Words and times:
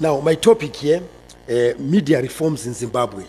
Now, 0.00 0.18
my 0.18 0.34
topic 0.34 0.74
here 0.74 1.00
uh, 1.48 1.78
media 1.78 2.20
reforms 2.20 2.66
in 2.66 2.74
Zimbabwe. 2.74 3.24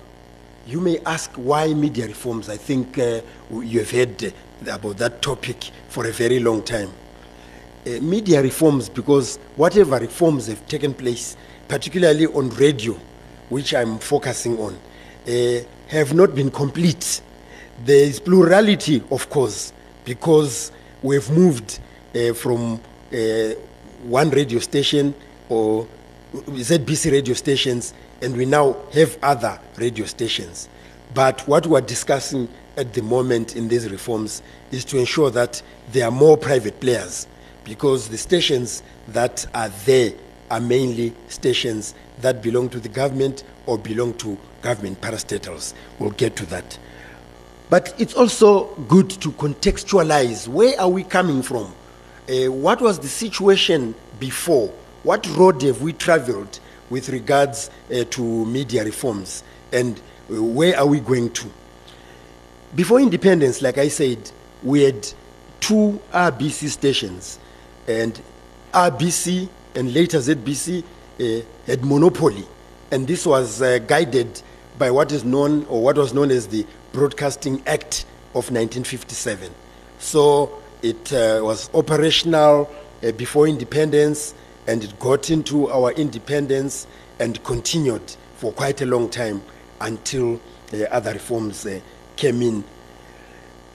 You 0.65 0.81
may 0.81 0.97
ask 1.05 1.31
why 1.33 1.71
media 1.75 2.07
reforms. 2.07 2.49
I 2.49 2.57
think 2.57 2.97
uh, 2.97 3.21
you 3.51 3.79
have 3.79 3.91
heard 3.91 4.33
about 4.67 4.97
that 4.97 5.21
topic 5.21 5.69
for 5.89 6.07
a 6.07 6.11
very 6.11 6.39
long 6.39 6.63
time. 6.63 6.89
Uh, 7.85 7.99
media 8.01 8.41
reforms, 8.41 8.89
because 8.89 9.37
whatever 9.55 9.99
reforms 9.99 10.47
have 10.47 10.65
taken 10.67 10.91
place, 10.95 11.37
particularly 11.67 12.25
on 12.25 12.49
radio, 12.51 12.97
which 13.49 13.75
I'm 13.75 13.99
focusing 13.99 14.57
on, 14.57 14.75
uh, 15.27 15.59
have 15.89 16.15
not 16.15 16.33
been 16.33 16.49
complete. 16.49 17.21
There 17.83 18.07
is 18.07 18.19
plurality, 18.19 19.03
of 19.11 19.29
course, 19.29 19.71
because 20.03 20.71
we've 21.03 21.29
moved 21.29 21.79
uh, 22.15 22.33
from 22.33 22.81
uh, 23.13 23.49
one 24.01 24.31
radio 24.31 24.57
station 24.57 25.13
or 25.47 25.87
ZBC 26.43 27.11
radio 27.11 27.33
stations, 27.33 27.93
and 28.21 28.35
we 28.35 28.45
now 28.45 28.75
have 28.93 29.17
other 29.21 29.59
radio 29.77 30.05
stations. 30.05 30.69
But 31.13 31.47
what 31.47 31.67
we're 31.67 31.81
discussing 31.81 32.49
at 32.77 32.93
the 32.93 33.01
moment 33.01 33.55
in 33.55 33.67
these 33.67 33.89
reforms 33.89 34.41
is 34.71 34.83
to 34.85 34.97
ensure 34.97 35.29
that 35.31 35.61
there 35.91 36.05
are 36.05 36.11
more 36.11 36.37
private 36.37 36.79
players 36.79 37.27
because 37.63 38.09
the 38.09 38.17
stations 38.17 38.83
that 39.07 39.45
are 39.53 39.69
there 39.85 40.13
are 40.51 40.59
mainly 40.59 41.13
stations 41.27 41.95
that 42.19 42.41
belong 42.41 42.69
to 42.69 42.79
the 42.79 42.89
government 42.89 43.43
or 43.65 43.77
belong 43.77 44.13
to 44.15 44.37
government 44.61 44.99
parastatals. 45.01 45.73
We'll 45.99 46.11
get 46.11 46.35
to 46.37 46.45
that. 46.47 46.77
But 47.69 47.95
it's 47.97 48.13
also 48.13 48.65
good 48.87 49.09
to 49.09 49.31
contextualize 49.31 50.47
where 50.47 50.79
are 50.79 50.89
we 50.89 51.03
coming 51.03 51.41
from? 51.41 51.73
Uh, 52.29 52.51
what 52.51 52.81
was 52.81 52.99
the 52.99 53.07
situation 53.07 53.95
before? 54.19 54.71
What 55.05 55.27
road 55.37 55.61
have 55.61 55.83
we 55.83 55.93
traveled 55.93 56.59
with 56.89 57.09
regards 57.09 57.69
uh, 57.93 58.05
to 58.05 58.23
media 58.47 58.83
reforms? 58.83 59.43
And 59.71 60.01
uh, 60.31 60.41
where 60.41 60.75
are 60.79 60.87
we 60.87 60.99
going 60.99 61.31
to? 61.33 61.47
Before 62.73 62.99
independence, 62.99 63.61
like 63.61 63.77
I 63.77 63.87
said, 63.87 64.31
we 64.63 64.81
had 64.81 65.07
two 65.59 66.01
RBC 66.11 66.69
stations, 66.69 67.37
and 67.87 68.19
RBC 68.73 69.47
and 69.75 69.93
later 69.93 70.17
ZBC 70.17 70.81
uh, 70.83 71.45
had 71.67 71.85
monopoly, 71.85 72.47
and 72.89 73.07
this 73.07 73.27
was 73.27 73.61
uh, 73.61 73.77
guided 73.85 74.41
by 74.79 74.89
what 74.89 75.11
is 75.11 75.23
known 75.23 75.65
or 75.65 75.83
what 75.83 75.99
was 75.99 76.15
known 76.15 76.31
as 76.31 76.47
the 76.47 76.65
Broadcasting 76.93 77.61
Act 77.67 78.05
of 78.29 78.49
1957. 78.49 79.53
So 79.99 80.63
it 80.81 81.13
uh, 81.13 81.41
was 81.43 81.69
operational 81.75 82.73
uh, 83.03 83.11
before 83.11 83.47
independence, 83.47 84.33
and 84.67 84.83
it 84.83 84.97
got 84.99 85.29
into 85.29 85.69
our 85.69 85.91
independence 85.93 86.87
and 87.19 87.43
continued 87.43 88.15
for 88.37 88.51
quite 88.51 88.81
a 88.81 88.85
long 88.85 89.09
time 89.09 89.41
until 89.81 90.39
uh, 90.73 90.83
other 90.91 91.13
reforms 91.13 91.65
uh, 91.65 91.79
came 92.15 92.41
in. 92.41 92.63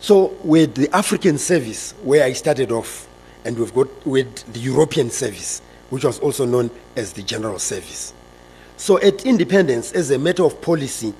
So 0.00 0.36
with 0.42 0.74
the 0.74 0.94
African 0.94 1.38
service, 1.38 1.92
where 2.02 2.24
I 2.24 2.32
started 2.32 2.72
off, 2.72 3.06
and 3.44 3.58
we've 3.58 3.74
got 3.74 3.88
with 4.06 4.52
the 4.52 4.60
European 4.60 5.10
service, 5.10 5.62
which 5.90 6.04
was 6.04 6.18
also 6.20 6.44
known 6.44 6.70
as 6.96 7.12
the 7.12 7.22
General 7.22 7.58
Service. 7.58 8.12
So 8.76 8.98
at 9.00 9.26
independence, 9.26 9.92
as 9.92 10.10
a 10.10 10.18
matter 10.18 10.44
of 10.44 10.60
policy, 10.62 11.12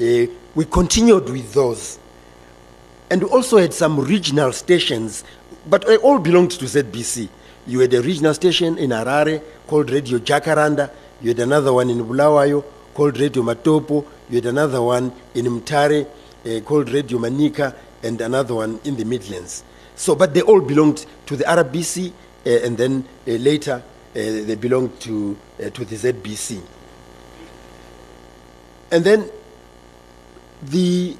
uh, 0.00 0.32
we 0.54 0.64
continued 0.70 1.28
with 1.28 1.52
those. 1.52 1.98
And 3.10 3.24
we 3.24 3.28
also 3.30 3.58
had 3.58 3.74
some 3.74 3.98
regional 3.98 4.52
stations, 4.52 5.24
but 5.66 5.86
they 5.86 5.96
all 5.96 6.18
belonged 6.18 6.52
to 6.52 6.64
ZBC. 6.64 7.28
You 7.68 7.80
had 7.80 7.92
a 7.92 8.00
regional 8.00 8.32
station 8.32 8.78
in 8.78 8.90
Harare 8.90 9.42
called 9.66 9.90
Radio 9.90 10.18
Jacaranda. 10.18 10.90
You 11.20 11.28
had 11.28 11.40
another 11.40 11.70
one 11.74 11.90
in 11.90 11.98
Bulawayo 12.02 12.64
called 12.94 13.18
Radio 13.20 13.42
Matopo. 13.42 14.06
You 14.30 14.36
had 14.36 14.46
another 14.46 14.80
one 14.80 15.12
in 15.34 15.44
Mutare 15.44 16.06
uh, 16.46 16.60
called 16.60 16.90
Radio 16.90 17.18
Manika 17.18 17.74
and 18.02 18.18
another 18.22 18.54
one 18.54 18.80
in 18.84 18.96
the 18.96 19.04
Midlands. 19.04 19.64
So, 19.94 20.14
but 20.14 20.32
they 20.32 20.40
all 20.40 20.62
belonged 20.62 21.04
to 21.26 21.36
the 21.36 21.44
RBC, 21.44 22.10
uh, 22.46 22.50
and 22.64 22.78
then 22.78 23.04
uh, 23.26 23.32
later 23.32 23.82
they 24.14 24.54
belonged 24.54 24.98
to, 25.00 25.36
to 25.58 25.84
the 25.84 25.94
ZBC. 25.96 26.60
And 28.90 29.04
then 29.04 29.30
the 30.62 31.16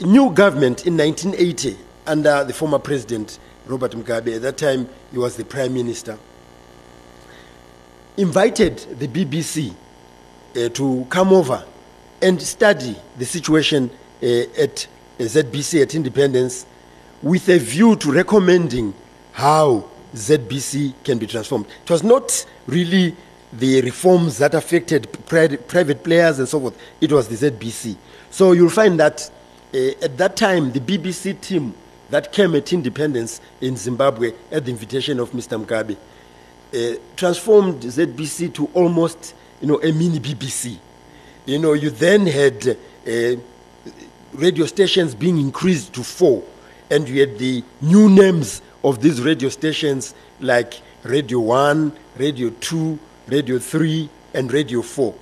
new 0.00 0.30
government 0.32 0.84
in 0.84 0.96
1980, 0.96 1.78
under 2.06 2.42
the 2.44 2.52
former 2.52 2.80
president 2.80 3.38
Robert 3.66 3.92
Mugabe, 3.92 4.36
at 4.36 4.42
that 4.42 4.56
time 4.56 4.88
he 5.10 5.18
was 5.18 5.36
the 5.36 5.44
prime 5.44 5.74
minister, 5.74 6.18
invited 8.16 8.78
the 8.98 9.08
BBC 9.08 9.74
uh, 10.56 10.68
to 10.70 11.06
come 11.08 11.32
over 11.32 11.64
and 12.20 12.40
study 12.40 12.96
the 13.18 13.24
situation 13.24 13.90
uh, 14.22 14.26
at 14.26 14.86
ZBC 15.18 15.82
at 15.82 15.94
Independence 15.94 16.66
with 17.22 17.48
a 17.48 17.58
view 17.58 17.96
to 17.96 18.12
recommending 18.12 18.92
how 19.32 19.88
ZBC 20.14 20.94
can 21.04 21.18
be 21.18 21.26
transformed. 21.26 21.66
It 21.84 21.90
was 21.90 22.02
not 22.02 22.44
really 22.66 23.16
the 23.52 23.80
reforms 23.82 24.38
that 24.38 24.54
affected 24.54 25.08
pri- 25.26 25.56
private 25.56 26.02
players 26.02 26.38
and 26.38 26.48
so 26.48 26.60
forth, 26.60 26.78
it 27.00 27.12
was 27.12 27.28
the 27.28 27.50
ZBC. 27.50 27.96
So 28.30 28.52
you'll 28.52 28.70
find 28.70 28.98
that 29.00 29.30
uh, 29.74 29.78
at 30.02 30.16
that 30.18 30.36
time, 30.36 30.72
the 30.72 30.80
BBC 30.80 31.40
team 31.40 31.74
that 32.12 32.30
came 32.30 32.54
at 32.54 32.70
independence 32.74 33.40
in 33.62 33.74
Zimbabwe 33.74 34.32
at 34.50 34.66
the 34.66 34.70
invitation 34.70 35.18
of 35.18 35.30
Mr. 35.30 35.58
Mugabe 35.58 35.96
uh, 36.74 36.98
transformed 37.16 37.80
ZBC 37.82 38.52
to 38.52 38.66
almost 38.74 39.34
you 39.62 39.66
know, 39.66 39.80
a 39.80 39.90
mini 39.92 40.20
BBC. 40.20 40.76
You 41.46 41.58
know, 41.58 41.72
you 41.72 41.88
then 41.88 42.26
had 42.26 42.76
uh, 43.06 43.40
radio 44.34 44.66
stations 44.66 45.14
being 45.14 45.38
increased 45.38 45.94
to 45.94 46.04
four, 46.04 46.42
and 46.90 47.08
you 47.08 47.20
had 47.20 47.38
the 47.38 47.64
new 47.80 48.10
names 48.10 48.60
of 48.84 49.00
these 49.00 49.22
radio 49.22 49.48
stations 49.48 50.14
like 50.38 50.82
Radio 51.04 51.40
1, 51.40 51.92
Radio 52.18 52.50
2, 52.50 52.98
Radio 53.28 53.58
3, 53.58 54.10
and 54.34 54.52
Radio 54.52 54.82
4. 54.82 55.14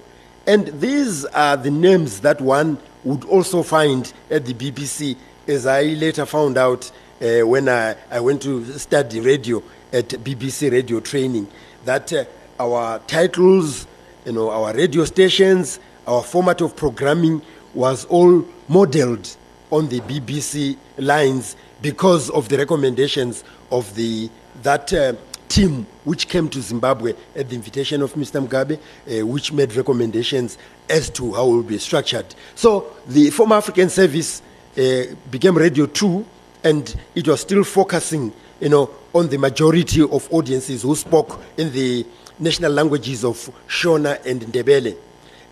And 0.48 0.66
these 0.80 1.24
are 1.26 1.56
the 1.56 1.70
names 1.70 2.18
that 2.22 2.40
one 2.40 2.78
would 3.04 3.24
also 3.26 3.62
find 3.62 4.12
at 4.28 4.44
the 4.44 4.54
BBC, 4.54 5.16
as 5.50 5.66
I 5.66 5.82
later 5.82 6.24
found 6.26 6.56
out 6.56 6.90
uh, 7.20 7.40
when 7.40 7.68
I, 7.68 7.96
I 8.10 8.20
went 8.20 8.40
to 8.42 8.64
study 8.78 9.20
radio 9.20 9.62
at 9.92 10.08
BBC 10.08 10.70
radio 10.70 11.00
training, 11.00 11.48
that 11.84 12.12
uh, 12.12 12.24
our 12.60 13.00
titles, 13.00 13.86
you 14.24 14.32
know, 14.32 14.50
our 14.50 14.72
radio 14.72 15.04
stations, 15.04 15.80
our 16.06 16.22
format 16.22 16.60
of 16.60 16.76
programming 16.76 17.42
was 17.74 18.04
all 18.06 18.46
modeled 18.68 19.36
on 19.70 19.88
the 19.88 20.00
BBC 20.00 20.76
lines 20.98 21.56
because 21.82 22.30
of 22.30 22.48
the 22.48 22.56
recommendations 22.56 23.42
of 23.72 23.92
the 23.96 24.30
that 24.62 24.92
uh, 24.92 25.14
team 25.48 25.86
which 26.04 26.28
came 26.28 26.48
to 26.48 26.60
Zimbabwe 26.62 27.12
at 27.34 27.48
the 27.48 27.56
invitation 27.56 28.02
of 28.02 28.12
Mr. 28.14 28.46
Mugabe, 28.46 28.78
uh, 28.78 29.26
which 29.26 29.52
made 29.52 29.74
recommendations 29.74 30.58
as 30.88 31.10
to 31.10 31.32
how 31.34 31.46
it 31.48 31.52
will 31.52 31.62
be 31.62 31.78
structured. 31.78 32.26
So 32.54 32.92
the 33.08 33.30
former 33.30 33.56
African 33.56 33.88
service 33.88 34.42
became 35.30 35.56
Radio 35.56 35.86
2, 35.86 36.24
and 36.64 36.94
it 37.14 37.26
was 37.26 37.40
still 37.40 37.64
focusing, 37.64 38.32
you 38.60 38.68
know, 38.68 38.90
on 39.14 39.28
the 39.28 39.38
majority 39.38 40.02
of 40.02 40.28
audiences 40.32 40.82
who 40.82 40.94
spoke 40.94 41.40
in 41.56 41.72
the 41.72 42.06
national 42.38 42.72
languages 42.72 43.24
of 43.24 43.36
Shona 43.68 44.24
and 44.24 44.42
Ndebele. 44.42 44.96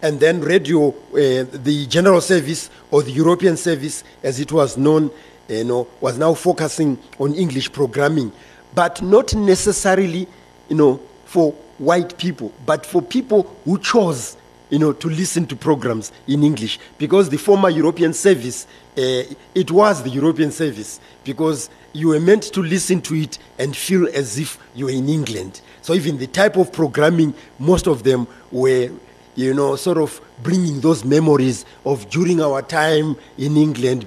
And 0.00 0.20
then 0.20 0.40
radio, 0.40 0.88
uh, 0.90 0.94
the 1.12 1.86
general 1.88 2.20
service 2.20 2.70
or 2.90 3.02
the 3.02 3.10
European 3.10 3.56
service, 3.56 4.04
as 4.22 4.38
it 4.38 4.52
was 4.52 4.76
known, 4.76 5.10
you 5.48 5.64
know, 5.64 5.88
was 6.00 6.16
now 6.16 6.34
focusing 6.34 6.98
on 7.18 7.34
English 7.34 7.72
programming, 7.72 8.30
but 8.74 9.02
not 9.02 9.34
necessarily, 9.34 10.28
you 10.68 10.76
know, 10.76 11.00
for 11.24 11.52
white 11.78 12.16
people, 12.16 12.52
but 12.64 12.86
for 12.86 13.02
people 13.02 13.42
who 13.64 13.78
chose, 13.78 14.36
you 14.70 14.78
know, 14.78 14.92
to 14.92 15.08
listen 15.08 15.46
to 15.46 15.56
programs 15.56 16.12
in 16.26 16.42
English. 16.42 16.78
Because 16.98 17.28
the 17.28 17.38
former 17.38 17.70
European 17.70 18.12
service, 18.12 18.66
uh, 18.96 19.22
it 19.54 19.70
was 19.70 20.02
the 20.02 20.10
European 20.10 20.50
service, 20.50 21.00
because 21.24 21.70
you 21.92 22.08
were 22.08 22.20
meant 22.20 22.44
to 22.52 22.62
listen 22.62 23.00
to 23.02 23.14
it 23.14 23.38
and 23.58 23.76
feel 23.76 24.08
as 24.14 24.38
if 24.38 24.58
you 24.74 24.86
were 24.86 24.90
in 24.90 25.08
England. 25.08 25.60
So 25.82 25.94
even 25.94 26.18
the 26.18 26.26
type 26.26 26.56
of 26.56 26.72
programming, 26.72 27.34
most 27.58 27.86
of 27.86 28.02
them 28.02 28.26
were 28.52 28.90
you 29.38 29.54
know, 29.54 29.76
sort 29.76 29.98
of 29.98 30.20
bringing 30.42 30.80
those 30.80 31.04
memories 31.04 31.64
of 31.84 32.10
during 32.10 32.40
our 32.40 32.60
time 32.60 33.14
in 33.38 33.56
England 33.56 34.04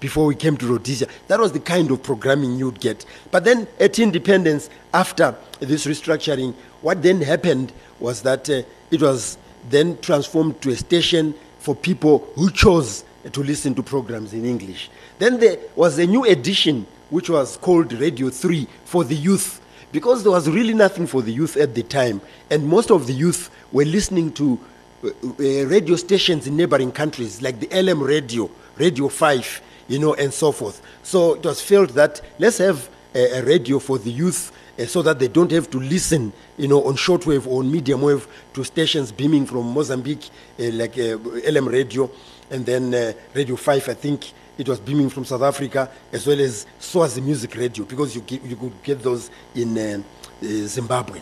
before, 0.00 0.26
we 0.26 0.34
came 0.34 0.56
to 0.56 0.66
Rhodesia. 0.66 1.06
That 1.28 1.38
was 1.38 1.52
the 1.52 1.60
kind 1.60 1.88
of 1.92 2.02
programming 2.02 2.58
you'd 2.58 2.80
get. 2.80 3.04
But 3.30 3.44
then 3.44 3.68
at 3.78 4.00
independence, 4.00 4.68
after 4.92 5.36
this 5.60 5.86
restructuring, 5.86 6.54
what 6.80 7.00
then 7.00 7.20
happened 7.20 7.72
was 8.00 8.22
that 8.22 8.50
uh, 8.50 8.62
it 8.90 9.00
was 9.00 9.38
then 9.68 9.98
transformed 9.98 10.60
to 10.62 10.70
a 10.70 10.76
station 10.76 11.34
for 11.58 11.74
people 11.74 12.28
who 12.34 12.50
chose 12.50 13.04
to 13.30 13.42
listen 13.42 13.74
to 13.74 13.82
programs 13.82 14.32
in 14.32 14.44
English. 14.44 14.90
Then 15.18 15.38
there 15.38 15.58
was 15.76 15.98
a 15.98 16.06
new 16.06 16.24
edition 16.24 16.86
which 17.10 17.30
was 17.30 17.56
called 17.56 17.92
Radio 17.92 18.30
3 18.30 18.66
for 18.84 19.04
the 19.04 19.14
youth 19.14 19.60
because 19.92 20.22
there 20.22 20.32
was 20.32 20.48
really 20.48 20.74
nothing 20.74 21.06
for 21.06 21.22
the 21.22 21.32
youth 21.32 21.56
at 21.56 21.74
the 21.74 21.82
time, 21.82 22.20
and 22.50 22.66
most 22.66 22.90
of 22.90 23.06
the 23.06 23.12
youth 23.12 23.50
were 23.70 23.84
listening 23.84 24.32
to 24.32 24.58
uh, 25.04 25.08
uh, 25.08 25.66
radio 25.66 25.96
stations 25.96 26.46
in 26.46 26.56
neighboring 26.56 26.90
countries 26.90 27.42
like 27.42 27.60
the 27.60 27.68
LM 27.82 28.02
radio, 28.02 28.50
Radio 28.78 29.08
5, 29.08 29.62
you 29.88 29.98
know, 29.98 30.14
and 30.14 30.32
so 30.32 30.50
forth. 30.50 30.80
So 31.02 31.34
it 31.34 31.44
was 31.44 31.60
felt 31.60 31.90
that 31.90 32.22
let's 32.38 32.58
have 32.58 32.88
a, 33.14 33.38
a 33.38 33.44
radio 33.44 33.78
for 33.78 33.98
the 33.98 34.10
youth 34.10 34.50
uh, 34.78 34.86
so 34.86 35.02
that 35.02 35.18
they 35.18 35.28
don't 35.28 35.50
have 35.50 35.70
to 35.70 35.78
listen, 35.78 36.32
you 36.56 36.68
know, 36.68 36.84
on 36.84 36.94
shortwave 36.94 37.46
or 37.46 37.60
on 37.60 37.70
medium 37.70 38.02
wave 38.02 38.26
to 38.54 38.64
stations 38.64 39.12
beaming 39.12 39.46
from 39.46 39.72
Mozambique, 39.72 40.30
uh, 40.58 40.64
like 40.72 40.98
uh, 40.98 41.18
LM 41.50 41.68
radio, 41.68 42.10
and 42.50 42.64
then 42.64 42.94
uh, 42.94 43.12
Radio 43.34 43.56
5, 43.56 43.88
I 43.88 43.94
think 43.94 44.32
it 44.58 44.68
was 44.68 44.80
beaming 44.80 45.08
from 45.10 45.24
South 45.24 45.42
Africa, 45.42 45.90
as 46.12 46.26
well 46.26 46.40
as 46.40 46.66
Swazi 46.78 47.20
Music 47.20 47.54
Radio, 47.56 47.84
because 47.84 48.14
you, 48.14 48.20
get, 48.22 48.42
you 48.44 48.56
could 48.56 48.82
get 48.82 49.02
those 49.02 49.30
in 49.54 49.76
uh, 49.76 50.02
uh, 50.42 50.46
Zimbabwe. 50.66 51.20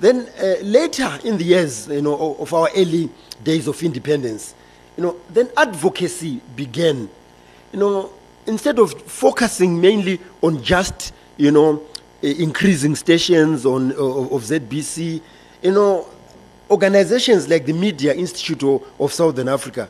Then 0.00 0.28
later 0.62 1.18
in 1.24 1.38
the 1.38 1.44
years, 1.44 1.88
you 1.88 2.02
know, 2.02 2.36
of- 2.38 2.54
our 2.54 2.68
early 2.76 3.10
days 3.42 3.66
of 3.66 3.82
independence, 3.82 4.54
you 4.96 5.02
know, 5.02 5.16
then 5.30 5.50
advocacy 5.56 6.40
began. 6.54 7.08
You 7.72 7.78
know, 7.80 8.12
instead 8.46 8.78
of 8.78 8.92
focusing 9.02 9.80
mainly 9.80 10.20
on 10.40 10.62
just, 10.62 11.12
you 11.36 11.50
know, 11.50 11.82
increasing 12.22 12.96
stations 12.96 13.64
on 13.64 13.92
of, 13.92 14.32
of 14.32 14.42
ZBC, 14.42 15.20
you 15.62 15.72
know, 15.72 16.06
organizations 16.70 17.48
like 17.48 17.64
the 17.66 17.72
Media 17.72 18.14
Institute 18.14 18.82
of, 18.98 19.12
Southern 19.12 19.48
Africa 19.48 19.88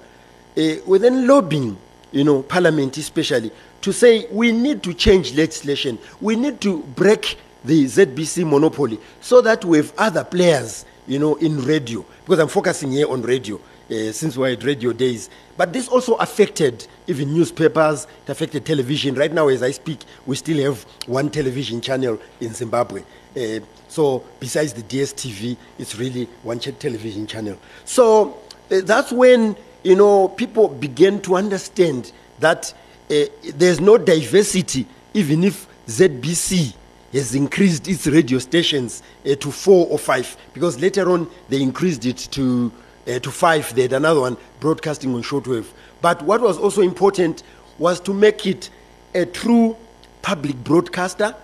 uh, 0.57 0.63
were 0.87 0.99
then 0.99 1.27
lobbying, 1.27 1.77
you 2.13 2.25
know, 2.25 2.43
Parliament 2.43 2.97
especially, 2.97 3.51
to 3.81 3.93
say 3.93 4.27
we 4.31 4.53
need 4.53 4.83
to 4.83 4.95
change 4.95 5.35
legislation. 5.35 5.99
We 6.21 6.37
need 6.37 6.61
to 6.63 6.83
break 6.83 7.39
the 7.65 7.85
ZBC 7.85 8.49
monopoly 8.49 8.99
so 9.21 9.41
that 9.43 9.65
we 9.65 9.79
have 9.79 9.93
other 9.99 10.25
players, 10.25 10.85
you 11.07 11.19
know, 11.19 11.37
in 11.37 11.61
radio. 11.65 12.05
Because 12.25 12.39
I'm 12.39 12.49
focusing 12.49 12.93
here 12.93 13.11
on 13.11 13.23
radio 13.23 13.61
uh, 13.91 14.13
since 14.13 14.37
we're 14.37 14.53
at 14.53 14.65
radio 14.65 14.93
days. 14.93 15.31
But 15.57 15.73
this 15.73 15.89
also 15.89 16.15
affected 16.17 16.87
even 17.07 17.33
newspapers, 17.33 18.05
it 18.05 18.31
affected 18.31 18.65
television. 18.65 19.15
Right 19.15 19.33
now, 19.33 19.49
as 19.49 19.63
I 19.63 19.71
speak, 19.71 20.01
we 20.27 20.37
still 20.37 20.63
have 20.65 20.83
one 21.07 21.31
television 21.31 21.81
channel 21.81 22.21
in 22.41 22.55
Zimbabwe. 22.55 23.03
Uh, 23.37 23.61
so, 23.89 24.25
besides 24.39 24.73
the 24.75 24.83
DSTV, 24.83 25.57
it's 25.79 25.97
really 25.97 26.27
one 26.43 26.59
television 26.59 27.27
channel. 27.27 27.59
So, 27.85 28.39
uh, 28.71 28.83
that's 28.85 29.13
when 29.13 29.57
you 29.83 29.97
know 29.97 30.29
people 30.29 30.69
began 30.69 31.21
to 31.23 31.37
understand 31.37 32.13
that 32.41 32.73
uh, 33.11 33.25
there's 33.55 33.81
no 33.81 33.97
diversity, 33.97 34.87
even 35.15 35.45
if 35.45 35.67
ZBC 35.87 36.75
has 37.13 37.35
increased 37.35 37.89
its 37.89 38.07
radio 38.07 38.39
stations 38.39 39.03
uh, 39.25 39.35
to 39.37 39.51
four 39.51 39.87
or 39.87 39.99
five, 39.99 40.37
because 40.53 40.79
later 40.79 41.11
on 41.11 41.29
they 41.49 41.63
increased 41.63 42.05
it 42.05 42.19
to 42.33 42.71
uh, 43.09 43.19
to 43.21 43.31
five. 43.31 43.75
They 43.75 43.83
had 43.83 43.93
another 43.93 44.21
one 44.21 44.37
broadcasting 44.61 45.15
on 45.15 45.23
shortwave. 45.23 45.67
But 46.01 46.23
what 46.23 46.41
was 46.41 46.59
also 46.59 46.83
important 46.83 47.43
was 47.79 48.01
to 48.01 48.13
make 48.13 48.47
it 48.47 48.71
a 49.15 49.25
true 49.25 49.77
public 50.23 50.57
broadcaster, 50.57 51.35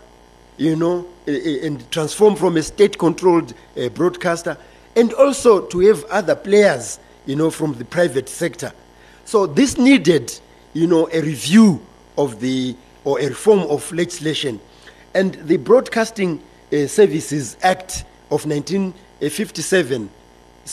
you 0.57 0.77
know, 0.77 1.07
and 1.27 1.91
transform 1.91 2.37
from 2.37 2.57
a 2.57 2.63
state-controlled 2.63 3.55
uh, 3.77 3.89
broadcaster, 3.91 4.59
and 4.95 5.13
also 5.15 5.67
to 5.67 5.81
have 5.81 6.05
other 6.05 6.35
players, 6.37 6.99
you 7.27 7.35
know, 7.35 7.51
from 7.51 7.75
the 7.75 7.85
private 7.85 8.29
sector. 8.29 8.73
So 9.25 9.47
this 9.47 9.79
needed, 9.79 10.39
you 10.75 10.87
know, 10.87 11.09
a 11.13 11.21
review 11.21 11.81
of 12.19 12.41
the 12.41 12.77
or 13.05 13.21
a 13.21 13.29
reform 13.29 13.61
of 13.61 13.91
legislation, 13.93 14.61
and 15.15 15.35
the 15.35 15.59
Broadcasting 15.59 16.43
uh, 16.73 16.87
Services 16.87 17.57
Act 17.63 18.05
of 18.31 18.47
1957 18.47 20.11
its 20.11 20.24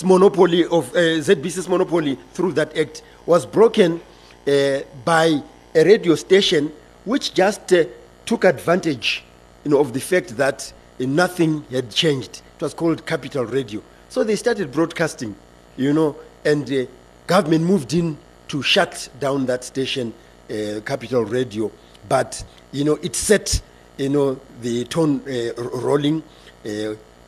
monopoly 0.03 0.65
of 0.65 0.89
uh, 0.95 1.19
ZBC's 1.19 1.67
monopoly 1.67 2.17
through 2.33 2.53
that 2.53 2.75
act 2.77 3.03
was 3.25 3.45
broken 3.45 3.99
uh, 4.47 4.79
by 5.05 5.41
a 5.75 5.83
radio 5.83 6.15
station 6.15 6.71
which 7.05 7.33
just 7.33 7.73
uh, 7.73 7.83
took 8.25 8.43
advantage 8.45 9.23
you 9.63 9.71
know, 9.71 9.79
of 9.79 9.93
the 9.93 9.99
fact 9.99 10.37
that 10.37 10.71
nothing 10.99 11.63
had 11.71 11.91
changed. 11.91 12.41
It 12.55 12.61
was 12.61 12.73
called 12.73 13.05
Capital 13.05 13.45
Radio. 13.45 13.81
So 14.09 14.23
they 14.23 14.35
started 14.35 14.71
broadcasting, 14.71 15.35
you 15.77 15.93
know, 15.93 16.15
and 16.45 16.71
uh, 16.71 16.85
government 17.27 17.65
moved 17.65 17.93
in 17.93 18.17
to 18.47 18.61
shut 18.61 19.09
down 19.19 19.45
that 19.47 19.63
station, 19.63 20.13
uh, 20.49 20.81
Capital 20.85 21.23
Radio. 21.25 21.71
But, 22.07 22.43
you 22.71 22.83
know, 22.83 22.95
it 23.01 23.15
set, 23.15 23.61
you 23.97 24.09
know, 24.09 24.39
the 24.61 24.85
tone 24.85 25.21
uh, 25.27 25.61
rolling 25.61 26.23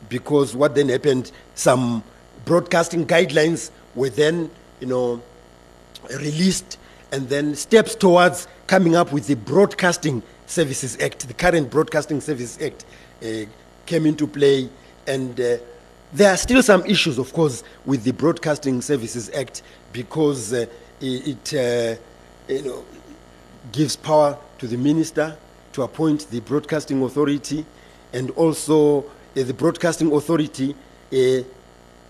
because 0.10 0.56
what 0.56 0.75
then 0.75 0.89
happened, 0.89 1.31
some 1.56 2.04
broadcasting 2.45 3.06
guidelines 3.06 3.72
were 3.95 4.10
then, 4.10 4.50
you 4.80 4.88
know, 4.88 5.22
released 6.10 6.78
and 7.12 7.30
then 7.30 7.56
steps 7.56 7.95
towards 7.95 8.48
coming 8.68 8.95
up 8.95 9.12
with 9.13 9.28
the 9.28 9.36
Broadcasting 9.36 10.24
Services 10.48 10.98
Act, 11.00 11.28
the 11.28 11.34
current 11.34 11.69
Broadcasting 11.69 12.19
Services 12.22 12.62
Act 12.62 12.86
uh, 13.24 13.45
came 13.86 14.06
into 14.06 14.28
play. 14.28 14.68
And 15.06 15.40
uh, 15.40 15.57
there 16.12 16.34
are 16.34 16.38
still 16.38 16.63
some 16.63 16.86
issues, 16.86 17.18
of 17.18 17.31
course, 17.34 17.63
with 17.86 18.04
the 18.04 18.12
Broadcasting 18.12 18.81
Services 18.81 19.30
Act 19.36 19.62
because 19.92 20.54
uh, 20.54 20.66
it, 21.01 21.54
uh, 21.54 21.96
you 22.51 22.62
know, 22.63 22.84
gives 23.72 23.96
power 23.96 24.38
to 24.57 24.68
the 24.68 24.78
minister 24.78 25.38
to 25.74 25.84
appoint 25.84 26.30
the 26.30 26.39
Broadcasting 26.39 27.01
Authority, 27.04 27.66
and 28.13 28.30
also 28.31 29.00
uh, 29.00 29.04
the 29.34 29.54
Broadcasting 29.54 30.12
Authority 30.12 30.75
uh, 31.12 31.44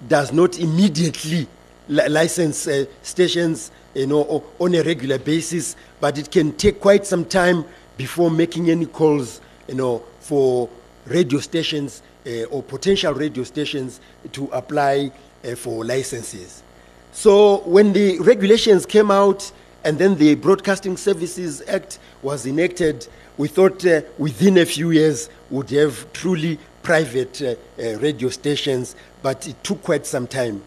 does 0.07 0.31
not 0.33 0.59
immediately 0.59 1.47
li- 1.87 2.07
license 2.09 2.67
uh, 2.67 2.85
stations 3.01 3.71
you 3.93 4.07
know 4.07 4.43
on 4.59 4.75
a 4.75 4.81
regular 4.83 5.19
basis 5.19 5.75
but 5.99 6.17
it 6.17 6.31
can 6.31 6.51
take 6.53 6.79
quite 6.79 7.05
some 7.05 7.23
time 7.25 7.63
before 7.97 8.31
making 8.31 8.69
any 8.69 8.85
calls 8.85 9.41
you 9.67 9.75
know 9.75 10.03
for 10.19 10.69
radio 11.05 11.39
stations 11.39 12.01
uh, 12.25 12.43
or 12.45 12.63
potential 12.63 13.13
radio 13.13 13.43
stations 13.43 13.99
to 14.31 14.45
apply 14.47 15.11
uh, 15.43 15.55
for 15.55 15.83
licenses. 15.83 16.63
So 17.11 17.57
when 17.59 17.93
the 17.93 18.19
regulations 18.19 18.85
came 18.85 19.11
out 19.11 19.51
and 19.83 19.99
then 19.99 20.15
the 20.15 20.35
Broadcasting 20.35 20.97
Services 20.97 21.61
Act 21.67 21.99
was 22.21 22.45
enacted, 22.47 23.07
we 23.37 23.47
thought 23.47 23.85
uh, 23.85 24.01
within 24.17 24.57
a 24.57 24.65
few 24.65 24.91
years 24.91 25.29
would 25.49 25.69
have 25.71 26.11
truly 26.13 26.57
private 26.83 27.41
uh, 27.41 27.55
uh, 27.81 27.97
radio 27.99 28.29
stations, 28.29 28.95
but 29.21 29.47
it 29.47 29.61
took 29.63 29.81
quite 29.81 30.05
some 30.05 30.27
time. 30.27 30.61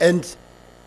And 0.00 0.36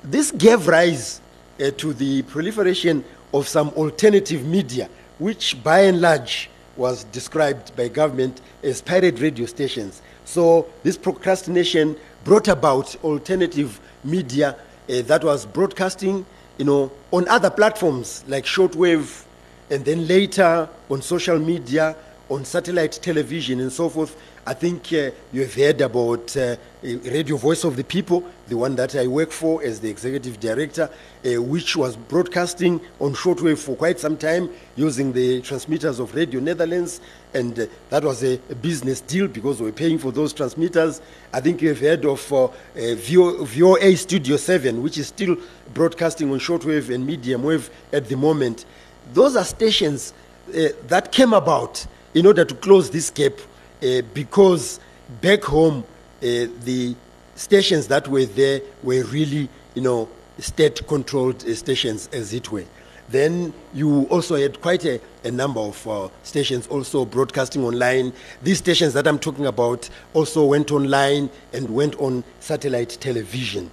this 0.03 0.32
gave 0.32 0.67
rise 0.67 1.20
uh, 1.60 1.72
to 1.72 1.93
the 1.93 2.22
proliferation 2.24 3.03
of 3.34 3.48
some 3.48 3.70
alternative 3.70 4.46
media, 4.46 4.89
which 5.17 5.62
by 5.63 5.82
and 5.82 6.00
large 6.00 6.50
was 6.77 7.03
described 7.05 7.75
by 7.75 7.88
government 7.89 8.41
as 8.63 8.82
pirate 8.82 9.20
radio 9.20 9.46
stations. 9.46 10.01
So 10.24 10.67
this 10.84 10.98
procrastination 10.98 11.98
brought 12.24 12.48
about 12.48 12.96
alternative 13.03 13.79
media 14.03 14.55
uh, 14.89 15.01
that 15.03 15.24
was 15.24 15.46
broadcasting, 15.46 16.25
you 16.58 16.65
know, 16.65 16.91
on 17.12 17.27
other 17.27 17.50
platforms 17.50 18.24
like 18.27 18.46
shortwave, 18.46 19.25
and 19.70 19.84
then 19.86 20.08
later 20.08 20.70
on 20.89 21.01
social 21.01 21.38
media, 21.38 21.96
on 22.29 22.46
satellite 22.46 22.93
television, 23.01 23.60
and 23.60 23.72
so 23.72 23.89
forth. 23.89 24.15
I 24.50 24.56
think 24.56 24.91
uh, 24.94 25.12
you 25.32 25.41
have 25.41 25.53
heard 25.53 25.79
about 25.79 26.36
uh, 26.36 26.39
uh, 26.41 26.56
Radio 26.82 27.38
Voice 27.38 27.63
of 27.63 27.75
the 27.75 27.84
People, 27.84 28.24
the 28.48 28.58
one 28.58 28.75
that 28.77 28.96
I 28.96 29.06
work 29.06 29.29
for 29.29 29.62
as 29.62 29.79
the 29.79 29.91
executive 29.91 30.39
director, 30.39 30.89
uh, 31.24 31.39
which 31.39 31.75
was 31.75 31.96
broadcasting 31.96 32.82
on 33.00 33.13
shortwave 33.13 33.60
for 33.60 33.75
quite 33.75 34.00
some 34.00 34.18
time 34.18 34.50
using 34.75 35.13
the 35.13 35.39
transmitters 35.41 36.00
of 36.00 36.15
Radio 36.15 36.39
Netherlands. 36.39 37.00
And 37.36 37.60
uh, 37.60 37.68
that 37.91 38.03
was 38.03 38.24
a, 38.24 38.41
a 38.50 38.56
business 38.56 39.01
deal 39.01 39.27
because 39.27 39.60
we 39.60 39.68
were 39.68 39.72
paying 39.72 40.00
for 40.00 40.12
those 40.12 40.34
transmitters. 40.34 41.00
I 41.32 41.41
think 41.41 41.62
you've 41.62 41.79
heard 41.79 42.03
of 42.06 42.34
uh, 42.34 42.48
VO, 42.75 43.46
VOA 43.46 43.96
Studio 43.98 44.36
7, 44.36 44.82
which 44.82 44.98
is 44.98 45.10
still 45.10 45.38
broadcasting 45.75 46.32
on 46.32 46.39
shortwave 46.39 46.91
and 46.91 47.06
medium 47.06 47.44
wave 47.44 47.70
at 47.94 48.10
the 48.10 48.18
moment. 48.18 48.65
Those 49.13 49.36
are 49.36 49.46
stations 49.46 50.12
that 50.48 51.12
came 51.12 51.34
about 51.34 51.86
in 52.15 52.25
order 52.25 52.44
to 52.44 52.56
close 52.56 52.89
this 52.89 53.12
gap 53.12 53.34
uh, 53.83 54.01
because 54.13 54.79
back 55.21 55.43
home 55.43 55.83
uh, 56.21 56.48
the 56.63 56.95
stations 57.36 57.88
that 57.88 58.07
were 58.07 58.25
there 58.25 58.62
were 58.83 59.03
really 59.05 59.48
you 59.74 59.81
know 59.81 60.09
state 60.39 60.86
controlled 60.88 61.43
uh, 61.45 61.55
stations 61.55 62.09
as 62.13 62.33
it 62.33 62.51
were. 62.51 62.65
Then 63.09 63.53
you 63.74 64.03
also 64.03 64.36
had 64.36 64.62
quite 64.62 64.86
a, 64.86 65.01
a 65.24 65.31
number 65.31 65.59
of 65.59 65.88
uh, 65.88 66.09
stations 66.21 66.67
also 66.67 67.05
broadcasting 67.05 67.63
online. 67.65 68.13
These 68.43 68.59
stations 68.59 68.93
that 68.93 69.07
i'm 69.07 69.17
talking 69.17 69.48
about 69.48 69.89
also 70.13 70.45
went 70.45 70.71
online 70.71 71.29
and 71.53 71.69
went 71.69 71.95
on 71.95 72.24
satellite 72.39 72.89
television. 73.01 73.71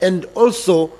And 0.00 0.24
also 0.34 0.86
uh, 0.88 0.92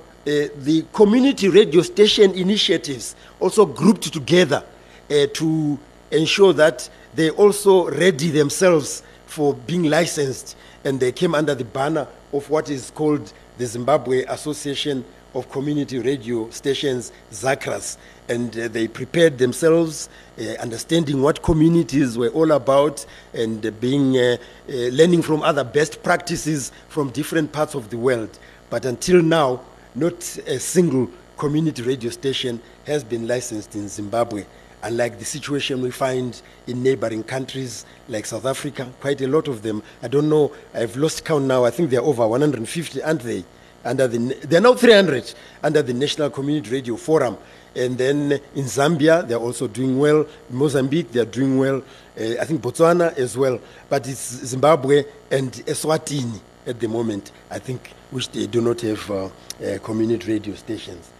the 0.58 0.84
community 0.92 1.48
radio 1.48 1.80
station 1.80 2.32
initiatives 2.32 3.16
also 3.40 3.64
grouped 3.64 4.12
together 4.12 4.62
uh, 5.10 5.26
to 5.32 5.78
ensure 6.10 6.52
that 6.54 6.88
they 7.14 7.30
also 7.30 7.90
ready 7.90 8.30
themselves 8.30 9.02
for 9.26 9.54
being 9.54 9.84
licensed. 9.84 10.56
And 10.84 10.98
they 10.98 11.12
came 11.12 11.34
under 11.34 11.54
the 11.54 11.64
banner 11.64 12.06
of 12.32 12.48
what 12.50 12.70
is 12.70 12.90
called 12.90 13.32
the 13.58 13.66
Zimbabwe 13.66 14.24
Association 14.24 15.04
of 15.34 15.50
Community 15.50 15.98
Radio 15.98 16.50
Stations, 16.50 17.12
ZACRAS. 17.30 17.96
And 18.28 18.56
uh, 18.58 18.68
they 18.68 18.88
prepared 18.88 19.38
themselves, 19.38 20.08
uh, 20.38 20.44
understanding 20.60 21.22
what 21.22 21.42
communities 21.42 22.16
were 22.16 22.28
all 22.30 22.52
about, 22.52 23.04
and 23.34 23.64
uh, 23.64 23.70
being 23.72 24.16
uh, 24.16 24.36
learning 24.68 25.22
from 25.22 25.42
other 25.42 25.64
best 25.64 26.02
practices 26.02 26.72
from 26.88 27.10
different 27.10 27.52
parts 27.52 27.74
of 27.74 27.90
the 27.90 27.98
world. 27.98 28.38
But 28.70 28.84
until 28.84 29.22
now, 29.22 29.60
not 29.94 30.22
a 30.46 30.58
single 30.58 31.10
community 31.36 31.82
radio 31.82 32.10
station 32.10 32.60
has 32.86 33.02
been 33.02 33.26
licensed 33.26 33.74
in 33.74 33.88
Zimbabwe. 33.88 34.44
Unlike 34.82 35.18
the 35.18 35.24
situation 35.24 35.82
we 35.82 35.90
find 35.90 36.40
in 36.66 36.82
neighboring 36.82 37.22
countries 37.22 37.84
like 38.08 38.24
South 38.24 38.46
Africa, 38.46 38.90
quite 39.00 39.20
a 39.20 39.28
lot 39.28 39.46
of 39.46 39.62
them. 39.62 39.82
I 40.02 40.08
don't 40.08 40.28
know, 40.28 40.52
I've 40.72 40.96
lost 40.96 41.24
count 41.24 41.44
now. 41.44 41.64
I 41.64 41.70
think 41.70 41.90
they're 41.90 42.00
over 42.00 42.26
150, 42.26 43.02
aren't 43.02 43.22
they? 43.22 43.44
Under 43.84 44.08
the, 44.08 44.18
they're 44.46 44.60
now 44.60 44.74
300 44.74 45.34
under 45.62 45.82
the 45.82 45.92
National 45.94 46.30
Community 46.30 46.70
Radio 46.70 46.96
Forum. 46.96 47.36
And 47.74 47.96
then 47.96 48.32
in 48.54 48.64
Zambia, 48.64 49.26
they're 49.26 49.38
also 49.38 49.68
doing 49.68 49.98
well. 49.98 50.26
In 50.50 50.56
Mozambique, 50.56 51.12
they're 51.12 51.24
doing 51.24 51.58
well. 51.58 51.82
Uh, 52.18 52.40
I 52.40 52.44
think 52.44 52.60
Botswana 52.60 53.16
as 53.16 53.36
well. 53.36 53.60
But 53.88 54.08
it's 54.08 54.44
Zimbabwe 54.46 55.04
and 55.30 55.52
Eswatini 55.52 56.40
at 56.66 56.80
the 56.80 56.88
moment, 56.88 57.32
I 57.50 57.58
think, 57.58 57.92
which 58.10 58.30
they 58.30 58.46
do 58.46 58.60
not 58.60 58.80
have 58.80 59.10
uh, 59.10 59.24
uh, 59.24 59.78
community 59.82 60.32
radio 60.32 60.54
stations. 60.54 61.10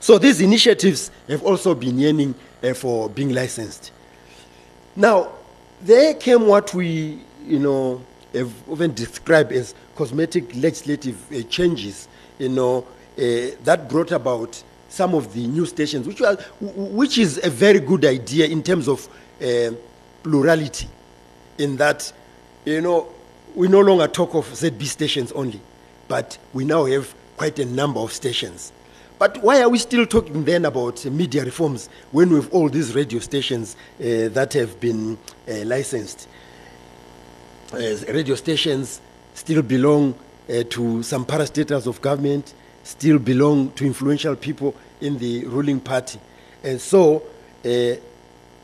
So 0.00 0.18
these 0.18 0.40
initiatives 0.40 1.10
have 1.28 1.42
also 1.42 1.74
been 1.74 1.98
yearning 1.98 2.34
uh, 2.62 2.74
for 2.74 3.08
being 3.08 3.30
licensed. 3.34 3.92
Now, 4.96 5.32
there 5.80 6.14
came 6.14 6.46
what 6.46 6.74
we, 6.74 7.18
you 7.44 7.58
know, 7.58 8.04
have 8.34 8.52
often 8.68 8.94
described 8.94 9.52
as 9.52 9.74
cosmetic 9.94 10.54
legislative 10.54 11.16
uh, 11.32 11.42
changes, 11.48 12.08
you 12.38 12.48
know, 12.48 12.86
uh, 13.18 13.56
that 13.64 13.88
brought 13.88 14.12
about 14.12 14.62
some 14.88 15.14
of 15.14 15.32
the 15.34 15.46
new 15.46 15.66
stations, 15.66 16.06
which, 16.06 16.20
was, 16.20 16.42
which 16.60 17.18
is 17.18 17.40
a 17.44 17.50
very 17.50 17.80
good 17.80 18.04
idea 18.04 18.46
in 18.46 18.62
terms 18.62 18.88
of 18.88 19.08
uh, 19.42 19.70
plurality, 20.22 20.88
in 21.58 21.76
that, 21.76 22.12
you 22.64 22.80
know, 22.80 23.08
we 23.54 23.68
no 23.68 23.80
longer 23.80 24.06
talk 24.06 24.34
of 24.34 24.46
ZB 24.46 24.84
stations 24.84 25.32
only, 25.32 25.60
but 26.08 26.38
we 26.52 26.64
now 26.64 26.84
have 26.86 27.14
quite 27.36 27.58
a 27.58 27.64
number 27.64 28.00
of 28.00 28.12
stations. 28.12 28.72
But 29.20 29.42
why 29.42 29.60
are 29.60 29.68
we 29.68 29.76
still 29.76 30.06
talking 30.06 30.44
then 30.46 30.64
about 30.64 31.04
media 31.04 31.44
reforms 31.44 31.90
when 32.10 32.30
we 32.30 32.36
have 32.36 32.50
all 32.54 32.70
these 32.70 32.94
radio 32.94 33.20
stations 33.20 33.76
uh, 34.00 34.30
that 34.30 34.54
have 34.54 34.80
been 34.80 35.18
uh, 35.46 35.56
licensed? 35.66 36.26
Radio 37.70 38.34
stations 38.34 39.02
still 39.34 39.60
belong 39.60 40.14
uh, 40.48 40.62
to 40.70 41.02
some 41.02 41.26
parastatals 41.26 41.86
of 41.86 42.00
government, 42.00 42.54
still 42.82 43.18
belong 43.18 43.70
to 43.72 43.84
influential 43.84 44.34
people 44.36 44.74
in 45.02 45.18
the 45.18 45.44
ruling 45.44 45.80
party. 45.80 46.18
And 46.64 46.80
so, 46.80 47.16
uh, 47.62 48.00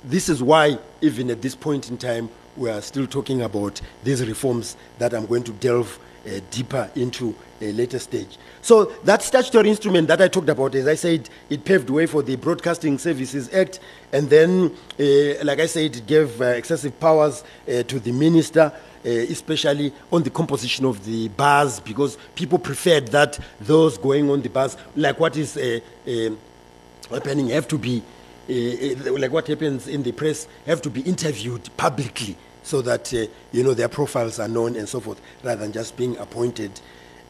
this 0.04 0.30
is 0.30 0.42
why, 0.42 0.78
even 1.02 1.30
at 1.30 1.42
this 1.42 1.54
point 1.54 1.90
in 1.90 1.98
time, 1.98 2.30
we 2.56 2.70
are 2.70 2.80
still 2.80 3.06
talking 3.06 3.42
about 3.42 3.82
these 4.02 4.26
reforms 4.26 4.78
that 4.96 5.12
I'm 5.12 5.26
going 5.26 5.44
to 5.44 5.52
delve 5.52 5.98
uh, 6.26 6.40
deeper 6.50 6.90
into 6.94 7.34
a 7.60 7.72
later 7.72 7.98
stage. 7.98 8.36
So 8.60 8.86
that 9.04 9.22
statutory 9.22 9.70
instrument 9.70 10.08
that 10.08 10.20
I 10.20 10.28
talked 10.28 10.48
about, 10.48 10.74
as 10.74 10.86
I 10.86 10.94
said, 10.94 11.28
it 11.48 11.64
paved 11.64 11.86
the 11.86 11.92
way 11.92 12.06
for 12.06 12.22
the 12.22 12.36
Broadcasting 12.36 12.98
Services 12.98 13.52
Act, 13.54 13.80
and 14.12 14.28
then, 14.28 14.74
uh, 14.98 15.44
like 15.44 15.60
I 15.60 15.66
said, 15.66 15.96
it 15.96 16.06
gave 16.06 16.40
uh, 16.40 16.46
excessive 16.46 16.98
powers 16.98 17.44
uh, 17.68 17.82
to 17.84 18.00
the 18.00 18.12
minister. 18.12 18.72
Uh, 19.04 19.08
especially 19.30 19.92
on 20.10 20.24
the 20.24 20.30
composition 20.30 20.84
of 20.84 21.04
the 21.04 21.28
BAZ, 21.28 21.78
because 21.78 22.18
people 22.34 22.58
preferred 22.58 23.06
that 23.06 23.38
those 23.60 23.96
going 23.98 24.28
on 24.28 24.42
the 24.42 24.48
BAZ, 24.48 24.76
like 24.96 25.20
what 25.20 25.36
is 25.36 25.56
uh, 25.56 25.78
uh, 26.08 27.14
happening, 27.14 27.50
have 27.50 27.68
to 27.68 27.78
be, 27.78 28.02
uh, 28.50 29.12
like 29.12 29.30
what 29.30 29.46
happens 29.46 29.86
in 29.86 30.02
the 30.02 30.10
press, 30.10 30.48
have 30.66 30.82
to 30.82 30.90
be 30.90 31.02
interviewed 31.02 31.70
publicly 31.76 32.36
so 32.66 32.82
that 32.82 33.14
uh, 33.14 33.24
you 33.52 33.62
know 33.62 33.74
their 33.74 33.88
profiles 33.88 34.40
are 34.40 34.48
known 34.48 34.74
and 34.74 34.88
so 34.88 34.98
forth, 34.98 35.20
rather 35.44 35.60
than 35.60 35.72
just 35.72 35.96
being 35.96 36.16
appointed. 36.18 36.80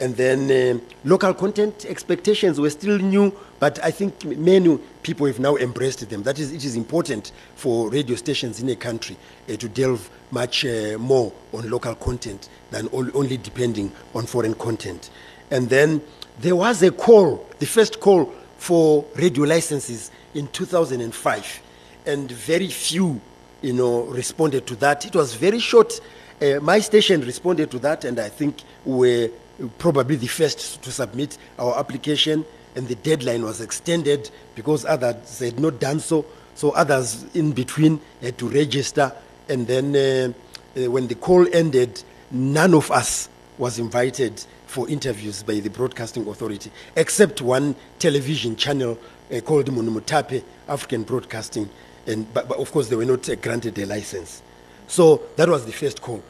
And 0.01 0.17
then 0.17 0.51
uh, 0.51 0.81
local 1.05 1.35
content 1.35 1.85
expectations 1.87 2.59
were 2.59 2.71
still 2.71 2.99
new, 2.99 3.35
but 3.59 3.83
I 3.85 3.91
think 3.91 4.25
many 4.25 4.79
people 5.03 5.27
have 5.27 5.39
now 5.39 5.57
embraced 5.57 6.09
them. 6.09 6.23
That 6.23 6.39
is, 6.39 6.53
it 6.53 6.65
is 6.65 6.75
important 6.75 7.33
for 7.55 7.91
radio 7.91 8.17
stations 8.17 8.61
in 8.61 8.69
a 8.71 8.77
country 8.77 9.17
uh, 9.49 9.57
to 9.57 9.69
delve 9.69 10.11
much 10.31 10.65
uh, 10.65 10.97
more 10.99 11.33
on 11.53 11.71
local 11.71 11.95
content 11.95 12.49
than 12.71 12.89
only 12.93 13.37
depending 13.37 13.93
on 14.15 14.27
foreign 14.27 14.55
content. 14.55 15.11
And 15.51 15.69
then 15.69 16.03
there 16.41 16.57
was 16.57 16.83
a 16.83 16.91
call, 16.91 17.47
the 17.59 17.67
first 17.67 18.01
call 18.01 18.33
for 18.59 19.05
radio 19.17 19.45
licenses 19.45 20.11
in 20.35 20.49
2005, 20.49 21.63
and 22.07 22.31
very 22.31 22.69
few, 22.69 23.21
you 23.63 23.73
know, 23.73 24.03
responded 24.05 24.67
to 24.67 24.77
that. 24.77 25.07
It 25.07 25.15
was 25.15 25.35
very 25.35 25.59
short. 25.59 26.01
Uh, 26.41 26.61
my 26.61 26.81
station 26.81 27.23
responded 27.23 27.71
to 27.71 27.79
that, 27.81 28.05
and 28.05 28.19
I 28.19 28.29
think 28.29 28.63
we 28.85 29.31
were 29.59 29.69
probably 29.79 30.17
the 30.17 30.27
first 30.27 30.83
to 30.83 30.93
submit 30.93 31.39
our 31.59 31.79
application, 31.79 32.45
and 32.75 32.87
the 32.89 32.95
deadline 32.97 33.43
was 33.43 33.61
extended 33.61 34.31
because 34.55 34.85
others 34.85 35.39
had 35.39 35.59
not 35.59 35.81
done 35.81 36.01
so. 36.01 36.27
So 36.55 36.71
others 36.71 37.25
in 37.35 37.53
between 37.53 38.01
had 38.23 38.39
to 38.39 38.49
register, 38.49 39.13
and 39.49 39.67
then 39.67 39.97
uh, 39.97 40.33
uh, 40.79 40.91
when 40.91 41.07
the 41.07 41.15
call 41.15 41.47
ended, 41.55 42.03
none 42.31 42.75
of 42.75 42.91
us 42.91 43.29
was 43.59 43.79
invited 43.79 44.45
for 44.67 44.89
interviews 44.89 45.43
by 45.43 45.55
the 45.61 45.71
Broadcasting 45.71 46.27
Authority, 46.29 46.71
except 46.97 47.41
one 47.41 47.75
television 47.99 48.57
channel 48.57 48.99
uh, 49.33 49.41
called 49.41 49.67
Munhumutapa 49.67 50.43
African 50.69 51.03
Broadcasting, 51.03 51.69
and 52.07 52.33
but, 52.33 52.49
but 52.49 52.59
of 52.59 52.71
course 52.73 52.89
they 52.89 52.97
were 52.97 53.05
not 53.05 53.29
uh, 53.29 53.35
granted 53.37 53.79
a 53.79 53.87
license. 53.87 54.43
So 54.87 55.23
that 55.37 55.49
was 55.49 55.65
the 55.67 55.73
first 55.73 56.01
call. 56.01 56.23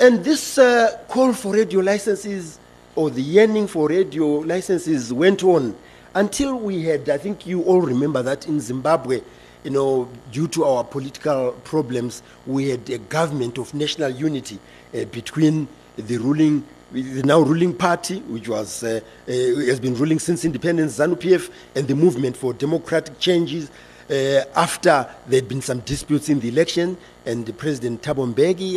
And 0.00 0.24
this 0.24 0.58
uh, 0.58 0.98
call 1.08 1.32
for 1.32 1.54
radio 1.54 1.80
licenses 1.80 2.58
or 2.96 3.10
the 3.10 3.22
yearning 3.22 3.66
for 3.66 3.88
radio 3.88 4.26
licenses 4.38 5.12
went 5.12 5.42
on 5.42 5.74
until 6.14 6.56
we 6.56 6.84
had, 6.84 7.08
I 7.08 7.18
think 7.18 7.46
you 7.46 7.62
all 7.62 7.80
remember 7.80 8.22
that 8.22 8.46
in 8.46 8.60
Zimbabwe, 8.60 9.20
you 9.64 9.70
know, 9.70 10.08
due 10.30 10.46
to 10.48 10.64
our 10.64 10.84
political 10.84 11.52
problems, 11.64 12.22
we 12.46 12.68
had 12.68 12.88
a 12.90 12.98
government 12.98 13.58
of 13.58 13.72
national 13.74 14.10
unity 14.10 14.58
uh, 14.94 15.04
between 15.06 15.66
the 15.96 16.18
ruling, 16.18 16.64
the 16.92 17.22
now 17.22 17.40
ruling 17.40 17.74
party, 17.74 18.20
which 18.20 18.48
was, 18.48 18.84
uh, 18.84 19.00
uh, 19.26 19.32
has 19.32 19.80
been 19.80 19.94
ruling 19.94 20.18
since 20.18 20.44
independence, 20.44 20.98
ZANU-PF, 20.98 21.50
and 21.74 21.88
the 21.88 21.94
movement 21.94 22.36
for 22.36 22.52
democratic 22.52 23.18
changes, 23.18 23.70
uh, 24.10 24.44
after 24.54 25.08
there 25.26 25.40
had 25.40 25.48
been 25.48 25.62
some 25.62 25.80
disputes 25.80 26.28
in 26.28 26.40
the 26.40 26.48
election, 26.48 26.96
and 27.26 27.56
President 27.56 28.02
Thabo 28.02 28.24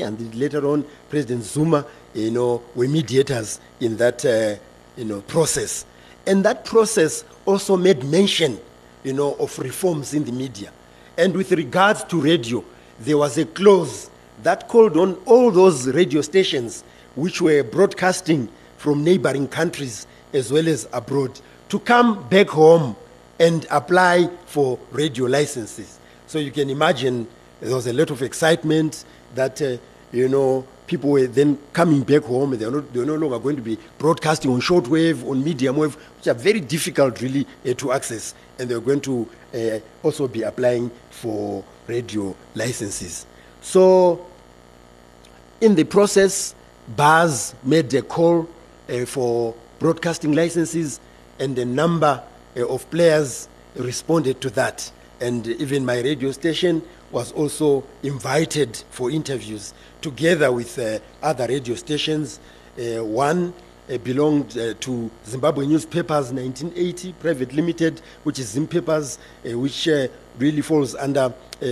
and 0.06 0.36
later 0.36 0.66
on 0.68 0.86
President 1.10 1.44
Zuma, 1.44 1.86
you 2.14 2.32
know, 2.32 2.62
were 2.76 2.88
mediators 2.88 3.60
in 3.80 3.98
that, 3.98 4.26
uh, 4.26 4.56
you 4.96 5.06
know, 5.06 5.22
process. 5.22 5.86
And 6.26 6.44
that 6.46 6.66
process 6.66 7.24
also 7.46 7.78
made 7.78 8.04
mention, 8.04 8.60
you 9.04 9.14
know, 9.14 9.34
of 9.36 9.58
reforms 9.60 10.14
in 10.14 10.24
the 10.24 10.32
media. 10.32 10.72
And 11.18 11.36
with 11.36 11.52
regards 11.52 12.04
to 12.06 12.22
radio, 12.22 12.64
there 13.00 13.18
was 13.18 13.38
a 13.38 13.46
clause 13.46 14.10
that 14.44 14.68
called 14.68 14.98
on 14.98 15.16
all 15.26 15.52
those 15.52 15.88
radio 15.88 16.22
stations 16.22 16.84
which 17.16 17.42
were 17.42 17.64
broadcasting 17.64 18.48
from 18.78 19.04
neighboring 19.04 19.48
countries 19.48 20.06
as 20.34 20.52
well 20.52 20.68
as 20.68 20.88
abroad 20.94 21.40
to 21.70 21.80
come 21.80 22.28
back 22.30 22.48
home 22.48 22.96
and 23.40 23.66
apply 23.70 24.30
for 24.46 24.80
radio 24.92 25.26
licenses. 25.26 26.00
So 26.28 26.40
you 26.40 26.52
can 26.52 26.70
imagine 26.70 27.28
there 27.62 27.74
was 27.74 27.88
a 27.88 27.94
lot 27.94 28.10
of 28.10 28.22
excitement 28.22 29.06
that, 29.36 29.62
uh, 29.62 29.78
you 30.12 30.28
know, 30.28 30.66
people 30.88 31.10
were 31.12 31.28
then 31.28 31.58
coming 31.74 32.02
back 32.02 32.24
home. 32.24 32.58
They 32.58 32.66
are, 32.66 32.72
not, 32.72 32.94
they 32.94 33.00
are 33.02 33.06
no 33.06 33.16
longer 33.16 33.40
going 33.40 33.56
to 33.58 33.62
be 33.62 33.78
broadcasting 33.98 34.52
on 34.52 34.62
shortwave, 34.62 35.28
on 35.30 35.44
medium 35.44 35.78
wave, 35.78 35.96
which 36.18 36.28
are 36.28 36.34
very 36.34 36.60
difficult 36.60 37.22
really 37.22 37.46
uh, 37.66 37.74
to 37.76 37.92
access. 37.92 38.34
And 38.58 38.70
they're 38.70 38.80
going 38.80 39.02
to 39.02 39.30
uh, 39.54 39.80
also 40.04 40.28
be 40.28 40.44
applying 40.44 40.92
for 41.12 41.64
radio 41.88 42.36
licenses. 42.56 43.26
So, 43.62 44.26
in 45.60 45.76
the 45.76 45.84
process, 45.84 46.54
BAZ 46.96 47.56
made 47.64 47.94
a 47.94 48.02
call 48.02 48.48
uh, 48.90 49.06
for 49.06 49.56
broadcasting 49.80 50.34
licenses, 50.34 51.00
and 51.40 51.58
a 51.60 51.66
number 51.66 52.24
of 52.66 52.90
players 52.90 53.48
responded 53.76 54.42
to 54.42 54.50
that. 54.52 54.92
And 55.20 55.48
even 55.48 55.86
my 55.86 56.00
radio 56.02 56.32
station 56.32 56.82
was 57.12 57.32
also 57.32 57.84
invited 58.04 58.76
for 58.92 59.10
interviews 59.10 59.74
together 60.02 60.52
with 60.52 60.78
uh, 60.78 61.00
other 61.22 61.48
radio 61.48 61.76
stations. 61.76 62.40
Uh, 62.78 63.04
one 63.04 63.54
uh, 63.92 63.98
belonged 64.00 64.58
uh, 64.58 64.74
to 64.80 65.10
Zimbabwe 65.26 65.66
Newspapers 65.66 66.32
1980 66.32 67.14
Private 67.14 67.54
Limited, 67.54 68.02
which 68.24 68.40
is 68.40 68.56
Zimpapers, 68.56 69.18
uh, 69.50 69.58
which 69.58 69.88
uh, 69.88 70.08
really 70.38 70.62
falls 70.62 70.94
under, 70.96 71.34
uh, 71.62 71.66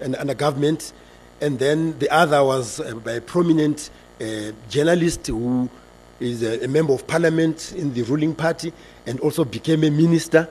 an- 0.00 0.14
under 0.14 0.34
government. 0.34 0.92
And 1.40 1.58
then 1.58 1.98
the 1.98 2.08
other 2.10 2.44
was 2.44 2.78
uh, 2.78 2.94
by 2.94 3.12
a 3.12 3.20
prominent 3.20 3.90
uh, 4.20 4.52
journalist 4.68 5.26
who 5.26 5.68
is 6.20 6.42
a, 6.42 6.64
a 6.64 6.68
member 6.68 6.92
of 6.92 7.06
parliament 7.06 7.72
in 7.76 7.92
the 7.94 8.02
ruling 8.02 8.34
party 8.34 8.72
and 9.06 9.20
also 9.20 9.44
became 9.44 9.84
a 9.84 9.90
minister. 9.90 10.48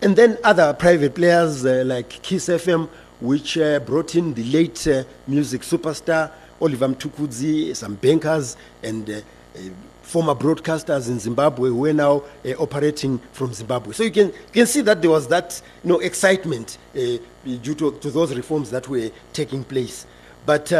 And 0.00 0.16
then 0.16 0.38
other 0.42 0.72
private 0.74 1.14
players 1.14 1.64
uh, 1.64 1.84
like 1.86 2.08
Kiss 2.08 2.48
FM, 2.48 2.88
which 3.20 3.56
uh, 3.56 3.78
brought 3.80 4.16
in 4.16 4.34
the 4.34 4.44
late 4.44 4.86
uh, 4.88 5.04
music 5.28 5.62
superstar 5.62 6.32
Oliver 6.60 6.88
Mtukudzi, 6.88 7.74
some 7.74 7.94
bankers, 7.94 8.56
and 8.82 9.08
uh, 9.08 9.14
uh, 9.14 9.60
former 10.02 10.34
broadcasters 10.34 11.08
in 11.08 11.18
Zimbabwe 11.18 11.68
who 11.70 11.86
are 11.86 11.92
now 11.92 12.22
uh, 12.44 12.50
operating 12.58 13.18
from 13.32 13.52
Zimbabwe. 13.52 13.92
So 13.92 14.02
you 14.02 14.10
can, 14.10 14.26
you 14.28 14.52
can 14.52 14.66
see 14.66 14.80
that 14.82 15.00
there 15.00 15.10
was 15.10 15.28
that 15.28 15.60
you 15.82 15.90
know, 15.90 16.00
excitement 16.00 16.78
due 16.94 17.74
to, 17.74 17.92
to 17.92 18.10
those 18.10 18.34
reforms 18.34 18.70
that 18.70 18.88
were 18.88 19.10
taking 19.32 19.64
place. 19.64 20.06
But 20.44 20.72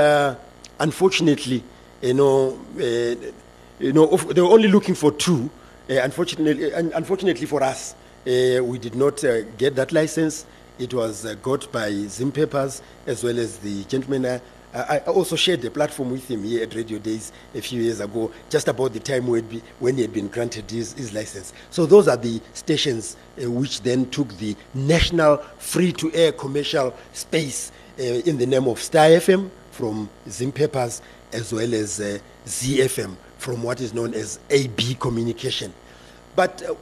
unfortunately, 0.78 1.62
you 2.00 2.14
know, 2.14 2.58
you 2.76 3.92
know, 3.92 4.06
they 4.16 4.40
were 4.40 4.50
only 4.50 4.68
looking 4.68 4.94
for 4.94 5.12
two. 5.12 5.48
Uh, 5.90 5.94
unfortunately, 5.94 6.72
un- 6.72 6.92
unfortunately 6.94 7.46
for 7.46 7.62
us, 7.62 7.94
uh, 8.26 8.62
we 8.62 8.78
did 8.78 8.94
not 8.94 9.22
uh, 9.24 9.42
get 9.58 9.74
that 9.74 9.92
license. 9.92 10.46
It 10.78 10.94
was 10.94 11.26
uh, 11.26 11.34
got 11.42 11.70
by 11.72 11.90
Zim 12.06 12.30
Papers 12.30 12.82
as 13.06 13.24
well 13.24 13.38
as 13.38 13.58
the 13.58 13.84
gentleman. 13.84 14.24
Uh, 14.26 14.38
I 14.74 14.98
also 15.00 15.36
shared 15.36 15.60
the 15.60 15.70
platform 15.70 16.12
with 16.12 16.30
him 16.30 16.44
here 16.44 16.62
at 16.62 16.74
Radio 16.74 16.98
Days 16.98 17.30
a 17.54 17.60
few 17.60 17.82
years 17.82 18.00
ago, 18.00 18.30
just 18.48 18.68
about 18.68 18.92
the 18.94 19.00
time 19.00 19.26
when 19.26 19.96
he 19.96 20.00
had 20.00 20.12
been 20.12 20.28
granted 20.28 20.70
his, 20.70 20.94
his 20.94 21.12
license. 21.12 21.52
So 21.70 21.84
those 21.84 22.08
are 22.08 22.16
the 22.16 22.40
stations 22.54 23.16
uh, 23.42 23.50
which 23.50 23.82
then 23.82 24.08
took 24.10 24.28
the 24.38 24.56
national 24.72 25.38
free-to-air 25.58 26.32
commercial 26.32 26.94
space 27.12 27.70
uh, 27.98 28.02
in 28.02 28.38
the 28.38 28.46
name 28.46 28.66
of 28.66 28.80
Star 28.80 29.08
FM 29.08 29.50
from 29.72 30.08
Zim 30.28 30.52
Papers 30.52 31.02
as 31.32 31.52
well 31.52 31.74
as 31.74 32.00
uh, 32.00 32.18
ZFM 32.46 33.16
from 33.42 33.62
what 33.62 33.80
is 33.80 33.92
known 33.92 34.14
as 34.14 34.38
AB 34.50 34.94
Communication. 34.94 35.72
But 36.36 36.62
uh, 36.62 36.74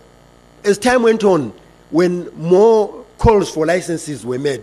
as 0.62 0.78
time 0.78 1.02
went 1.02 1.24
on, 1.24 1.52
when 1.90 2.28
more 2.36 3.04
calls 3.18 3.50
for 3.50 3.66
licenses 3.66 4.24
were 4.24 4.38
made, 4.38 4.62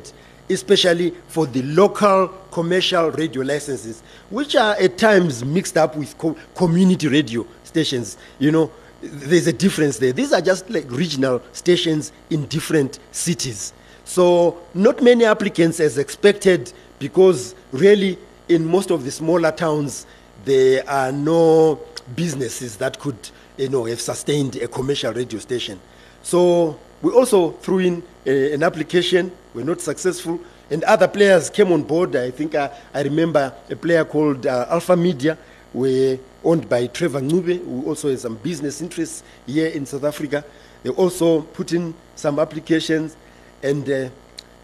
especially 0.50 1.12
for 1.28 1.46
the 1.48 1.62
local 1.64 2.28
commercial 2.52 3.12
radio 3.12 3.42
licenses, 3.42 4.02
which 4.30 4.56
are 4.56 4.76
at 4.76 4.98
times 4.98 5.44
mixed 5.44 5.76
up 5.76 5.96
with 5.98 6.18
co- 6.18 6.38
community 6.56 7.08
radio 7.08 7.46
stations, 7.64 8.18
you 8.40 8.52
know, 8.52 8.72
there's 9.02 9.48
a 9.48 9.54
difference 9.54 9.98
there. 9.98 10.12
These 10.12 10.34
are 10.34 10.42
just 10.42 10.70
like 10.70 10.90
regional 10.90 11.42
stations 11.52 12.12
in 12.30 12.46
different 12.46 13.00
cities. 13.12 13.74
So, 14.06 14.58
not 14.74 15.04
many 15.04 15.26
applicants 15.26 15.80
as 15.80 15.98
expected 15.98 16.72
because 17.00 17.54
really 17.72 18.18
in 18.50 18.66
most 18.66 18.90
of 18.92 19.04
the 19.04 19.12
smaller 19.12 19.52
towns, 19.52 20.06
there 20.48 20.90
are 20.90 21.12
no 21.12 21.78
businesses 22.16 22.78
that 22.78 22.98
could 22.98 23.18
you 23.58 23.68
know, 23.68 23.84
have 23.84 24.00
sustained 24.00 24.56
a 24.56 24.68
commercial 24.68 25.12
radio 25.12 25.40
station. 25.40 25.78
So 26.24 26.80
we 27.02 27.12
also 27.12 27.52
threw 27.52 27.80
in 27.80 28.04
a, 28.26 28.54
an 28.54 28.64
application. 28.64 29.32
We're 29.54 29.66
not 29.66 29.82
successful, 29.82 30.40
and 30.72 30.84
other 30.86 31.08
players 31.10 31.50
came 31.50 31.72
on 31.74 31.84
board. 31.84 32.16
I 32.16 32.32
think 32.32 32.56
I, 32.56 32.72
I 32.94 33.02
remember 33.02 33.54
a 33.70 33.76
player 33.76 34.06
called 34.06 34.46
uh, 34.48 34.68
Alpha 34.70 34.96
Media, 34.96 35.38
were 35.74 36.18
owned 36.46 36.70
by 36.70 36.88
Trevor 36.88 37.20
Ncube, 37.20 37.64
who 37.66 37.86
also 37.86 38.10
has 38.10 38.22
some 38.22 38.36
business 38.36 38.82
interests 38.82 39.24
here 39.46 39.68
in 39.68 39.86
South 39.86 40.06
Africa. 40.06 40.46
They 40.82 40.92
also 40.92 41.42
put 41.42 41.74
in 41.74 41.94
some 42.16 42.40
applications, 42.40 43.18
and 43.62 43.90
uh, 43.90 44.10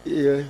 uh, 0.07 0.43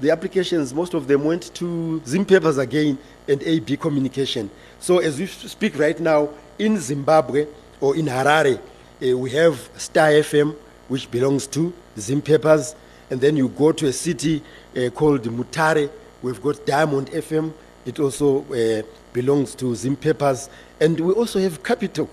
the 0.00 0.10
applications, 0.10 0.74
most 0.74 0.92
of 0.92 1.08
them 1.08 1.24
went 1.24 1.54
to 1.54 2.02
Zim 2.06 2.26
Papers 2.26 2.58
again 2.58 2.98
and 3.26 3.42
AB 3.42 3.78
Communication. 3.78 4.50
So 4.80 4.98
as 4.98 5.18
we 5.18 5.26
speak 5.26 5.78
right 5.78 5.98
now, 5.98 6.28
in 6.58 6.78
Zimbabwe 6.78 7.46
or 7.80 7.96
in 7.96 8.06
Harare, 8.06 8.58
uh, 8.58 9.18
we 9.18 9.30
have 9.30 9.68
Star 9.76 10.08
FM, 10.08 10.54
which 10.88 11.10
belongs 11.10 11.46
to 11.48 11.72
Zim 11.98 12.22
Papers, 12.22 12.74
and 13.10 13.20
then 13.20 13.36
you 13.36 13.48
go 13.48 13.72
to 13.72 13.86
a 13.86 13.92
city 13.92 14.42
uh, 14.76 14.88
called 14.90 15.22
Mutare, 15.24 15.90
we've 16.22 16.42
got 16.42 16.64
Diamond 16.64 17.08
FM, 17.10 17.52
it 17.84 18.00
also 18.00 18.44
uh, 18.52 18.82
belongs 19.12 19.54
to 19.56 19.74
Zim 19.74 19.96
Papers, 19.96 20.48
and 20.80 20.98
we 20.98 21.12
also 21.12 21.38
have 21.38 21.62
Capital, 21.62 22.08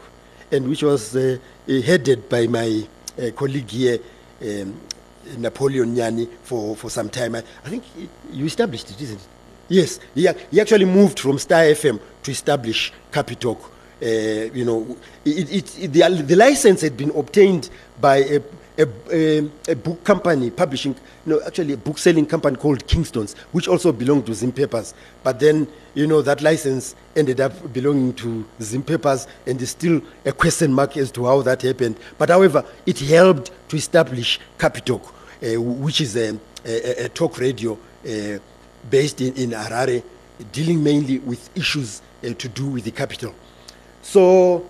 and 0.52 0.67
which 0.67 0.84
was 0.84 1.13
headed 1.67 2.28
by 2.30 2.47
my 2.47 2.86
colleague 3.36 3.69
here, 3.69 3.99
um, 4.41 4.80
Napoleon 5.38 5.95
Nyanhi 5.95 6.28
for, 6.43 6.76
for 6.76 6.89
some 6.89 7.10
time. 7.10 7.36
I, 7.36 7.43
I 7.63 7.69
think 7.69 7.84
you 8.32 8.45
established 8.45 8.91
it, 8.91 9.02
isn't 9.02 9.19
it? 9.19 9.28
Yes, 9.74 10.00
he, 10.14 10.30
he 10.52 10.62
actually 10.62 10.86
moved 10.86 11.20
from 11.20 11.40
Star 11.40 11.62
FM 11.64 12.00
to 12.22 12.30
establish 12.30 12.94
Capitalk. 13.12 13.72
Uh, 14.00 14.06
you 14.54 14.66
know, 14.66 14.96
it, 15.26 15.52
it, 15.52 15.80
it, 15.80 15.88
the, 15.94 16.10
the 16.22 16.36
license 16.36 16.82
had 16.82 16.96
been 16.96 17.10
obtained 17.10 17.72
by 18.00 18.18
a, 18.18 18.40
a, 18.78 18.88
a, 19.12 19.50
a 19.70 19.76
book 19.76 20.04
company 20.04 20.52
publishing, 20.52 20.96
no, 21.26 21.42
actually 21.42 21.74
a 21.74 21.78
book 21.78 21.98
selling 21.98 22.28
company 22.28 22.56
called 22.56 22.86
Kingstons, 22.86 23.36
which 23.52 23.68
also 23.68 23.92
belonged 23.92 24.28
to 24.28 24.36
Zim 24.36 24.52
Papers. 24.52 24.94
But 25.24 25.40
then, 25.40 25.68
you 25.96 26.06
know, 26.06 26.22
that 26.22 26.44
license 26.44 26.96
ended 27.16 27.42
up 27.42 27.74
belonging 27.74 28.14
to 28.16 28.46
Zim 28.62 28.84
Papers, 28.84 29.26
and 29.48 29.60
is 29.60 29.72
still 29.72 30.04
a 30.24 30.34
question 30.34 30.72
mark 30.72 30.98
as 30.98 31.10
to 31.14 31.26
how 31.26 31.42
that 31.42 31.64
happened. 31.64 31.96
But 32.20 32.30
however, 32.30 32.64
it 32.86 33.00
helped 33.00 33.50
to 33.70 33.76
establish 33.76 34.40
Capitalk, 34.60 35.02
uh, 35.42 35.60
which 35.60 36.00
is 36.00 36.16
a, 36.16 36.38
a, 36.64 37.06
a 37.06 37.10
talk 37.10 37.40
radio 37.40 37.76
uh, 38.08 38.38
based 38.89 39.22
in, 39.22 39.34
in 39.36 39.50
Harare, 39.52 40.04
dealing 40.52 40.84
mainly 40.84 41.19
with 41.19 41.50
issues 41.56 42.02
uh, 42.24 42.34
to 42.34 42.50
do 42.50 42.67
with 42.67 42.84
the 42.84 42.91
capital. 42.91 43.34
So, 44.02 44.65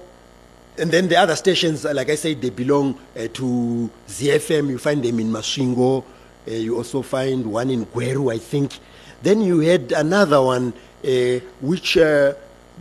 and 0.77 0.91
then 0.91 1.07
the 1.07 1.17
other 1.17 1.35
stations, 1.35 1.85
uh, 1.85 1.93
like 1.93 2.09
I 2.09 2.15
said, 2.15 2.41
they 2.41 2.49
belong 2.49 2.97
uh, 3.15 3.27
to 3.33 3.89
ZFM. 4.07 4.69
You 4.69 4.77
find 4.77 5.03
them 5.03 5.19
in 5.19 5.31
Masvingo. 5.31 6.03
Uh, 6.47 6.51
you 6.51 6.77
also 6.77 7.01
find 7.01 7.45
one 7.45 7.69
in 7.69 7.85
Gweru, 7.85 8.33
I 8.33 8.37
think. 8.37 8.77
Then 9.21 9.41
you 9.41 9.59
had 9.59 9.91
another 9.93 10.41
one 10.41 10.73
uh, 11.03 11.39
which 11.61 11.97
uh, 11.97 12.33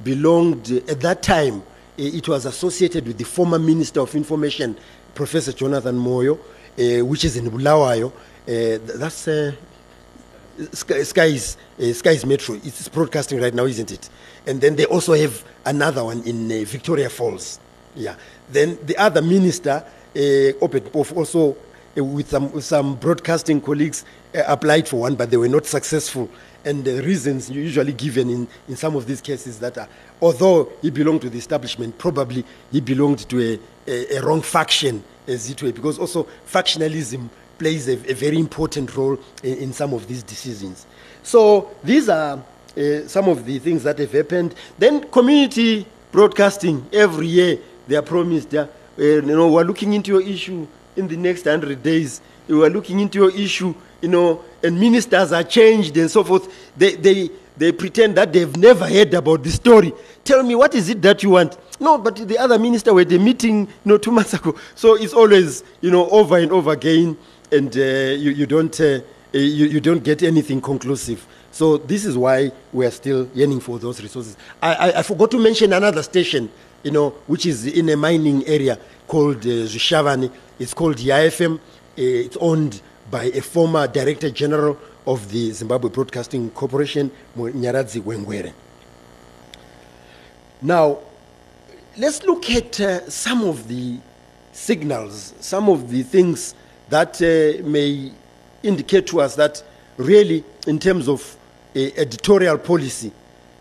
belonged 0.02 0.70
at 0.88 1.00
that 1.00 1.22
time. 1.22 1.62
it 1.98 2.26
was 2.26 2.46
associated 2.46 3.06
with 3.06 3.18
the 3.18 3.24
former 3.24 3.58
Minister 3.58 4.00
of 4.00 4.14
Information, 4.14 4.76
Professor 5.14 5.52
Jonathan 5.52 5.96
Moyo, 5.96 6.38
which 7.06 7.24
is 7.24 7.36
in 7.36 7.50
Bulawayo. 7.50 8.12
That's 8.46 9.28
Sky, 10.72 11.02
Sky's, 11.02 11.56
uh, 11.78 11.82
Skyz 11.82 12.26
Metro. 12.26 12.54
It's 12.56 12.88
broadcasting 12.88 13.40
right 13.40 13.54
now, 13.54 13.64
isn't 13.64 13.90
it? 13.90 14.08
And 14.46 14.60
then 14.60 14.76
they 14.76 14.84
also 14.86 15.14
have 15.14 15.44
another 15.64 16.04
one 16.04 16.22
in 16.24 16.50
uh, 16.50 16.64
Victoria 16.64 17.08
Falls. 17.08 17.58
Yeah. 17.94 18.16
Then 18.50 18.78
the 18.84 18.96
other 18.96 19.22
minister, 19.22 19.84
uh, 20.16 20.52
also 20.60 21.56
uh, 21.96 22.04
with 22.04 22.30
some, 22.30 22.52
with 22.52 22.64
some 22.64 22.96
broadcasting 22.96 23.60
colleagues, 23.60 24.04
uh, 24.34 24.42
applied 24.46 24.88
for 24.88 25.00
one, 25.00 25.14
but 25.14 25.30
they 25.30 25.36
were 25.36 25.48
not 25.48 25.66
successful. 25.66 26.28
And 26.64 26.84
the 26.84 27.02
reasons 27.02 27.50
usually 27.50 27.92
given 27.92 28.30
in, 28.30 28.48
in 28.68 28.76
some 28.76 28.94
of 28.94 29.06
these 29.06 29.20
cases 29.20 29.58
that 29.60 29.78
are, 29.78 29.88
although 30.20 30.70
he 30.80 30.90
belonged 30.90 31.22
to 31.22 31.30
the 31.30 31.38
establishment, 31.38 31.98
probably 31.98 32.44
he 32.70 32.80
belonged 32.80 33.28
to 33.28 33.40
a, 33.40 33.90
a, 33.90 34.16
a 34.16 34.22
wrong 34.22 34.42
faction, 34.42 35.02
as 35.26 35.50
it 35.50 35.62
were, 35.62 35.72
because 35.72 35.98
also 35.98 36.26
factionalism 36.46 37.28
plays 37.62 37.86
a, 37.86 37.92
a 38.10 38.14
very 38.14 38.38
important 38.38 38.94
role 38.96 39.16
in, 39.44 39.58
in 39.58 39.72
some 39.72 39.94
of 39.94 40.08
these 40.08 40.24
decisions. 40.24 40.84
So 41.22 41.70
these 41.84 42.08
are 42.08 42.42
uh, 42.76 43.06
some 43.06 43.28
of 43.28 43.46
the 43.46 43.60
things 43.60 43.84
that 43.84 43.98
have 44.00 44.10
happened. 44.10 44.56
Then 44.76 45.08
community 45.10 45.86
broadcasting 46.10 46.84
every 46.92 47.28
year 47.28 47.58
they 47.86 47.94
are 47.94 48.02
promised. 48.02 48.52
Uh, 48.52 48.66
you 48.98 49.22
know, 49.22 49.48
we're 49.48 49.62
looking 49.62 49.92
into 49.92 50.10
your 50.10 50.22
issue 50.22 50.66
in 50.96 51.06
the 51.06 51.16
next 51.16 51.44
hundred 51.44 51.80
days. 51.84 52.20
We 52.48 52.64
are 52.64 52.70
looking 52.70 52.98
into 52.98 53.18
your 53.18 53.30
issue. 53.30 53.74
You 54.00 54.08
know, 54.08 54.44
and 54.64 54.80
ministers 54.80 55.30
are 55.30 55.44
changed 55.44 55.96
and 55.96 56.10
so 56.10 56.24
forth. 56.24 56.52
They 56.76 56.96
they 56.96 57.30
they 57.56 57.70
pretend 57.70 58.16
that 58.16 58.32
they've 58.32 58.56
never 58.56 58.88
heard 58.88 59.14
about 59.14 59.44
the 59.44 59.50
story. 59.50 59.92
Tell 60.24 60.42
me 60.42 60.56
what 60.56 60.74
is 60.74 60.88
it 60.88 61.00
that 61.02 61.22
you 61.22 61.30
want? 61.30 61.56
No, 61.78 61.98
but 61.98 62.16
the 62.16 62.38
other 62.38 62.58
minister 62.58 62.94
were 62.94 63.04
the 63.04 63.18
meeting, 63.18 63.66
you 63.66 63.68
know, 63.84 63.98
two 63.98 64.10
months 64.10 64.34
ago. 64.34 64.56
So 64.74 64.94
it's 64.94 65.12
always, 65.12 65.64
you 65.80 65.90
know, 65.90 66.08
over 66.10 66.38
and 66.38 66.52
over 66.52 66.72
again, 66.72 67.16
and 67.52 67.76
uh, 67.76 67.80
you, 67.80 68.30
you 68.30 68.46
don't 68.46 68.80
uh, 68.80 69.00
you, 69.32 69.66
you 69.66 69.80
don't 69.80 70.02
get 70.02 70.22
anything 70.22 70.60
conclusive. 70.60 71.26
So 71.50 71.76
this 71.76 72.04
is 72.04 72.16
why 72.16 72.50
we 72.72 72.86
are 72.86 72.90
still 72.90 73.28
yearning 73.34 73.60
for 73.60 73.78
those 73.78 74.02
resources. 74.02 74.36
I, 74.62 74.74
I, 74.74 74.98
I 74.98 75.02
forgot 75.02 75.30
to 75.32 75.38
mention 75.38 75.72
another 75.72 76.02
station, 76.02 76.50
you 76.82 76.90
know, 76.90 77.10
which 77.26 77.46
is 77.46 77.66
in 77.66 77.88
a 77.90 77.96
mining 77.96 78.46
area 78.46 78.78
called 79.06 79.38
uh, 79.38 79.68
Zvishavane. 79.68 80.30
It's 80.58 80.74
called 80.74 80.96
YFM. 80.96 81.56
Uh, 81.56 81.60
it's 81.96 82.36
owned 82.38 82.80
by 83.10 83.24
a 83.24 83.40
former 83.42 83.86
director 83.86 84.30
general 84.30 84.78
of 85.06 85.30
the 85.30 85.50
Zimbabwe 85.52 85.90
Broadcasting 85.90 86.50
Corporation, 86.50 87.10
Nyaradzi 87.36 88.00
Wengwere. 88.00 88.52
Now, 90.62 90.98
let's 91.98 92.22
look 92.22 92.48
at 92.50 92.80
uh, 92.80 93.10
some 93.10 93.42
of 93.44 93.68
the 93.68 93.98
signals, 94.52 95.34
some 95.40 95.68
of 95.68 95.90
the 95.90 96.02
things 96.02 96.54
that 96.92 97.22
uh, 97.22 97.66
may 97.66 98.12
indicate 98.62 99.06
to 99.06 99.22
us 99.22 99.34
that 99.36 99.62
really, 99.96 100.44
in 100.66 100.78
terms 100.78 101.08
of 101.08 101.36
uh, 101.74 101.78
editorial 101.96 102.58
policy, 102.58 103.10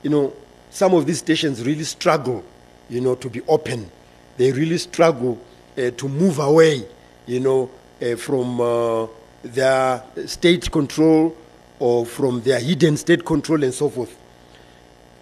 you 0.03 0.09
know, 0.09 0.33
some 0.69 0.93
of 0.93 1.05
these 1.05 1.19
stations 1.19 1.65
really 1.65 1.85
struggle, 1.85 2.43
you 2.89 2.99
know, 2.99 3.15
to 3.15 3.29
be 3.29 3.39
open. 3.47 3.89
They 4.35 4.51
really 4.51 4.77
struggle 4.77 5.39
uh, 5.77 5.91
to 5.91 6.09
move 6.09 6.39
away, 6.39 6.85
you 7.25 7.39
know, 7.39 7.71
uh, 8.01 8.17
from 8.17 8.59
uh, 8.59 9.07
their 9.43 10.03
state 10.25 10.69
control 10.69 11.33
or 11.79 12.05
from 12.05 12.41
their 12.41 12.59
hidden 12.59 12.97
state 12.97 13.23
control 13.23 13.63
and 13.63 13.73
so 13.73 13.87
forth. 13.87 14.13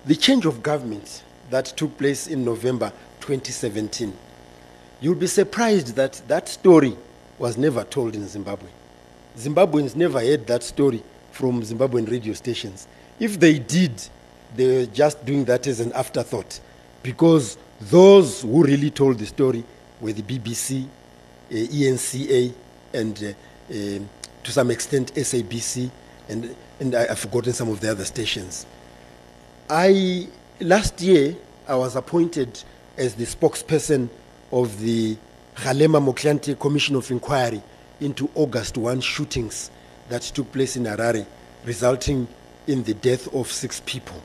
The 0.07 0.15
change 0.15 0.47
of 0.47 0.63
government 0.63 1.21
that 1.51 1.65
took 1.65 1.95
place 1.99 2.25
in 2.25 2.43
November 2.43 2.91
2017, 3.19 4.11
you'll 4.99 5.13
be 5.13 5.27
surprised 5.27 5.95
that 5.95 6.23
that 6.27 6.49
story 6.49 6.97
was 7.39 7.57
never 7.57 7.83
told 7.85 8.15
in 8.15 8.27
Zimbabwe. 8.27 8.69
Zimbabweans 9.37 9.95
never 9.95 10.19
heard 10.19 10.45
that 10.47 10.61
story 10.61 11.01
from 11.31 11.61
Zimbabwean 11.61 12.09
radio 12.09 12.33
stations. 12.33 12.87
If 13.19 13.39
they 13.39 13.57
did, 13.57 14.03
they 14.55 14.79
were 14.79 14.85
just 14.85 15.25
doing 15.25 15.45
that 15.45 15.65
as 15.67 15.79
an 15.79 15.93
afterthought 15.93 16.59
because 17.01 17.57
those 17.79 18.41
who 18.41 18.63
really 18.63 18.91
told 18.91 19.17
the 19.19 19.25
story 19.25 19.63
were 20.01 20.13
the 20.13 20.21
BBC, 20.21 20.85
uh, 20.85 21.53
ENCA, 21.53 22.53
and 22.93 23.23
uh, 23.23 23.73
uh, 23.73 23.99
to 24.43 24.51
some 24.51 24.71
extent 24.71 25.13
SABC, 25.15 25.89
and, 26.27 26.55
and 26.79 26.95
I, 26.95 27.07
have 27.07 27.19
forgotten 27.19 27.53
some 27.53 27.69
of 27.69 27.79
the 27.79 27.91
other 27.91 28.05
stations. 28.05 28.65
I, 29.69 30.27
last 30.59 30.99
year, 31.01 31.35
I 31.67 31.75
was 31.75 31.95
appointed 31.95 32.61
as 32.97 33.15
the 33.15 33.25
spokesperson 33.25 34.09
of 34.51 34.79
the 34.81 35.17
Kgalema 35.59 35.99
Motlanthe 35.99 36.57
Commission 36.57 36.95
of 36.95 37.11
Inquiry 37.11 37.61
into 37.99 38.29
August 38.33 38.77
1 38.77 39.01
shootings 39.01 39.69
that 40.07 40.21
took 40.21 40.49
place 40.53 40.77
in 40.77 40.85
Harare, 40.85 41.25
resulting 41.65 42.27
in 42.67 42.81
the 42.83 42.93
death 42.93 43.33
of 43.33 43.51
six 43.51 43.81
people. 43.85 44.21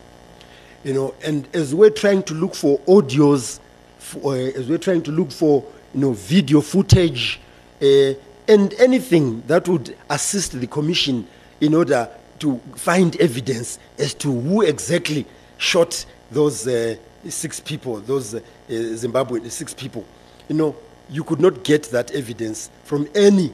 You 0.84 0.92
know, 0.92 1.14
and 1.24 1.48
as 1.52 1.74
we're 1.74 1.90
trying 1.90 2.22
to 2.24 2.34
look 2.34 2.54
for 2.54 2.78
audios, 2.80 3.58
for, 3.98 4.34
uh, 4.34 4.38
as 4.38 4.68
we're 4.68 4.78
trying 4.78 5.02
to 5.02 5.10
look 5.10 5.32
for 5.32 5.64
you 5.92 6.00
know 6.00 6.12
video 6.12 6.60
footage, 6.60 7.40
uh, 7.82 8.12
and 8.46 8.72
anything 8.74 9.42
that 9.48 9.66
would 9.66 9.96
assist 10.10 10.52
the 10.52 10.66
commission 10.68 11.26
in 11.60 11.74
order 11.74 12.08
to 12.38 12.58
find 12.76 13.16
evidence 13.20 13.80
as 13.98 14.14
to 14.14 14.30
who 14.30 14.62
exactly 14.62 15.26
shot 15.58 16.04
those 16.30 16.68
uh, 16.68 16.94
six 17.28 17.58
people, 17.58 17.96
those 18.00 18.34
uh, 18.36 18.40
Zimbabwe 18.68 19.48
six 19.48 19.74
people. 19.74 20.04
You 20.48 20.56
know, 20.56 20.76
you 21.10 21.24
could 21.24 21.40
not 21.40 21.64
get 21.64 21.84
that 21.84 22.10
evidence 22.12 22.70
from 22.84 23.08
any, 23.14 23.52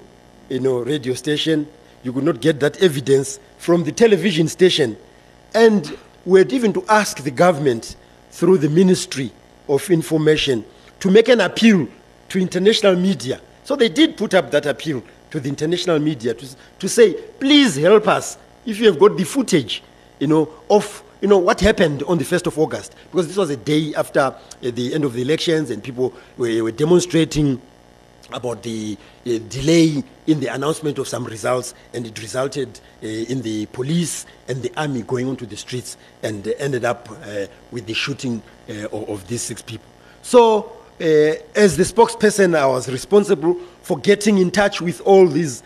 you 0.49 0.61
know, 0.61 0.81
radio 0.81 1.15
station. 1.15 1.67
You 2.03 2.13
could 2.13 2.25
not 2.25 2.41
get 2.41 2.61
that 2.61 2.83
evidence 2.83 3.39
from 3.59 3.85
the 3.85 3.93
television 3.93 4.49
station, 4.49 4.97
and 5.55 5.97
we 6.25 6.39
had 6.39 6.53
even 6.53 6.73
to 6.73 6.85
ask 6.89 7.23
the 7.23 7.31
government 7.31 7.97
through 8.31 8.59
the 8.59 8.69
Ministry 8.69 9.33
of 9.69 9.91
Information 9.91 10.65
to 11.01 11.11
make 11.11 11.29
an 11.29 11.41
appeal 11.41 11.89
to 12.29 12.39
international 12.39 12.97
media. 12.97 13.41
So 13.65 13.77
they 13.77 13.89
did 13.89 14.17
put 14.17 14.35
up 14.35 14.51
that 14.51 14.67
appeal 14.67 15.03
to 15.31 15.41
the 15.41 15.49
international 15.49 15.99
media 15.99 16.35
to, 16.35 16.57
to 16.79 16.89
say, 16.89 17.15
please 17.15 17.77
help 17.77 18.09
us 18.09 18.37
if 18.67 18.79
you 18.79 18.87
have 18.87 18.99
got 18.99 19.17
the 19.17 19.25
footage, 19.25 19.83
you 20.19 20.27
know, 20.27 20.49
of 20.69 21.03
you 21.21 21.29
know 21.29 21.39
what 21.39 21.61
happened 21.61 22.03
on 22.05 22.19
the 22.19 22.25
1st 22.25 22.47
of 22.47 22.59
August, 22.59 22.95
because 23.11 23.29
this 23.29 23.37
was 23.37 23.51
a 23.51 23.57
day 23.57 23.95
after 23.95 24.21
uh, 24.21 24.35
the 24.61 24.95
end 24.95 25.05
of 25.05 25.13
the 25.13 25.23
elections 25.23 25.71
and 25.71 25.83
people 25.83 26.15
were, 26.37 26.63
were 26.65 26.73
demonstrating 26.73 27.61
about 28.33 28.63
the 28.63 28.97
uh, 29.27 29.39
delay 29.49 30.03
in 30.27 30.41
the 30.41 30.47
announcement 30.47 30.99
of 30.99 31.09
some 31.09 31.25
results, 31.25 31.75
and 31.95 32.07
it 32.07 32.21
resulted 32.21 32.81
uh, 33.03 33.07
in 33.07 33.43
the 33.43 33.67
police 33.67 34.27
and 34.49 34.63
the 34.63 34.73
army 34.77 35.03
going 35.03 35.29
onto 35.29 35.47
the 35.47 35.57
streets 35.57 35.97
and 36.23 36.47
uh, 36.47 36.53
ended 36.59 36.85
up 36.85 37.09
uh, 37.11 37.47
with 37.71 37.87
the 37.87 37.95
shooting 37.95 38.43
uh, 38.69 38.85
of, 38.87 39.09
of, 39.09 39.29
these 39.29 39.43
six 39.43 39.63
people. 39.63 39.87
So, 40.23 40.73
uh, 41.01 41.35
as 41.55 41.77
the 41.77 41.85
spokesperson, 41.85 42.57
I 42.57 42.67
was 42.67 42.89
responsible 42.89 43.55
for 43.83 43.99
getting 43.99 44.39
in 44.39 44.51
touch 44.51 44.81
with 44.81 45.01
all 45.03 45.27
these 45.27 45.63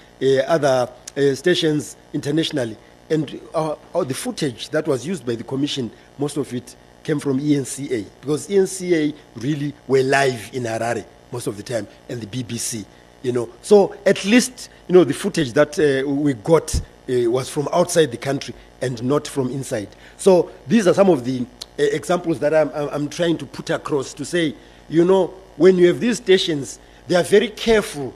other 0.46 0.88
stations 1.34 1.96
internationally. 2.14 2.78
And 3.14 3.28
the 3.28 4.14
footage 4.14 4.70
that 4.70 4.88
was 4.88 5.06
used 5.06 5.24
by 5.24 5.36
the 5.36 5.44
commission, 5.44 5.88
most 6.18 6.36
of 6.36 6.52
it 6.52 6.74
came 7.04 7.20
from 7.20 7.38
ENCA, 7.38 8.04
because 8.20 8.48
ENCA 8.48 9.14
really 9.36 9.72
were 9.86 10.02
live 10.02 10.50
in 10.52 10.64
Harare 10.64 11.04
most 11.30 11.46
of 11.46 11.56
the 11.56 11.62
time, 11.62 11.86
and 12.08 12.20
the 12.20 12.26
BBC. 12.26 12.84
You 13.22 13.30
know, 13.30 13.48
so 13.62 13.94
at 14.04 14.24
least 14.24 14.68
you 14.88 14.94
know 14.94 15.04
the 15.04 15.14
footage 15.14 15.52
that 15.52 15.78
uh, 15.78 16.08
we 16.08 16.34
got 16.34 16.74
uh, 16.74 17.30
was 17.30 17.48
from 17.48 17.68
outside 17.72 18.10
the 18.10 18.16
country 18.16 18.52
and 18.82 19.00
not 19.04 19.28
from 19.28 19.48
inside. 19.50 19.88
So 20.16 20.50
these 20.66 20.88
are 20.88 20.94
some 20.94 21.08
of 21.08 21.24
the 21.24 21.42
uh, 21.42 21.82
examples 21.84 22.40
that 22.40 22.52
I'm, 22.52 22.70
I'm 22.74 23.08
trying 23.08 23.38
to 23.38 23.46
put 23.46 23.70
across 23.70 24.12
to 24.14 24.24
say, 24.24 24.56
you 24.88 25.04
know, 25.04 25.28
when 25.56 25.78
you 25.78 25.86
have 25.86 26.00
these 26.00 26.16
stations, 26.16 26.80
they 27.06 27.14
are 27.14 27.22
very 27.22 27.48
careful 27.48 28.12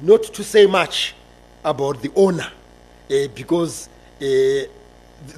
not 0.00 0.24
to 0.24 0.42
say 0.42 0.66
much 0.66 1.14
about 1.64 2.02
the 2.02 2.10
owner 2.16 2.50
uh, 3.10 3.14
because 3.34 3.88
uh, 3.88 3.90
they, 4.18 4.68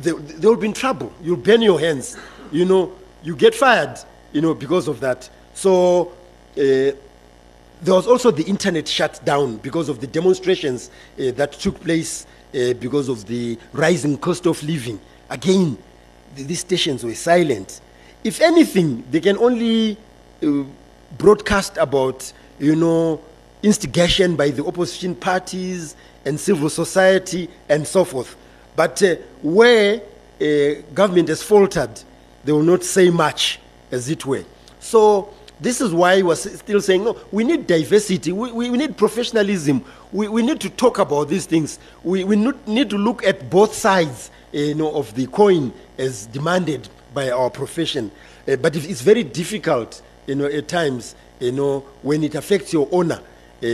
they 0.01 0.47
will 0.47 0.57
be 0.57 0.69
in 0.69 0.73
trouble. 0.73 1.13
You'll 1.23 1.37
burn 1.37 1.63
your 1.63 1.81
hands. 1.81 2.17
You 2.51 2.65
know, 2.65 2.93
you 3.23 3.37
get 3.37 3.55
fired, 3.55 3.99
you 4.33 4.41
know, 4.41 4.55
because 4.55 4.89
of 4.89 5.01
that. 5.01 5.29
So 5.55 6.13
uh, 6.57 6.95
there 7.83 7.95
was 7.95 8.07
also 8.07 8.31
the 8.31 8.45
internet 8.45 8.89
shut 8.89 9.21
down 9.25 9.57
because 9.59 9.89
of 9.89 10.01
the 10.01 10.07
demonstrations 10.07 10.91
uh, 11.19 11.33
that 11.33 11.53
took 11.53 11.81
place 11.81 12.27
because 12.51 13.11
of 13.11 13.27
the 13.27 13.59
rising 13.73 14.17
cost 14.17 14.47
of 14.47 14.63
living. 14.63 14.99
Again, 15.29 15.77
these 16.35 16.61
stations 16.61 17.05
were 17.05 17.15
silent. 17.15 17.81
If 18.25 18.41
anything, 18.41 19.05
they 19.11 19.21
can 19.21 19.37
only 19.37 19.99
uh, 20.43 20.65
broadcast 21.19 21.77
about, 21.77 22.33
you 22.59 22.75
know, 22.75 23.21
instigation 23.63 24.35
by 24.35 24.51
the 24.51 24.65
opposition 24.65 25.15
parties 25.15 25.95
and 26.25 26.39
civil 26.41 26.71
society 26.71 27.49
and 27.69 27.87
so 27.87 28.05
forth. 28.05 28.37
But 28.79 29.03
uh, 29.03 29.17
where 29.43 30.01
uh, 30.41 30.83
government 30.95 31.31
has 31.31 31.43
faltered, 31.43 32.01
they 32.45 32.53
will 32.53 32.63
not 32.63 32.85
say 32.85 33.11
much, 33.11 33.59
as 33.91 34.09
it 34.09 34.25
were. 34.25 34.45
So 34.79 35.35
this 35.59 35.81
is 35.81 35.93
why 35.93 36.23
we're 36.23 36.37
still 36.37 36.81
saying, 36.81 37.03
no, 37.03 37.17
we 37.33 37.43
need 37.43 37.67
diversity, 37.67 38.31
we, 38.31 38.53
we, 38.53 38.71
we 38.71 38.79
need 38.79 38.97
professionalism, 38.97 39.85
we, 40.13 40.29
we 40.29 40.43
need 40.43 40.61
to 40.61 40.71
talk 40.71 41.01
about 41.01 41.25
these 41.29 41.45
things. 41.45 41.81
We, 42.05 42.23
we 42.23 42.37
need 42.37 42.89
to 42.91 42.97
look 42.97 43.25
at 43.25 43.51
both 43.51 43.75
sides 43.75 44.31
you 44.53 44.77
know, 44.77 44.95
of 44.95 45.13
the 45.17 45.27
coin 45.27 45.73
as 45.99 46.27
demanded 46.27 46.89
by 47.13 47.33
our 47.33 47.51
profession. 47.51 48.13
Uh, 48.47 48.55
but 48.55 48.77
it's 48.77 49.01
very 49.01 49.25
difficult 49.25 50.01
you 50.29 50.37
know, 50.37 50.45
at 50.45 50.69
times 50.69 51.17
you 51.41 51.51
know, 51.51 51.81
when 52.03 52.23
it 52.23 52.37
affects 52.37 52.73
your 52.73 52.89
honor 52.93 53.19
uh, 53.19 53.67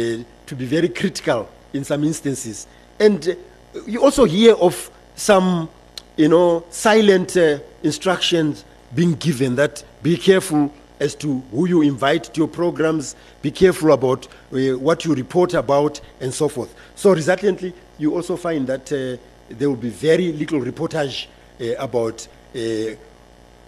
to 0.47 0.57
be 0.57 0.64
very 0.64 0.88
critical 0.88 1.47
in 1.75 1.85
some 1.85 2.05
instances. 2.05 2.67
And 2.99 3.29
uh, 3.29 3.81
you 3.87 4.03
also 4.03 4.25
hear 4.25 4.55
of 4.55 4.90
some 5.14 5.68
you 6.16 6.29
know, 6.29 6.64
silent 6.70 7.37
uh, 7.37 7.59
instructions 7.83 8.64
being 8.94 9.14
given 9.14 9.57
that 9.57 9.83
be 10.03 10.16
careful 10.16 10.72
as 11.00 11.14
to 11.16 11.40
who 11.50 11.66
you 11.66 11.83
invite 11.83 12.24
to 12.24 12.38
your 12.40 12.48
programs, 12.48 13.16
be 13.42 13.50
careful 13.50 13.92
about 13.92 14.27
uh, 14.53 14.79
what 14.79 15.05
you 15.05 15.14
report 15.14 15.55
about, 15.55 16.00
and 16.20 16.33
so 16.33 16.48
forth. 16.48 16.72
So, 16.94 17.12
resultantly, 17.12 17.74
you 17.98 18.14
also 18.14 18.37
find 18.37 18.66
that 18.68 18.92
uh, 18.92 19.20
there 19.48 19.68
will 19.68 19.77
be 19.77 19.90
very 19.90 20.33
little 20.33 20.61
reportage 20.61 21.27
uh, 21.61 21.74
about 21.79 22.27
uh, 22.55 22.59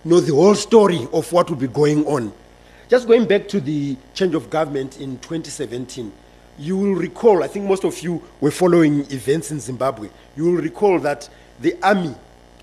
know 0.04 0.20
the 0.20 0.34
whole 0.34 0.54
story 0.54 1.08
of 1.12 1.32
what 1.32 1.50
will 1.50 1.56
be 1.56 1.66
going 1.66 2.06
on. 2.06 2.32
Just 2.88 3.08
going 3.08 3.26
back 3.26 3.48
to 3.48 3.60
the 3.60 3.96
change 4.14 4.34
of 4.36 4.48
government 4.48 5.00
in 5.00 5.18
2017, 5.18 6.12
you 6.58 6.76
will 6.76 6.94
recall, 6.94 7.42
I 7.42 7.48
think 7.48 7.66
most 7.66 7.84
of 7.84 8.00
you 8.00 8.22
were 8.40 8.52
following 8.52 9.00
events 9.10 9.50
in 9.50 9.58
Zimbabwe, 9.58 10.08
you 10.36 10.44
will 10.44 10.60
recall 10.62 10.98
that 11.00 11.28
the 11.60 11.76
army, 11.82 12.14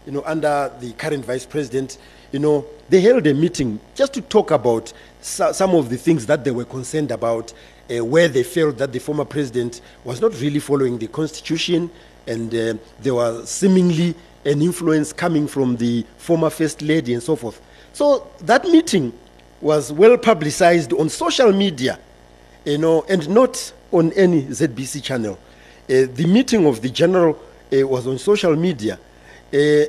you 0.05 0.11
know, 0.11 0.23
under 0.25 0.71
the 0.79 0.93
current 0.93 1.25
vice 1.25 1.45
president, 1.45 1.97
you 2.31 2.39
know, 2.39 2.65
they 2.89 3.01
held 3.01 3.25
a 3.27 3.33
meeting 3.33 3.79
just 3.95 4.13
to 4.13 4.21
talk 4.21 4.51
about 4.51 4.91
some 5.21 5.71
of 5.75 5.89
the 5.89 5.97
things 5.97 6.25
that 6.25 6.43
they 6.43 6.51
were 6.51 6.65
concerned 6.65 7.11
about, 7.11 7.53
uh, 7.89 8.03
where 8.03 8.27
they 8.27 8.43
felt 8.43 8.77
that 8.77 8.91
the 8.91 8.99
former 8.99 9.25
president 9.25 9.81
was 10.03 10.21
not 10.21 10.33
really 10.41 10.59
following 10.59 10.97
the 10.97 11.07
constitution, 11.07 11.89
and 12.27 12.53
uh, 12.53 12.73
there 13.01 13.13
was 13.13 13.49
seemingly 13.49 14.15
an 14.45 14.61
influence 14.61 15.13
coming 15.13 15.47
from 15.47 15.77
the 15.77 16.05
former 16.17 16.49
first 16.49 16.81
lady 16.81 17.13
and 17.13 17.23
so 17.23 17.35
forth. 17.35 17.61
So 17.93 18.27
that 18.41 18.65
meeting 18.65 19.13
was 19.61 19.91
well 19.91 20.17
publicized 20.17 20.91
on 20.93 21.09
social 21.09 21.53
media, 21.53 21.99
you 22.65 22.77
know, 22.77 23.05
and 23.07 23.27
not 23.29 23.71
on 23.91 24.11
any 24.13 24.43
ZBC 24.43 25.01
channel. 25.03 25.39
Uh, 25.89 26.07
the 26.13 26.25
meeting 26.27 26.65
of 26.65 26.81
the 26.81 26.89
general 26.89 27.39
uh, 27.73 27.87
was 27.87 28.07
on 28.07 28.17
social 28.17 28.55
media. 28.55 28.95
Uh, 29.53 29.85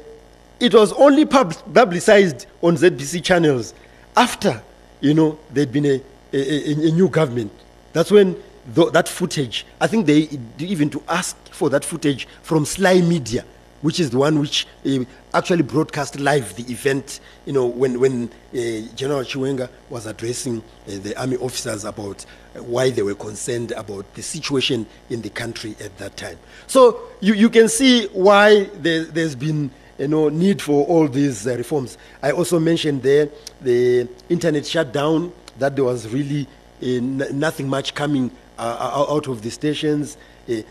it 0.61 0.73
was 0.73 0.93
only 0.93 1.27
pub- 1.27 1.55
publicized 1.73 2.47
on 2.63 2.77
ZBC 2.77 3.23
channels 3.23 3.75
after, 4.17 4.63
you 5.01 5.15
know, 5.15 5.39
there'd 5.51 5.73
been 5.73 5.87
a, 5.87 6.03
a, 6.33 6.39
a, 6.39 6.73
a 6.89 6.93
new 6.93 7.09
government. 7.09 7.53
That's 7.93 8.11
when 8.11 8.37
that 8.67 9.09
footage. 9.09 9.67
I 9.81 9.87
think 9.87 10.07
they 10.07 10.29
even 10.59 10.91
to 10.91 11.03
ask 11.09 11.37
for 11.51 11.69
that 11.71 11.85
footage 11.85 12.27
from 12.43 12.65
Sly 12.65 13.01
Media, 13.01 13.45
which 13.85 14.01
is 14.01 14.09
the 14.09 14.17
one 14.17 14.39
which 14.39 14.67
uh, 14.87 15.05
actually 15.35 15.63
broadcast 15.63 16.19
live 16.19 16.57
the 16.57 16.63
event. 16.73 17.21
You 17.45 17.53
know, 17.53 17.67
when 17.67 18.01
when 18.01 18.31
uh, 18.55 18.89
General 18.97 19.25
Chiwenga 19.25 19.69
was 19.91 20.07
addressing 20.07 20.61
uh, 20.61 20.63
the 20.87 21.15
army 21.21 21.37
officers 21.37 21.85
about 21.85 22.25
uh, 22.57 22.63
why 22.63 22.89
they 22.89 23.03
were 23.03 23.15
concerned 23.15 23.73
about 23.73 24.15
the 24.15 24.23
situation 24.23 24.87
in 25.11 25.21
the 25.21 25.29
country 25.29 25.77
at 25.85 25.99
that 25.99 26.17
time. 26.17 26.39
So 26.67 26.99
you, 27.21 27.35
you 27.35 27.51
can 27.51 27.69
see 27.69 28.07
why 28.07 28.65
there, 28.73 29.05
there's 29.05 29.35
been 29.35 29.71
you 29.99 30.09
know, 30.09 30.31
need 30.31 30.63
for 30.63 30.87
all 30.87 31.07
these 31.07 31.47
uh, 31.47 31.55
reforms. 31.55 31.99
I 32.23 32.31
also 32.31 32.59
mentioned 32.59 33.03
there 33.03 33.29
the 33.61 34.09
internet 34.31 34.65
shutdown, 34.65 35.31
that 35.59 35.77
there 35.77 35.85
was 35.85 36.09
really 36.09 36.49
nothing 36.81 37.69
much 37.69 37.95
coming 37.95 38.31
out 38.59 39.29
of 39.29 39.43
the 39.43 39.51
stations. 39.51 40.17
Uh, 40.49 40.63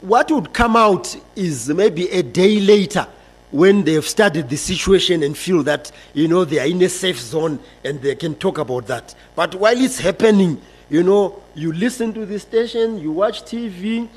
what 0.00 0.30
would 0.30 0.52
come 0.52 0.76
out 0.76 1.16
is 1.36 1.68
maybe 1.68 2.08
a 2.10 2.22
day 2.22 2.60
later 2.60 3.06
when 3.50 3.82
they've 3.84 4.06
studied 4.06 4.48
the 4.48 4.56
situation 4.56 5.22
and 5.22 5.36
feel 5.36 5.62
that 5.64 5.90
you 6.14 6.28
know 6.28 6.44
they 6.44 6.58
are 6.58 6.66
in 6.66 6.80
a 6.82 6.88
safe 6.88 7.18
zone 7.18 7.58
and 7.84 8.00
they 8.00 8.14
can 8.14 8.34
talk 8.36 8.58
about 8.58 8.86
that. 8.86 9.14
But 9.34 9.54
while 9.56 9.76
it's 9.80 9.98
happening 9.98 10.60
you 10.88 11.02
know 11.02 11.42
you 11.54 11.72
listen 11.72 12.12
to 12.14 12.26
the 12.26 12.38
station 12.38 12.98
you 12.98 13.12
watch 13.12 13.42
tv 13.42 14.08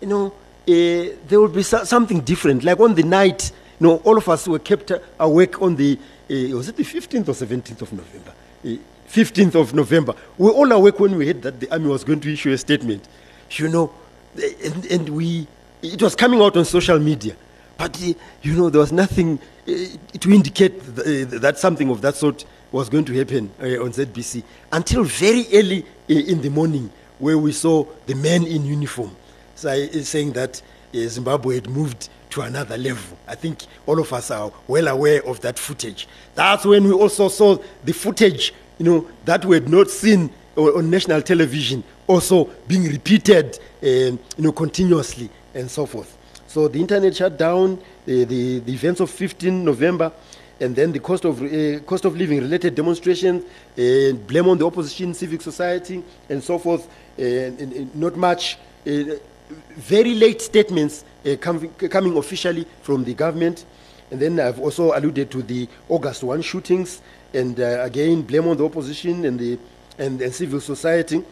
you 0.00 0.06
know 0.06 0.26
uh, 0.28 1.16
there 1.28 1.40
will 1.40 1.48
be 1.48 1.62
so- 1.62 1.84
something 1.84 2.20
different. 2.20 2.64
Like 2.64 2.80
on 2.80 2.94
the 2.94 3.02
night 3.02 3.50
you 3.80 3.86
know 3.86 3.96
all 3.98 4.16
of 4.16 4.28
us 4.28 4.46
were 4.46 4.58
kept 4.58 4.92
awake 5.18 5.60
on 5.62 5.76
the 5.76 5.98
uh, 6.30 6.56
was 6.56 6.68
it 6.68 6.76
the 6.76 6.84
15th 6.84 7.28
or 7.28 7.32
17th 7.46 7.82
of 7.82 7.92
november? 7.92 8.32
Uh, 8.64 8.68
15th 9.08 9.54
of 9.54 9.74
november. 9.74 10.14
We 10.38 10.46
were 10.46 10.52
all 10.52 10.72
awake 10.72 11.00
when 11.00 11.16
we 11.16 11.26
heard 11.26 11.42
that 11.42 11.60
the 11.60 11.70
army 11.70 11.88
was 11.88 12.04
going 12.04 12.20
to 12.20 12.32
issue 12.32 12.52
a 12.52 12.58
statement. 12.58 13.06
You 13.50 13.68
know 13.68 13.92
and, 14.36 14.84
and 14.86 15.08
we 15.08 15.46
it 15.82 16.00
was 16.00 16.14
coming 16.14 16.40
out 16.40 16.56
on 16.56 16.64
social 16.64 16.98
media 16.98 17.36
but 17.76 18.00
uh, 18.02 18.12
you 18.42 18.54
know 18.54 18.70
there 18.70 18.80
was 18.80 18.92
nothing 18.92 19.38
uh, 19.68 19.72
to 20.20 20.30
indicate 20.32 20.74
uh, 20.80 21.38
that 21.40 21.58
something 21.58 21.90
of 21.90 22.00
that 22.00 22.14
sort 22.14 22.44
was 22.70 22.88
going 22.88 23.04
to 23.04 23.12
happen 23.12 23.50
on 23.60 23.92
ZBC 23.92 24.42
until 24.72 25.04
very 25.04 25.46
early 25.52 25.84
in 26.08 26.40
the 26.40 26.48
morning 26.48 26.90
where 27.18 27.36
we 27.36 27.52
saw 27.52 27.84
the 28.06 28.14
men 28.14 28.44
in 28.46 28.64
uniform 28.64 29.14
say, 29.54 29.90
saying 30.02 30.32
that 30.32 30.62
Zimbabwe 30.94 31.56
had 31.56 31.68
moved 31.68 32.08
to 32.30 32.40
another 32.42 32.76
level. 32.78 33.16
I 33.28 33.34
think 33.34 33.64
all 33.86 33.98
of 34.00 34.12
us 34.12 34.30
are 34.30 34.50
well 34.66 34.88
aware 34.88 35.24
of 35.26 35.40
that 35.42 35.58
footage. 35.58 36.08
That's 36.34 36.64
when 36.64 36.84
we 36.84 36.92
also 36.92 37.28
saw 37.28 37.58
the 37.84 37.92
footage, 37.92 38.54
you 38.78 38.86
know, 38.86 39.08
that 39.24 39.44
we 39.44 39.56
had 39.56 39.68
not 39.68 39.90
seen 39.90 40.30
on 40.56 40.90
national 40.90 41.22
television, 41.22 41.82
also 42.06 42.44
being 42.66 42.84
repeated, 42.84 43.58
um, 43.82 43.88
you 43.88 44.18
know, 44.38 44.52
continuously 44.52 45.30
and 45.54 45.70
so 45.70 45.86
forth. 45.86 46.16
So 46.46 46.68
the 46.68 46.80
internet 46.80 47.16
shut 47.16 47.38
down, 47.38 47.78
the, 48.04 48.24
the, 48.24 48.58
the 48.60 48.72
events 48.72 49.00
of 49.00 49.10
15 49.10 49.64
November, 49.64 50.12
and 50.60 50.76
then 50.76 50.92
the 50.92 51.00
cost 51.00 51.24
of, 51.24 51.42
uh, 51.42 51.80
cost 51.80 52.04
of 52.04 52.16
living 52.16 52.40
related 52.40 52.74
demonstrations, 52.74 53.42
uh, 53.44 54.12
blame 54.26 54.48
on 54.48 54.58
the 54.58 54.66
opposition, 54.66 55.14
civic 55.14 55.40
society, 55.40 56.02
and 56.28 56.42
so 56.42 56.58
forth, 56.58 56.88
and, 57.18 57.58
and 57.58 57.94
not 57.96 58.16
much. 58.16 58.58
Very 58.84 60.14
late 60.14 60.40
statements 60.40 61.04
uh, 61.26 61.36
coming, 61.36 62.16
officially 62.16 62.66
from 62.82 63.04
the 63.04 63.14
government. 63.14 63.64
And 64.10 64.20
then 64.20 64.38
I've 64.38 64.60
also 64.60 64.96
alluded 64.96 65.30
to 65.30 65.42
the 65.42 65.68
August 65.88 66.22
1 66.22 66.42
shootings, 66.42 67.00
and 67.32 67.58
again, 67.58 68.22
blame 68.22 68.46
on 68.46 68.56
the 68.56 68.64
opposition 68.64 69.24
and, 69.24 69.38
the, 69.38 69.58
and, 69.98 70.20
and 70.20 70.34
civil 70.34 70.60
society. 70.60 71.22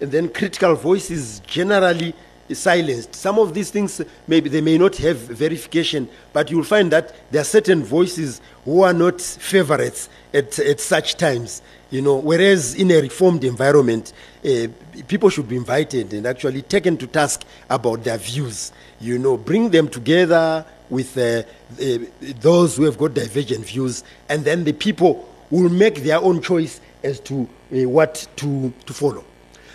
And 0.00 0.10
then 0.10 0.28
critical 0.28 0.74
voices 0.74 1.40
generally 1.40 2.14
silenced. 2.52 3.14
Some 3.14 3.38
of 3.38 3.54
these 3.54 3.70
things, 3.70 4.00
maybe 4.26 4.48
they 4.48 4.60
may 4.60 4.78
not 4.78 4.96
have 4.96 5.16
verification, 5.16 6.08
but 6.32 6.50
you'll 6.50 6.64
find 6.64 6.90
that 6.92 7.14
there 7.30 7.40
are 7.40 7.44
certain 7.44 7.82
voices 7.82 8.40
who 8.64 8.82
are 8.82 8.92
not 8.92 9.20
favorites 9.20 10.08
at, 10.34 10.58
at 10.58 10.80
such 10.80 11.16
times. 11.16 11.62
You 11.90 12.02
know, 12.02 12.16
whereas 12.16 12.74
in 12.74 12.90
a 12.90 13.00
reformed 13.00 13.44
environment, 13.44 14.12
uh, 14.44 14.68
people 15.08 15.28
should 15.28 15.48
be 15.48 15.56
invited 15.56 16.12
and 16.14 16.26
actually 16.26 16.62
taken 16.62 16.96
to 16.98 17.06
task 17.06 17.44
about 17.68 18.02
their 18.04 18.18
views. 18.18 18.72
You 19.00 19.18
know, 19.18 19.36
bring 19.36 19.70
them 19.70 19.88
together 19.88 20.64
with 20.88 21.16
uh, 21.16 21.42
uh, 21.80 21.98
those 22.40 22.76
who 22.76 22.84
have 22.84 22.98
got 22.98 23.14
divergent 23.14 23.66
views, 23.66 24.04
and 24.28 24.44
then 24.44 24.64
the 24.64 24.72
people 24.72 25.28
will 25.50 25.68
make 25.68 26.02
their 26.02 26.18
own 26.18 26.40
choice 26.40 26.80
as 27.02 27.20
to 27.20 27.48
what 27.72 28.28
to, 28.36 28.72
to 28.86 28.92
follow. 28.92 29.24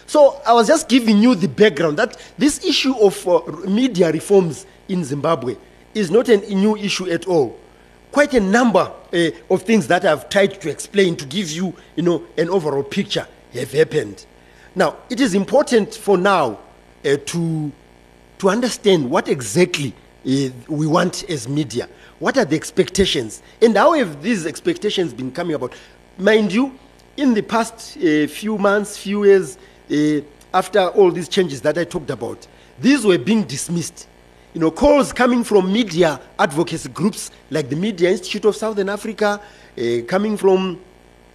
So 0.05 0.41
I 0.45 0.53
was 0.53 0.67
just 0.67 0.88
giving 0.88 1.17
you 1.17 1.36
the 1.36 1.49
background 1.49 1.97
that 1.97 2.17
this 2.38 2.63
issue 2.63 2.95
of 2.97 3.27
uh, 3.27 3.41
media 3.67 4.12
reforms 4.12 4.65
in 4.88 5.03
Zimbabwe 5.03 5.57
is 5.93 6.10
not 6.10 6.29
a 6.29 6.38
new 6.38 6.77
issue 6.77 7.10
at 7.10 7.27
all. 7.27 7.60
Quite 8.12 8.33
a 8.33 8.39
number 8.39 8.79
uh, 9.13 9.29
of 9.49 9.63
things 9.63 9.88
that 9.88 10.05
I've 10.05 10.29
tried 10.29 10.62
to 10.62 10.69
explain 10.69 11.17
to 11.17 11.25
give 11.25 11.51
you, 11.51 11.75
you 11.95 12.03
know, 12.03 12.23
an 12.38 12.49
overall 12.49 12.83
picture 12.83 13.27
have 13.53 13.71
happened. 13.71 14.25
Now, 14.75 14.95
it 15.10 15.19
is 15.19 15.33
important 15.33 15.93
for 15.93 16.17
now 16.17 16.60
uh, 17.03 17.17
to, 17.17 17.71
to 18.39 18.49
understand 18.49 19.10
what 19.10 19.27
exactly 19.27 19.93
uh, 20.25 20.49
we 20.69 20.88
want 20.88 21.29
as 21.29 21.49
media. 21.49 21.89
What 22.19 22.38
are 22.38 22.45
the 22.45 22.55
expectations? 22.55 23.41
And 23.62 23.75
how 23.75 23.93
have 23.93 24.23
these 24.23 24.45
expectations 24.45 25.13
been 25.13 25.31
coming 25.31 25.55
about? 25.55 25.73
Mind 26.17 26.53
you, 26.53 26.77
in 27.17 27.34
the 27.34 27.41
past 27.41 27.97
uh, 27.97 28.27
few 28.27 28.58
months, 28.58 28.95
few 28.95 29.25
years, 29.25 29.58
uh, 29.91 30.21
after 30.53 30.88
all 30.89 31.12
these 31.12 31.27
changes 31.27 31.62
that 31.62 31.77
I 31.77 31.84
talked 31.84 32.12
about, 32.12 32.47
these 32.80 33.03
were 33.03 33.17
being 33.17 33.43
dismissed. 33.43 34.08
You 34.53 34.62
know, 34.62 34.71
calls 34.71 35.12
coming 35.12 35.43
from 35.43 35.71
media 35.73 36.21
advocacy 36.39 36.89
groups 36.89 37.32
like 37.49 37.69
the 37.69 37.75
Media 37.75 38.12
Institute 38.12 38.45
of 38.45 38.56
Southern 38.56 38.89
Africa, 38.89 39.41
uh, 39.77 39.82
coming 40.08 40.38
from 40.38 40.80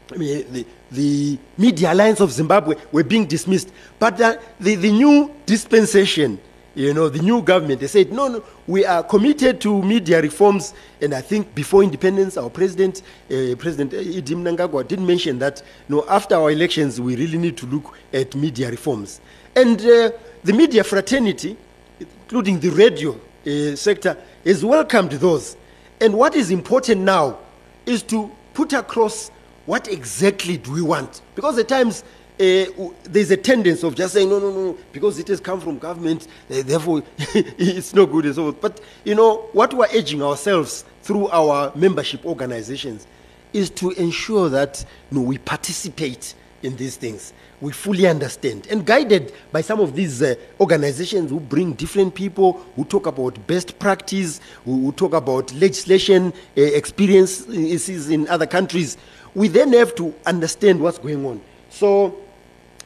the, 0.09 0.67
the 0.91 1.39
Media 1.59 1.93
Alliance 1.93 2.21
of 2.21 2.33
Zimbabwe 2.33 2.77
were 2.91 3.05
being 3.05 3.27
dismissed. 3.27 3.73
But 3.99 4.17
the, 4.17 4.41
the 4.61 4.91
new 4.91 5.35
dispensation, 5.47 6.39
you 6.75 6.95
know, 6.95 7.09
the 7.09 7.19
new 7.19 7.43
government, 7.43 7.81
they 7.81 7.87
said, 7.87 8.13
no, 8.13 8.29
no, 8.29 8.45
we 8.67 8.85
are 8.85 9.03
committed 9.03 9.61
to 9.61 9.83
media 9.83 10.23
reforms. 10.23 10.73
And 11.01 11.15
I 11.15 11.21
think 11.21 11.55
before 11.55 11.83
independence, 11.83 12.37
our 12.37 12.49
president, 12.49 13.03
uh, 13.31 13.55
President 13.59 13.93
ED 13.93 14.27
Mnangagwa, 14.27 14.87
did 14.87 15.01
mention 15.01 15.39
that, 15.41 15.63
you 15.89 15.97
know, 15.97 16.05
after 16.09 16.35
our 16.35 16.51
elections, 16.51 17.01
we 17.01 17.17
really 17.17 17.39
need 17.39 17.57
to 17.59 17.67
look 17.67 17.97
at 18.13 18.35
media 18.35 18.71
reforms. 18.71 19.21
And 19.55 19.81
uh, 19.81 20.13
the 20.45 20.53
media 20.53 20.83
fraternity, 20.83 21.57
including 22.01 22.61
the 22.61 22.71
radio 22.71 23.19
uh, 23.47 23.77
sector, 23.77 24.17
has 24.45 24.65
welcomed 24.65 25.13
those. 25.13 25.57
And 26.01 26.15
what 26.15 26.35
is 26.35 26.51
important 26.51 27.03
now 27.03 27.39
is 27.85 28.03
to 28.05 28.31
put 28.55 28.73
across 28.73 29.31
what 29.67 29.89
exactly 29.89 30.57
do 30.57 30.73
we 30.73 30.83
want? 30.83 31.21
Because 31.35 31.59
at 31.59 31.69
times 31.69 32.03
uh, 32.41 32.89
there's 33.05 33.31
a 33.31 33.37
tendency 33.37 33.87
of 33.87 33.95
just 33.95 34.15
saying, 34.15 34.29
no, 34.29 34.39
no, 34.39 34.51
no, 34.51 34.79
because 34.93 35.19
it 35.19 35.29
has 35.29 35.41
come 35.41 35.61
from 35.61 35.79
government, 35.79 36.27
uh, 36.51 36.63
therefore 36.63 37.03
it's 37.19 37.95
no 37.95 38.07
good 38.07 38.25
and 38.25 38.35
so 38.35 38.51
forth. 38.51 38.61
But, 38.61 38.81
you 39.05 39.15
know, 39.15 39.49
what 39.53 39.75
we're 39.75 39.89
urging 39.95 40.23
ourselves 40.23 40.85
through 41.03 41.29
our 41.29 41.73
membership 41.75 42.25
organizations 42.25 43.07
is 43.53 43.71
to 43.71 43.91
ensure 43.93 44.49
that 44.49 44.85
you 45.11 45.19
know, 45.19 45.25
we 45.25 45.39
participate 45.39 46.35
in 46.63 46.77
these 46.77 46.97
things. 46.97 47.33
We 47.61 47.73
fully 47.73 48.07
understand 48.07 48.67
and 48.71 48.85
guided 48.85 49.33
by 49.53 49.61
some 49.61 49.79
of 49.79 49.95
these 49.95 50.23
uh, 50.23 50.35
organizations 50.59 51.31
who 51.31 51.39
bring 51.39 51.75
different 51.75 52.15
people, 52.15 52.55
who 52.75 52.85
talk 52.85 53.07
about 53.07 53.47
best 53.47 53.79
practice, 53.79 54.41
who, 54.65 54.87
who 54.87 54.93
talk 54.93 55.13
about 55.13 55.53
legislation 55.55 56.33
uh, 56.57 56.61
experiences 56.61 58.11
in 58.11 58.27
other 58.29 58.47
countries. 58.47 58.97
We 59.35 59.49
then 59.49 59.73
have 59.75 59.95
to 59.97 60.15
understand 60.27 60.81
what's 60.81 60.99
going 60.99 61.25
on. 61.25 61.41
So, 61.73 62.19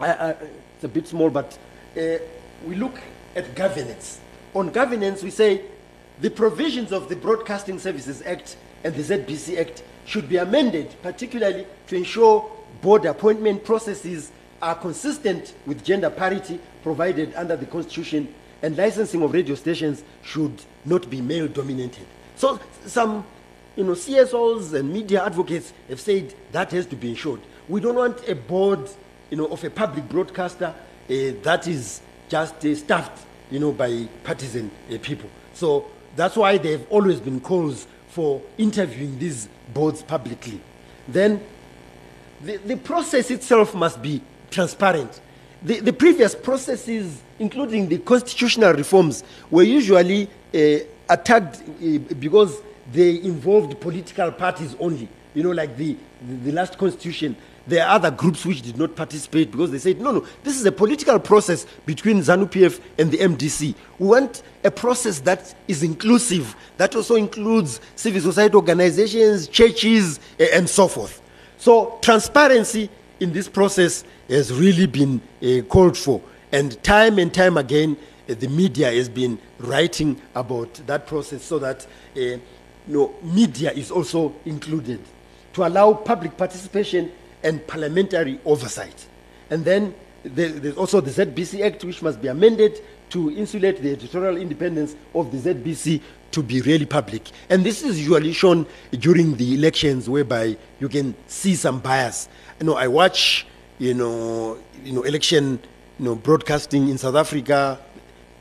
it's 0.01 0.85
a 0.85 0.88
bit 0.88 1.09
small, 1.09 1.29
but 1.29 1.59
uh, 1.96 2.18
we 2.64 2.77
look 2.77 3.01
at 3.35 3.53
governance. 3.57 4.20
On 4.55 4.70
governance, 4.70 5.25
we 5.25 5.31
say 5.31 5.62
the 6.20 6.31
provisions 6.31 6.92
of 6.92 7.09
the 7.09 7.16
Broadcasting 7.16 7.81
Services 7.81 8.22
Act 8.25 8.57
and 8.85 8.94
the 8.94 9.03
ZBC 9.03 9.59
Act 9.59 9.83
should 10.05 10.29
be 10.29 10.37
amended, 10.37 10.94
particularly 11.03 11.66
to 11.88 11.96
ensure 11.96 12.49
board 12.81 13.05
appointment 13.07 13.64
processes 13.64 14.31
are 14.62 14.77
consistent 14.77 15.55
with 15.66 15.85
gender 15.85 16.09
parity 16.09 16.61
provided 16.85 17.35
under 17.35 17.57
the 17.57 17.66
Constitution, 17.66 18.33
and 18.62 18.77
licensing 18.79 19.20
of 19.22 19.33
radio 19.33 19.57
stations 19.57 20.05
should 20.22 20.62
not 20.85 21.11
be 21.11 21.20
male 21.20 21.49
dominated. 21.49 22.07
So, 22.37 22.61
some 22.87 23.27
you 23.75 23.83
know, 23.83 23.92
CSOs 23.92 24.72
and 24.72 24.92
media 24.92 25.25
advocates 25.25 25.72
have 25.88 26.01
said 26.01 26.33
that 26.53 26.70
has 26.70 26.87
to 26.87 26.96
be 26.96 27.11
ensured. 27.11 27.40
We 27.68 27.81
don't 27.81 27.96
want 27.96 28.29
a 28.29 28.35
board, 28.35 28.88
you 29.31 29.37
know, 29.37 29.46
of 29.46 29.62
a 29.64 29.70
public 29.70 30.09
broadcaster 30.09 30.66
uh, 30.66 30.74
that 31.09 31.66
is 31.66 32.00
just 32.29 32.64
uh, 32.64 32.74
staffed, 32.74 33.26
you 33.50 33.59
know, 33.59 33.72
by 33.72 34.09
partisan 34.24 34.70
uh, 34.92 34.98
people. 35.02 35.31
So 35.55 35.87
that's 36.14 36.37
why 36.37 36.59
there 36.59 36.79
have 36.79 36.87
always 36.90 37.20
been 37.20 37.40
calls 37.40 37.87
for 38.09 38.42
interviewing 38.59 39.18
these 39.18 39.48
boards 39.72 40.02
publicly. 40.02 40.61
Then 41.09 41.40
the, 42.42 42.57
the 42.59 42.76
process 42.76 43.31
itself 43.31 43.74
must 43.74 44.00
be 44.00 44.22
transparent. 44.50 45.20
the, 45.62 45.81
the 45.81 45.92
previous 45.92 46.35
processes, 46.35 47.22
including 47.38 47.88
the 47.88 47.98
constitutional 47.98 48.72
reforms, 48.72 49.24
were 49.50 49.62
usually 49.62 50.29
attacked 51.09 51.62
because 52.20 52.61
they 52.92 53.20
involved 53.22 53.81
political 53.81 54.31
parties 54.33 54.76
only. 54.79 55.09
You 55.35 55.42
know, 55.42 55.50
like 55.50 55.76
the, 55.76 55.96
the, 56.26 56.35
the 56.37 56.52
last 56.52 56.79
constitution, 56.79 57.37
there 57.66 57.85
are 57.85 57.96
other 57.96 58.11
groups 58.11 58.46
which 58.46 58.62
did 58.62 58.76
not 58.79 58.94
participate 58.94 59.50
because 59.50 59.70
they 59.70 59.79
said, 59.79 60.00
no, 60.00 60.12
no, 60.12 60.26
this 60.44 60.59
is 60.59 60.64
a 60.66 60.72
political 60.72 61.18
process 61.18 61.66
between 61.85 62.18
ZANU 62.18 62.46
PF 62.50 62.81
and 62.98 63.11
the 63.11 63.18
MDC. 63.18 63.74
We 63.98 64.07
want 64.07 64.42
a 64.62 64.70
process 64.70 65.20
that 65.20 65.55
is 65.66 65.83
inclusive, 65.83 66.55
that 66.76 66.94
also 66.94 67.16
includes 67.16 67.81
civil 67.96 68.20
society 68.20 68.55
organizations, 68.55 69.48
churches, 69.48 70.20
eh, 70.38 70.48
and 70.52 70.68
so 70.68 70.87
forth. 70.87 71.20
So, 71.59 71.98
transparency 72.02 72.88
in 73.18 73.33
this 73.33 73.48
process 73.48 74.05
has 74.29 74.52
really 74.52 74.87
been 74.87 75.20
uh, 75.42 75.62
called 75.62 75.96
for. 75.96 76.20
And 76.52 76.81
time 76.85 77.18
and 77.18 77.33
time 77.33 77.57
again, 77.57 77.96
uh, 78.29 78.35
the 78.35 78.48
media 78.48 78.92
has 78.92 79.09
been 79.09 79.38
writing 79.59 80.20
about 80.35 80.72
that 80.87 81.07
process 81.07 81.42
so 81.42 81.59
that 81.59 81.85
uh, 82.16 82.20
you 82.20 82.40
know, 82.87 83.14
media 83.22 83.72
is 83.72 83.90
also 83.90 84.35
included 84.44 85.00
to 85.55 85.66
allow 85.66 85.94
public 85.94 86.37
participation 86.37 87.11
and 87.42 87.66
parliamentary 87.66 88.40
oversight. 88.44 89.07
And 89.51 89.64
then 89.64 89.94
there's 90.25 90.77
also 90.77 91.01
the 91.01 91.11
ZBC 91.11 91.64
Act, 91.64 91.85
which 91.85 92.03
must 92.03 92.20
be 92.20 92.29
amended 92.29 92.81
to 93.11 93.31
insulate 93.31 93.81
the 93.81 93.92
editorial 93.92 94.37
independence 94.37 94.96
of 95.14 95.31
the 95.31 95.38
ZBC 95.38 96.01
to 96.33 96.42
be 96.42 96.61
really 96.62 96.87
public. 96.87 97.31
And 97.49 97.64
this 97.64 97.83
is 97.83 98.01
usually 98.01 98.33
shown 98.33 98.66
during 98.90 99.37
the 99.37 99.55
elections, 99.55 100.09
whereby 100.11 100.57
you 100.81 100.88
can 100.88 101.14
see 101.29 101.55
some 101.55 101.79
bias. 101.79 102.29
You 102.61 102.66
know, 102.66 102.75
I 102.75 102.88
watch, 102.88 103.46
you 103.79 103.94
know, 103.94 104.59
you 104.85 104.92
know, 104.92 105.03
election, 105.03 105.61
you 105.99 106.05
know, 106.05 106.14
broadcasting 106.16 106.88
in 106.88 106.99
South 106.99 107.14
Africa, 107.14 107.79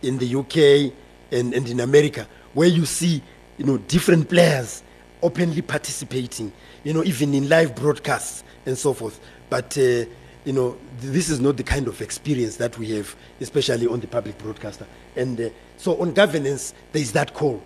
in 0.02 0.18
the 0.18 0.36
UK, 0.36 0.92
and, 1.32 1.54
and 1.54 1.70
in 1.70 1.80
America, 1.80 2.28
where 2.54 2.68
you 2.68 2.86
see, 2.86 3.22
you 3.58 3.66
know, 3.66 3.78
different 3.78 4.30
players 4.30 4.84
openly 5.22 5.62
participating, 5.62 6.52
you 6.84 6.94
know, 6.94 7.04
even 7.04 7.34
in 7.34 7.50
live 7.50 7.76
broadcasts 7.76 8.44
and 8.66 8.78
so 8.78 8.94
forth. 8.94 9.20
But, 9.50 9.78
uh, 9.78 10.06
you 10.44 10.54
know, 10.54 10.78
th- 11.02 11.14
this 11.14 11.30
is 11.30 11.40
not 11.40 11.58
the 11.58 11.64
kind 11.64 11.88
of 11.88 12.02
experience 12.02 12.58
that 12.58 12.78
we 12.78 12.92
have, 12.92 13.16
especially 13.42 13.88
on 13.88 14.00
the 14.00 14.08
public 14.08 14.38
broadcaster. 14.38 14.86
And 15.16 15.40
uh, 15.40 15.50
so 15.78 16.00
on 16.02 16.14
governance, 16.14 16.74
there 16.92 17.02
is 17.02 17.12
that 17.14 17.34
call. 17.34 17.62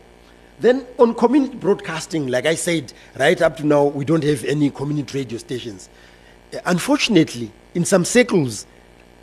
Then 0.59 0.85
on 0.97 1.13
community 1.15 1.55
broadcasting, 1.55 2.27
like 2.27 2.45
I 2.45 2.55
said, 2.55 2.91
right 3.17 3.41
up 3.41 3.57
to 3.57 3.65
now, 3.65 3.85
we 3.85 4.03
don't 4.05 4.23
have 4.23 4.43
any 4.43 4.69
community 4.69 5.19
radio 5.19 5.37
stations. 5.37 5.89
Uh, 6.53 6.59
Unfortunately, 6.65 7.51
in 7.75 7.85
some 7.85 8.03
circles, 8.03 8.65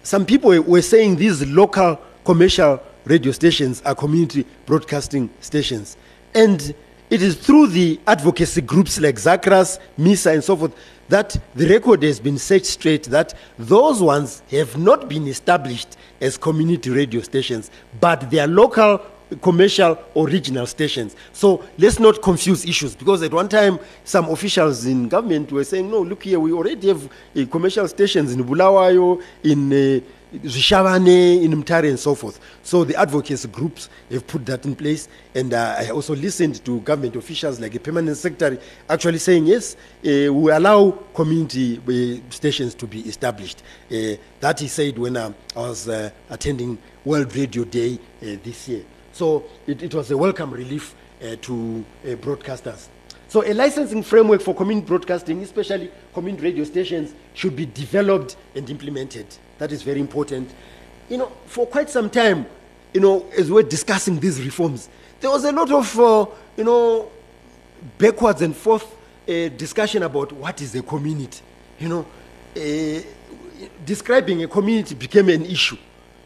some 0.03 0.25
people 0.25 0.51
were- 0.51 0.63
were 0.63 0.83
saying 0.83 1.17
these 1.17 1.45
local 1.47 2.01
commercial 2.25 2.81
radio 3.05 3.33
stations 3.33 3.83
are 3.85 3.95
community 3.95 4.45
broadcasting 4.67 5.31
stations. 5.41 5.97
And 6.35 6.75
it 7.09 7.23
is 7.23 7.37
through 7.37 7.69
the 7.69 8.01
advocacy 8.07 8.61
groups 8.63 9.01
like 9.01 9.17
ZACRAS, 9.17 9.79
MISA, 9.97 10.31
and 10.33 10.43
so 10.45 10.57
forth 10.57 10.73
that 11.09 11.37
the 11.55 11.69
record 11.69 12.03
has 12.03 12.21
been 12.21 12.39
set 12.39 12.67
straight 12.67 13.05
that 13.05 13.35
those 13.59 14.03
ones 14.03 14.43
have 14.51 14.77
not 14.77 15.09
been 15.09 15.27
established 15.27 15.97
as 16.21 16.37
community 16.37 16.91
radio 16.91 17.21
stations, 17.21 17.71
but 18.01 18.31
they 18.31 18.39
are 18.39 18.47
local 18.47 19.01
commercial 19.43 19.99
or 20.15 20.27
regional 20.27 20.67
stations. 20.67 21.17
So 21.33 21.65
let's 21.79 21.99
not 21.99 22.23
confuse 22.23 22.65
issues 22.65 22.95
because 22.95 23.23
at 23.23 23.33
one 23.33 23.49
time 23.49 23.79
some 24.05 24.29
officials 24.31 24.87
in 24.87 25.09
government 25.09 25.51
were 25.51 25.65
saying, 25.65 25.91
no, 25.91 26.01
look 26.01 26.23
here, 26.23 26.39
we 26.39 26.53
already 26.53 26.89
have 26.89 27.05
uh, 27.05 27.45
commercial 27.51 27.89
stations 27.89 28.33
in 28.33 28.45
Bulawayo, 28.45 29.21
in 29.43 29.73
uh, 29.73 30.01
In 30.33 30.41
Mutare, 30.41 31.89
and 31.89 31.99
so 31.99 32.15
forth. 32.17 32.41
So 32.65 32.83
the 32.83 32.97
advocacy 32.97 33.47
groups 33.47 33.89
have 34.11 34.27
put 34.27 34.45
that 34.47 34.67
in 34.67 34.75
place. 34.75 35.09
And 35.37 35.55
uh, 35.55 35.77
I 35.79 35.91
also 35.91 36.17
listened 36.17 36.65
to 36.65 36.81
government 36.81 37.15
officials 37.15 37.61
like 37.61 37.75
a 37.77 37.81
permanent 37.81 38.17
secretary 38.17 38.59
actually 38.91 39.19
saying, 39.19 39.47
yes, 39.47 39.77
uh, 40.05 40.33
we 40.33 40.51
allow 40.51 40.91
community 41.15 41.79
uh, 41.79 42.31
stations 42.31 42.75
to 42.75 42.89
be 42.89 43.03
established. 43.03 43.63
Uh, 43.91 44.17
that 44.41 44.59
he 44.59 44.67
said 44.67 44.99
when 44.99 45.17
uh, 45.17 45.33
I 45.55 45.61
was 45.61 45.89
uh, 45.89 46.11
attending 46.29 46.77
World 47.05 47.35
Radio 47.37 47.63
Day 47.65 47.99
this 48.21 48.69
year. 48.69 48.85
So 49.13 49.45
it, 49.67 49.85
it 49.85 49.95
was 49.95 50.11
a 50.11 50.17
welcome 50.17 50.51
relief 50.51 50.95
to 51.21 51.85
broadcasters. 52.05 52.89
So 53.29 53.45
a 53.45 53.55
licensing 53.55 54.03
framework 54.03 54.41
for 54.41 54.55
community 54.55 54.87
broadcasting, 54.87 55.41
especially 55.43 55.91
community 56.13 56.45
radio 56.45 56.65
stations, 56.65 57.15
should 57.35 57.55
be 57.55 57.67
developed 57.67 58.37
and 58.55 58.69
implemented. 58.69 59.27
That 59.59 59.73
is 59.73 59.83
very 59.83 60.01
important. 60.01 60.51
You 61.09 61.19
know, 61.19 61.33
for 61.47 61.67
quite 61.67 61.89
some 61.91 62.11
time, 62.11 62.47
you 62.93 63.01
know, 63.01 63.27
as 63.37 63.51
we're 63.51 63.63
discussing 63.63 64.19
these 64.19 64.41
reforms, 64.43 64.89
there 65.21 65.31
was 65.31 65.45
a 65.45 65.53
lot 65.53 65.71
of, 65.71 65.99
uh, 65.99 66.27
you 66.57 66.65
know, 66.65 67.11
backwards 67.99 68.43
and 68.43 68.57
forth 68.57 68.85
uh, 69.29 69.49
discussion 69.49 70.03
about 70.03 70.33
what 70.33 70.61
is 70.61 70.75
a 70.75 70.83
community. 70.83 71.43
You 71.79 71.89
know, 71.89 72.07
uh, 72.57 73.03
describing 73.85 74.43
a 74.43 74.49
community 74.49 74.95
became 74.95 75.29
an 75.29 75.45
issue. 75.45 75.77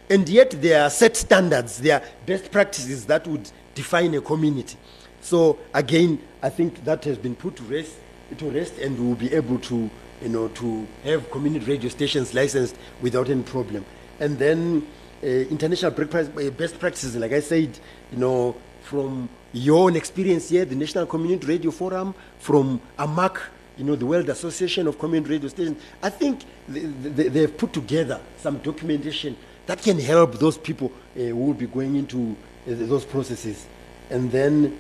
And 0.09 0.29
yet 0.29 0.51
there 0.51 0.83
are 0.83 0.91
set 0.91 1.17
standards, 1.17 1.79
there 1.79 2.01
are 2.01 2.07
best 2.27 2.51
practices 2.51 3.07
that 3.07 3.27
would 3.27 3.49
define 3.75 4.15
a 4.15 4.21
community. 4.21 4.77
So 5.21 5.59
again, 5.73 6.21
I 6.43 6.49
think 6.49 6.85
that 6.85 7.05
has 7.05 7.19
been 7.19 7.37
put 7.37 7.57
to 7.57 7.63
rest, 7.65 7.95
to 8.37 8.51
rest 8.51 8.79
and 8.79 8.99
we 8.99 9.07
will 9.07 9.15
be 9.15 9.33
able 9.33 9.59
to, 9.59 9.89
you 10.23 10.29
know, 10.29 10.49
to 10.49 10.87
have 11.05 11.31
community 11.31 11.65
radio 11.65 11.89
stations 11.89 12.35
licensed 12.35 12.77
without 13.01 13.29
any 13.29 13.43
problem. 13.43 13.85
And 14.19 14.39
then 14.39 14.87
uh, 15.23 15.27
international 15.27 15.93
uh, 15.93 16.51
best 16.51 16.79
practices, 16.79 17.17
like 17.17 17.33
I 17.33 17.41
said, 17.41 17.79
you 18.13 18.19
know, 18.19 18.57
from 18.83 19.29
your 19.53 19.85
own 19.87 19.97
experience 19.97 20.49
here, 20.49 20.65
the 20.65 20.75
National 20.77 21.07
Community 21.07 21.47
Radio 21.47 21.71
Forum, 21.71 22.15
from 22.39 22.81
AMARC, 22.99 23.39
you 23.77 23.85
know, 23.85 23.97
the 23.97 24.07
World 24.07 24.29
Association 24.29 24.87
of 24.87 24.99
Community 24.99 25.33
Radio 25.33 25.49
Stations, 25.49 25.81
I 26.03 26.11
think 26.11 26.45
they, 26.69 26.81
they, 26.81 27.29
they've 27.29 27.57
put 27.57 27.73
together 27.73 28.21
some 28.39 28.59
documentation 28.59 29.37
that 29.67 29.83
can 29.83 29.99
help 29.99 30.35
those 30.35 30.59
people 30.59 30.93
uh, 31.17 31.21
who 31.21 31.37
will 31.37 31.55
be 31.55 31.67
going 31.67 31.97
into 31.97 32.37
uh, 32.67 32.75
those 32.75 33.05
processes. 33.05 33.67
And 34.11 34.31
then 34.31 34.79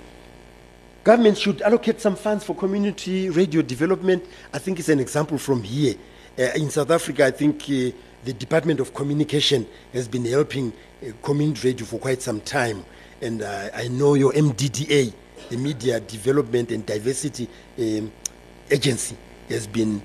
government 1.05 1.39
should 1.39 1.63
allocate 1.63 2.01
some 2.01 2.17
funds 2.17 2.45
for 2.45 2.55
community 2.55 3.31
radio 3.31 3.63
development. 3.63 4.25
I 4.53 4.59
think 4.59 4.79
it's 4.79 4.89
an 4.89 5.01
example 5.01 5.39
from 5.39 5.63
here. 5.63 5.95
Uh, 6.39 6.43
in 6.55 6.71
South 6.71 6.91
Africa, 6.91 7.27
I 7.27 7.31
think 7.31 7.63
uh, 7.65 7.97
the 8.25 8.33
Department 8.33 8.81
of 8.81 8.95
Communication 8.95 9.67
has 9.93 10.09
been 10.09 10.25
helping 10.25 10.73
uh, 11.03 11.13
community 11.23 11.69
radio 11.69 11.87
for 11.87 11.99
quite 11.99 12.23
some 12.23 12.41
time. 12.41 12.85
And 13.23 13.43
uh, 13.43 13.71
I 13.75 13.89
know 13.89 14.15
your 14.15 14.33
MDDA, 14.33 15.13
the 15.49 15.57
Media 15.57 16.01
Development 16.01 16.71
and 16.71 16.85
Diversity 16.85 17.49
um, 17.79 18.13
Agency, 18.71 19.17
has 19.49 19.67
been, 19.67 20.03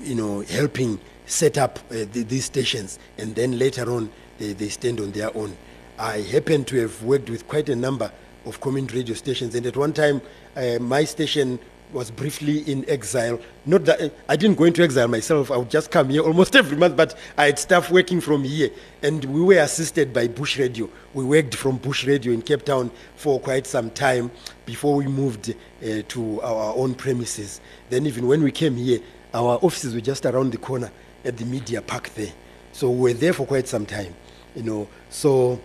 you 0.00 0.14
know, 0.14 0.40
helping 0.40 0.98
set 1.26 1.58
up 1.58 1.78
uh, 1.90 2.04
th- 2.12 2.26
these 2.26 2.46
stations. 2.46 2.98
And 3.18 3.34
then 3.34 3.58
later 3.58 3.90
on, 3.90 4.10
they 4.38 4.68
stand 4.68 5.00
on 5.00 5.10
their 5.10 5.36
own. 5.36 5.56
I 5.98 6.20
happen 6.20 6.64
to 6.66 6.80
have 6.80 7.02
worked 7.02 7.28
with 7.28 7.48
quite 7.48 7.68
a 7.68 7.74
number 7.74 8.12
of 8.48 8.60
community 8.60 8.98
radio 8.98 9.14
stations, 9.14 9.54
and 9.54 9.66
at 9.66 9.76
one 9.76 9.92
time, 9.92 10.20
uh, 10.56 10.78
my 10.80 11.04
station 11.04 11.58
was 11.92 12.10
briefly 12.10 12.58
in 12.70 12.88
exile. 12.88 13.40
Not 13.64 13.84
that 13.86 14.12
I 14.28 14.36
didn't 14.36 14.58
go 14.58 14.64
into 14.64 14.82
exile 14.82 15.08
myself; 15.08 15.50
I 15.50 15.56
would 15.56 15.70
just 15.70 15.90
come 15.90 16.08
here 16.08 16.22
almost 16.22 16.56
every 16.62 16.76
month. 16.76 16.96
But 16.96 17.16
I 17.36 17.46
had 17.46 17.58
staff 17.58 17.90
working 17.90 18.20
from 18.20 18.44
here, 18.44 18.70
and 19.02 19.24
we 19.26 19.40
were 19.40 19.58
assisted 19.58 20.12
by 20.12 20.28
Bush 20.28 20.58
Radio. 20.58 20.88
We 21.14 21.24
worked 21.24 21.54
from 21.54 21.76
Bush 21.76 22.06
Radio 22.06 22.32
in 22.32 22.42
Cape 22.42 22.64
Town 22.64 22.90
for 23.16 23.38
quite 23.38 23.66
some 23.66 23.90
time 23.90 24.30
before 24.66 24.96
we 24.96 25.06
moved 25.06 25.50
uh, 25.50 26.02
to 26.08 26.40
our 26.42 26.74
own 26.74 26.94
premises. 26.94 27.60
Then, 27.90 28.06
even 28.06 28.26
when 28.26 28.42
we 28.42 28.52
came 28.52 28.76
here, 28.76 29.00
our 29.34 29.58
offices 29.62 29.94
were 29.94 30.00
just 30.00 30.26
around 30.26 30.52
the 30.52 30.58
corner 30.58 30.90
at 31.24 31.36
the 31.36 31.44
media 31.44 31.82
park 31.82 32.10
there. 32.14 32.32
So 32.72 32.90
we 32.90 33.12
were 33.12 33.18
there 33.18 33.32
for 33.32 33.46
quite 33.46 33.68
some 33.68 33.86
time, 33.86 34.14
you 34.54 34.62
know. 34.62 34.88
So. 35.10 35.60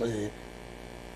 Uh, 0.00 0.28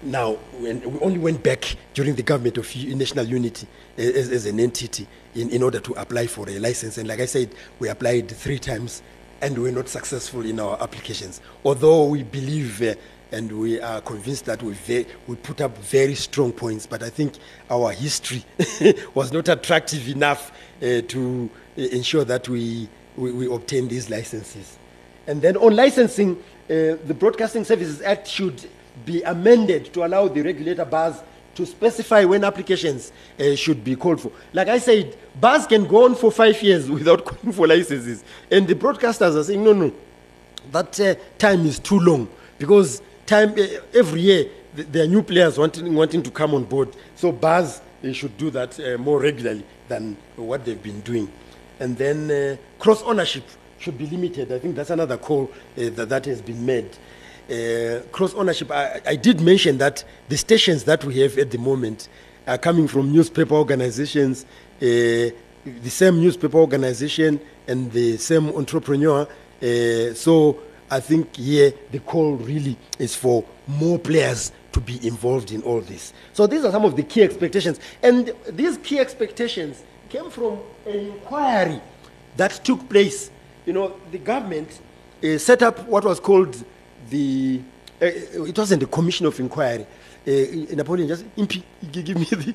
now, 0.03 0.33
when 0.59 0.81
we 0.81 0.99
only 1.01 1.19
went 1.19 1.43
back 1.43 1.77
during 1.95 2.15
the 2.15 2.23
government 2.23 2.57
of 2.59 2.75
national 2.75 3.27
unity 3.27 3.67
uh, 3.99 4.03
as, 4.03 4.31
as 4.31 4.47
an 4.47 4.59
entity 4.59 5.07
in, 5.35 5.51
in 5.51 5.63
order 5.63 5.81
to 5.81 5.93
apply 5.95 6.27
for 6.27 6.49
a 6.49 6.59
license. 6.59 6.97
And 6.99 7.07
like 7.07 7.21
I 7.21 7.27
said, 7.27 7.55
we 7.79 7.89
applied 7.89 8.31
three 8.31 8.59
times 8.59 9.03
and 9.43 9.57
we 9.57 9.65
were 9.65 9.73
not 9.77 9.89
successful 9.89 10.45
in 10.45 10.59
our 10.59 10.81
applications. 10.83 11.41
Although 11.65 12.07
we 12.07 12.23
believe 12.23 12.83
uh, 12.83 12.95
and 13.33 13.53
we 13.61 13.81
are 13.81 14.01
convinced 14.01 14.47
that 14.47 14.63
we, 14.63 14.73
ve- 14.73 15.07
we 15.27 15.37
put 15.37 15.61
up 15.61 15.77
very 15.79 16.15
strong 16.15 16.53
points, 16.53 16.87
but 16.87 17.03
I 17.03 17.11
think 17.11 17.35
our 17.71 17.93
history 17.93 18.45
was 19.15 19.33
not 19.33 19.49
attractive 19.49 20.09
enough 20.09 20.51
uh, 20.83 21.03
to 21.03 21.51
uh, 21.79 21.81
ensure 21.81 22.25
that 22.25 22.49
we, 22.49 22.89
we, 23.17 23.33
we 23.33 23.55
obtain 23.55 23.87
these 23.87 24.11
licenses. 24.11 24.79
And 25.27 25.43
then 25.43 25.57
on 25.59 25.77
licensing, 25.77 26.43
the 26.67 27.17
Broadcasting 27.19 27.65
Services 27.65 28.01
Act 28.01 28.27
should 28.27 28.69
be 29.05 29.23
amended 29.23 29.93
to 29.95 30.05
allow 30.05 30.29
the 30.29 30.43
regulator 30.43 30.85
BAZ 30.85 31.23
to 31.55 31.67
specify 31.67 32.25
when 32.25 32.45
applications 32.45 33.13
uh, 33.39 33.55
should 33.55 33.83
be 33.83 33.97
called 33.97 34.21
for. 34.21 34.33
Like 34.53 34.69
I 34.69 34.79
said, 34.79 35.17
BAZ 35.41 35.69
can 35.69 35.87
go 35.87 36.05
on 36.05 36.15
for 36.15 36.31
five 36.31 36.61
years 36.63 36.91
without 36.99 37.25
calling 37.25 37.53
for 37.53 37.67
licenses. 37.67 38.25
And 38.51 38.67
the 38.67 38.75
broadcasters 38.75 39.37
are 39.37 39.45
saying, 39.45 39.63
no, 39.63 39.73
no, 39.73 39.93
that 40.73 40.99
uh, 41.01 41.15
time 41.39 41.67
is 41.67 41.79
too 41.79 41.99
long 41.99 42.29
because 42.59 43.03
time 43.27 43.51
uh, 43.59 43.67
every 43.95 44.21
year 44.21 44.45
th- 44.77 44.89
there 44.91 45.05
are 45.05 45.09
new 45.09 45.23
players 45.23 45.59
wanting 45.59 45.95
wanting 45.95 46.23
to 46.23 46.31
come 46.31 46.55
on 46.55 46.65
board. 46.65 46.95
So 47.17 47.33
BAZ 47.33 47.81
should 48.13 48.37
do 48.37 48.51
that 48.51 48.79
uh, 48.81 48.99
more 48.99 49.21
regularly 49.21 49.65
than 49.89 50.17
what 50.37 50.65
they've 50.65 50.83
been 50.83 51.01
doing, 51.01 51.31
and 51.79 51.97
then 51.97 52.31
uh, 52.31 52.57
cross 52.79 53.03
ownership 53.03 53.45
should 53.79 53.99
be 53.99 54.07
limited. 54.07 54.53
I 54.53 54.59
think 54.59 54.77
that's 54.77 54.91
another 54.91 55.17
call 55.17 55.51
uh, 55.77 55.91
that 55.91 56.09
that 56.09 56.25
has 56.27 56.41
been 56.43 56.65
made. 56.65 56.91
Uh, 57.51 58.01
cross 58.13 58.33
ownership. 58.35 58.71
I, 58.71 59.01
I 59.05 59.17
did 59.17 59.41
mention 59.41 59.79
that 59.79 60.05
the 60.29 60.37
stations 60.37 60.85
that 60.85 61.05
we 61.05 61.19
have 61.19 61.37
at 61.37 61.51
the 61.51 61.59
moment 61.59 62.09
are 62.47 62.59
coming 62.59 62.87
from 62.87 63.13
newspaper 63.13 63.55
organizations, 63.55 64.45
uh, 64.77 64.87
the 65.65 65.89
same 65.89 66.21
newspaper 66.21 66.59
organization 66.59 67.41
and 67.67 67.91
the 67.91 68.19
same 68.19 68.51
entrepreneur. 68.51 69.27
Uh, 69.61 70.15
so 70.15 70.61
I 70.89 71.01
think 71.01 71.35
here 71.35 71.73
the 71.91 71.99
call 71.99 72.37
really 72.37 72.77
is 73.01 73.17
for 73.17 73.45
more 73.67 73.99
players 73.99 74.53
to 74.71 74.81
be 74.81 75.05
involved 75.05 75.51
in 75.51 75.63
all 75.63 75.81
this. 75.81 76.13
So 76.33 76.47
these 76.47 76.65
are 76.65 76.71
some 76.71 76.85
of 76.85 76.95
the 76.95 77.03
key 77.03 77.25
expectations. 77.25 77.81
And 78.01 78.33
these 78.49 78.79
key 78.79 79.01
expectations 79.01 79.83
came 80.09 80.31
from 80.31 80.61
an 80.87 80.95
inquiry 80.95 81.81
that 82.37 82.61
took 82.65 82.89
place. 82.89 83.33
You 83.67 83.73
know, 83.73 83.97
the 84.13 84.19
government 84.19 84.81
uh, 85.25 85.37
set 85.39 85.65
up 85.65 85.85
what 85.89 86.05
was 86.05 86.21
called 86.21 86.65
the, 87.11 87.61
uh, 88.01 88.07
it 88.07 88.57
wasn't 88.59 88.81
the 88.81 88.87
commission 88.87 89.27
of 89.27 89.39
inquiry. 89.41 89.87
Uh, 90.27 90.31
Napoleon, 90.75 91.09
just 91.09 91.25
impi, 91.37 91.63
give 91.91 92.17
me 92.17 92.25
the, 92.25 92.55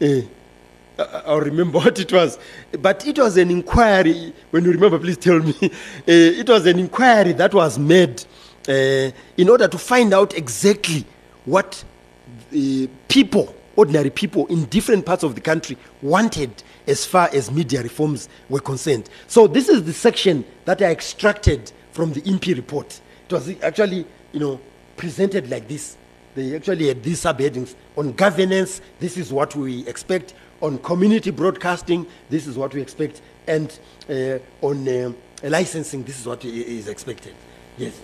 uh, 0.00 1.02
I- 1.02 1.22
I'll 1.26 1.40
remember 1.40 1.78
what 1.78 1.98
it 1.98 2.12
was. 2.12 2.38
But 2.80 3.06
it 3.06 3.18
was 3.18 3.36
an 3.36 3.50
inquiry, 3.50 4.32
when 4.50 4.64
you 4.64 4.72
remember, 4.72 4.98
please 4.98 5.16
tell 5.16 5.38
me. 5.40 5.54
It 6.06 6.48
was 6.48 6.66
an 6.66 6.78
inquiry 6.78 7.32
that 7.32 7.54
was 7.54 7.78
made 7.78 8.24
in 8.68 9.48
order 9.48 9.66
to 9.68 9.78
find 9.78 10.12
out 10.14 10.34
exactly 10.36 11.04
what 11.44 11.82
people, 13.08 13.54
ordinary 13.76 14.10
people 14.10 14.46
in 14.46 14.66
different 14.66 15.04
parts 15.06 15.22
of 15.24 15.34
the 15.34 15.40
country 15.40 15.76
wanted 16.02 16.50
as 16.86 17.04
far 17.04 17.28
as 17.32 17.50
media 17.50 17.82
reforms 17.82 18.28
were 18.48 18.60
concerned. 18.60 19.08
So 19.28 19.46
this 19.46 19.68
is 19.68 19.84
the 19.84 19.92
section 19.92 20.44
that 20.66 20.82
I 20.82 20.86
extracted 20.92 21.72
from 21.92 22.12
the 22.12 22.20
IMPI 22.22 22.56
report. 22.56 23.00
It 23.32 23.36
was 23.36 23.62
actually, 23.62 24.04
you 24.32 24.40
know, 24.40 24.60
presented 24.94 25.50
like 25.50 25.66
this. 25.66 25.96
They 26.34 26.54
actually 26.54 26.88
had 26.88 27.02
these 27.02 27.22
subheadings 27.22 27.74
on 27.96 28.12
governance. 28.12 28.82
This 29.00 29.16
is 29.16 29.32
what 29.32 29.56
we 29.56 29.86
expect. 29.88 30.34
On 30.60 30.76
community 30.78 31.30
broadcasting, 31.30 32.06
this 32.28 32.46
is 32.46 32.58
what 32.58 32.74
we 32.74 32.82
expect. 32.82 33.22
And 33.46 33.76
uh, 34.08 34.38
on 34.60 34.86
um, 35.06 35.16
licensing, 35.42 36.04
this 36.04 36.20
is 36.20 36.26
what 36.26 36.44
is 36.44 36.88
expected. 36.88 37.34
Yes. 37.78 37.98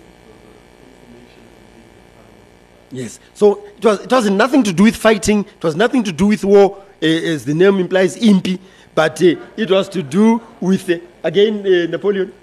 Yes. 2.91 3.19
So 3.35 3.65
it 3.77 3.85
was 3.85 3.99
it 3.99 4.11
was 4.11 4.29
nothing 4.31 4.63
to 4.63 4.73
do 4.73 4.81
with 4.81 4.95
fighting. 4.95 5.45
It 5.45 5.63
was 5.63 5.75
nothing 5.75 6.03
to 6.05 6.11
do 6.11 6.25
with 6.25 6.43
war, 6.43 6.83
uh, 7.03 7.05
as 7.05 7.45
the 7.45 7.53
name 7.53 7.79
implies, 7.79 8.17
impi. 8.17 8.59
But 8.95 9.21
uh, 9.21 9.35
it 9.55 9.69
was 9.69 9.87
to 9.89 10.01
do 10.01 10.41
with 10.59 10.89
uh, 10.89 10.97
again 11.23 11.59
uh, 11.59 11.87
Napoleon. 11.91 12.33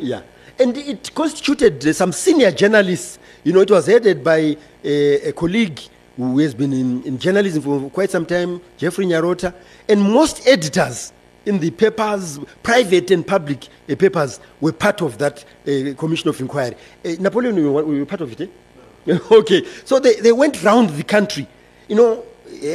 Yeah. 0.00 0.22
And 0.58 0.76
it 0.76 1.14
constituted 1.14 1.86
uh, 1.86 1.92
some 1.92 2.12
senior 2.12 2.50
journalists. 2.50 3.18
You 3.44 3.52
know, 3.52 3.60
it 3.60 3.70
was 3.70 3.86
headed 3.86 4.24
by 4.24 4.56
a, 4.84 5.28
a 5.28 5.32
colleague 5.32 5.80
who 6.16 6.38
has 6.38 6.54
been 6.54 6.72
in, 6.72 7.02
in 7.04 7.18
journalism 7.18 7.62
for 7.62 7.90
quite 7.90 8.10
some 8.10 8.26
time, 8.26 8.60
Geoffrey 8.76 9.06
Nyarota. 9.06 9.54
And 9.88 10.02
most 10.02 10.46
editors 10.48 11.12
in 11.46 11.58
the 11.60 11.70
papers, 11.70 12.40
private 12.62 13.10
and 13.12 13.26
public 13.26 13.68
uh, 13.88 13.94
papers, 13.94 14.40
were 14.60 14.72
part 14.72 15.00
of 15.00 15.16
that 15.18 15.44
uh, 15.66 15.94
commission 15.94 16.28
of 16.28 16.40
inquiry. 16.40 16.74
Uh, 17.04 17.10
Napoleon, 17.20 17.56
you 17.56 17.72
were, 17.72 18.04
part 18.04 18.20
of 18.20 18.32
it, 18.38 18.50
eh? 19.06 19.18
okay. 19.30 19.64
So 19.84 20.00
they, 20.00 20.16
they 20.16 20.32
went 20.32 20.62
round 20.62 20.90
the 20.90 21.04
country, 21.04 21.46
you 21.88 21.94
know, 21.96 22.24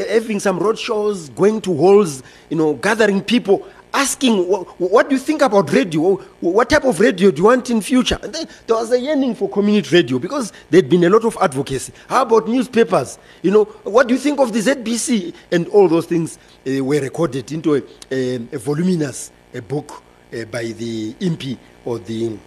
having 0.10 0.40
some 0.40 0.58
road 0.58 0.80
shows, 0.80 1.30
going 1.30 1.62
to 1.62 1.76
halls, 1.76 2.24
you 2.50 2.58
know, 2.58 2.74
gathering 2.76 3.22
people, 3.22 3.68
asking, 3.94 4.46
what, 4.46 5.10
do 5.10 5.16
you 5.16 5.20
think 5.22 5.41
about 5.41 5.72
radio? 5.72 6.16
What 6.39 6.70
type 6.70 6.84
of 6.84 7.00
radio 7.00 7.32
do 7.32 7.38
you 7.38 7.44
want 7.46 7.70
in 7.70 7.82
future? 7.82 8.20
And 8.22 8.34
then 8.34 8.48
there 8.66 8.76
was 8.76 8.91
a 8.91 9.00
yearning 9.00 9.36
for 9.36 9.50
community 9.50 9.96
radio 9.96 10.20
because 10.20 10.52
there'd 10.70 10.89
been 10.89 11.04
a 11.04 11.10
lot 11.10 11.24
of 11.26 11.38
advocacy. 11.39 11.94
How 12.08 12.24
about 12.24 12.48
newspapers? 12.48 13.20
You 13.41 13.52
know, 13.52 13.64
what 13.84 14.08
do 14.08 14.14
you 14.16 14.20
think 14.20 14.39
of 14.39 14.52
the 14.52 14.60
ZBC? 14.60 15.34
And 15.52 15.68
all 15.68 15.88
those 15.88 16.08
things 16.08 16.39
uh, 16.68 16.84
were 16.84 17.00
recorded 17.00 17.52
into 17.52 17.76
a, 17.76 17.82
a, 18.12 18.36
a 18.52 18.58
voluminous 18.58 19.32
a 19.54 19.62
book 19.62 20.02
uh, 20.34 20.46
by 20.46 20.64
the 20.64 21.14
IMPI 21.14 21.58
or 21.86 22.00
the 22.00 22.38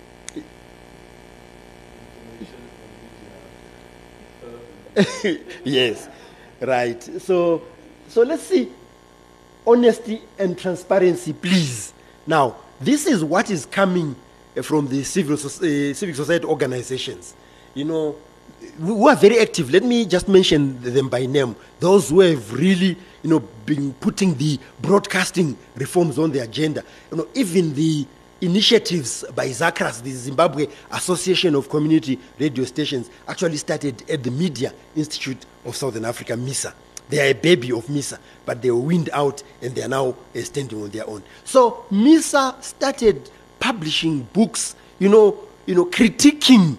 yes, 5.65 6.09
right. 6.61 7.03
So, 7.21 7.63
so 8.09 8.23
let's 8.23 8.45
see. 8.45 8.73
Honesty 9.67 10.23
and 10.39 10.57
transparency, 10.59 11.33
please. 11.33 11.93
Now, 12.27 12.57
this 12.81 13.07
is 13.07 13.25
what 13.25 13.51
is 13.51 13.67
coming 13.67 14.15
uh, 14.57 14.63
from 14.63 14.89
the 14.89 15.03
civil, 15.03 15.35
uh, 15.35 15.39
society 15.39 16.45
organizations. 16.45 17.35
You 17.75 17.85
know, 17.85 18.17
who 18.79 19.09
are 19.09 19.17
very 19.17 19.39
active. 19.39 19.71
Let 19.71 19.83
me 19.83 20.07
just 20.07 20.29
mention 20.29 20.81
them 20.81 21.09
by 21.09 21.27
name. 21.27 21.57
Those 21.81 22.11
who 22.11 22.21
have 22.21 22.53
really, 22.53 22.97
you 23.23 23.31
know, 23.31 23.41
been 23.41 23.93
putting 23.95 24.35
the 24.37 24.59
broadcasting 24.81 25.57
reforms 25.75 26.19
on 26.19 26.31
the 26.31 26.41
agenda. 26.41 26.83
You 27.11 27.19
know, 27.19 27.29
even 27.35 27.75
the 27.75 28.07
initiatives 28.41 29.25
by 29.35 29.49
ZACRAS, 29.49 30.03
the 30.03 30.11
Zimbabwe 30.11 30.67
Association 30.91 31.55
of 31.55 31.69
Community 31.69 32.19
Radio 32.39 32.65
Stations, 32.65 33.11
actually 33.27 33.57
started 33.57 34.09
at 34.11 34.23
the 34.23 34.31
Media 34.31 34.73
Institute 34.95 35.45
of 35.65 35.75
Southern 35.75 36.05
Africa, 36.05 36.37
MISA. 36.37 36.75
They 37.09 37.21
are 37.21 37.31
a 37.31 37.35
baby 37.35 37.73
of 37.73 37.89
MISA, 37.89 38.19
but 38.45 38.63
they 38.63 38.71
were 38.71 38.81
weaned 38.81 39.11
out 39.13 39.43
and 39.63 39.75
they 39.75 39.83
are 39.83 39.89
now 39.89 40.17
standing 40.35 40.83
on 40.83 40.91
their 40.91 41.09
own. 41.09 41.23
So 41.45 41.85
MISA 41.91 42.57
started 42.61 43.31
publishing 43.61 44.23
books, 44.33 44.75
you 44.99 45.09
know, 45.09 45.39
you 45.67 45.75
know, 45.75 45.87
critiquing, 45.87 46.79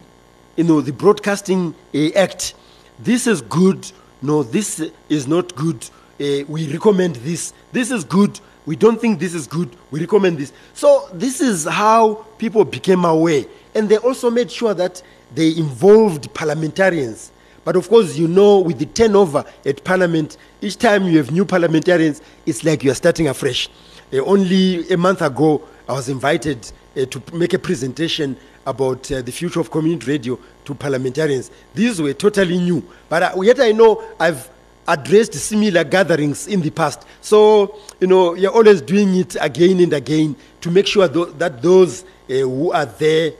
you 0.55 0.63
know, 0.63 0.81
the 0.81 0.93
Broadcasting 0.93 1.73
uh, 1.93 2.09
Act. 2.15 2.53
This 2.99 3.27
is 3.27 3.41
good. 3.41 3.89
No, 4.21 4.43
this 4.43 4.81
is 5.09 5.27
not 5.27 5.55
good. 5.55 5.89
Uh, 6.19 6.43
we 6.47 6.71
recommend 6.71 7.17
this. 7.17 7.53
This 7.71 7.91
is 7.91 8.03
good. 8.03 8.39
We 8.65 8.75
don't 8.75 8.99
think 8.99 9.19
this 9.19 9.33
is 9.33 9.47
good. 9.47 9.69
We 9.91 10.01
recommend 10.01 10.39
this. 10.39 10.51
So 10.73 11.07
this 11.13 11.39
is 11.39 11.65
how 11.65 12.25
people 12.37 12.65
became 12.65 13.05
aware, 13.05 13.45
and 13.75 13.87
they 13.87 13.97
also 13.97 14.29
made 14.29 14.51
sure 14.51 14.73
that 14.73 15.01
they 15.33 15.55
involved 15.55 16.33
parliamentarians. 16.33 17.31
But 17.67 17.75
of 17.75 17.89
course, 17.89 18.17
you 18.17 18.29
know, 18.29 18.59
with 18.59 18.79
the 18.79 18.85
turnover 18.85 19.43
at 19.65 19.83
Parliament, 19.83 20.37
each 20.61 20.77
time 20.77 21.03
you 21.03 21.17
have 21.17 21.31
new 21.31 21.43
parliamentarians, 21.43 22.21
it's 22.45 22.63
like 22.63 22.81
you 22.81 22.91
are 22.91 22.95
starting 22.95 23.27
afresh. 23.27 23.67
Uh, 24.13 24.19
only 24.19 24.89
a 24.89 24.95
month 24.95 25.21
ago, 25.21 25.61
I 25.85 25.91
was 25.91 26.07
invited 26.07 26.71
uh, 26.95 27.03
to 27.07 27.21
make 27.33 27.53
a 27.53 27.59
presentation 27.59 28.37
about 28.65 29.11
uh, 29.11 29.21
the 29.21 29.33
future 29.33 29.59
of 29.59 29.69
community 29.69 30.09
radio 30.09 30.39
to 30.63 30.75
parliamentarians. 30.75 31.51
These 31.75 32.01
were 32.01 32.13
totally 32.13 32.57
new. 32.57 32.81
But 33.09 33.23
uh, 33.23 33.41
yet 33.41 33.59
I 33.59 33.73
know 33.73 34.01
I've 34.17 34.49
addressed 34.87 35.33
similar 35.33 35.83
gatherings 35.83 36.47
in 36.47 36.61
the 36.61 36.69
past. 36.69 37.05
So, 37.19 37.77
you 37.99 38.07
know, 38.07 38.33
you're 38.33 38.53
always 38.53 38.79
doing 38.79 39.13
it 39.13 39.35
again 39.41 39.81
and 39.81 39.91
again 39.91 40.37
to 40.61 40.71
make 40.71 40.87
sure 40.87 41.09
tho- 41.09 41.31
that 41.31 41.61
those 41.61 42.05
who 42.29 42.71
are 42.71 42.85
there, 42.85 43.33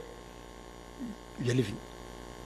you're 1.42 1.54
living. 1.54 1.78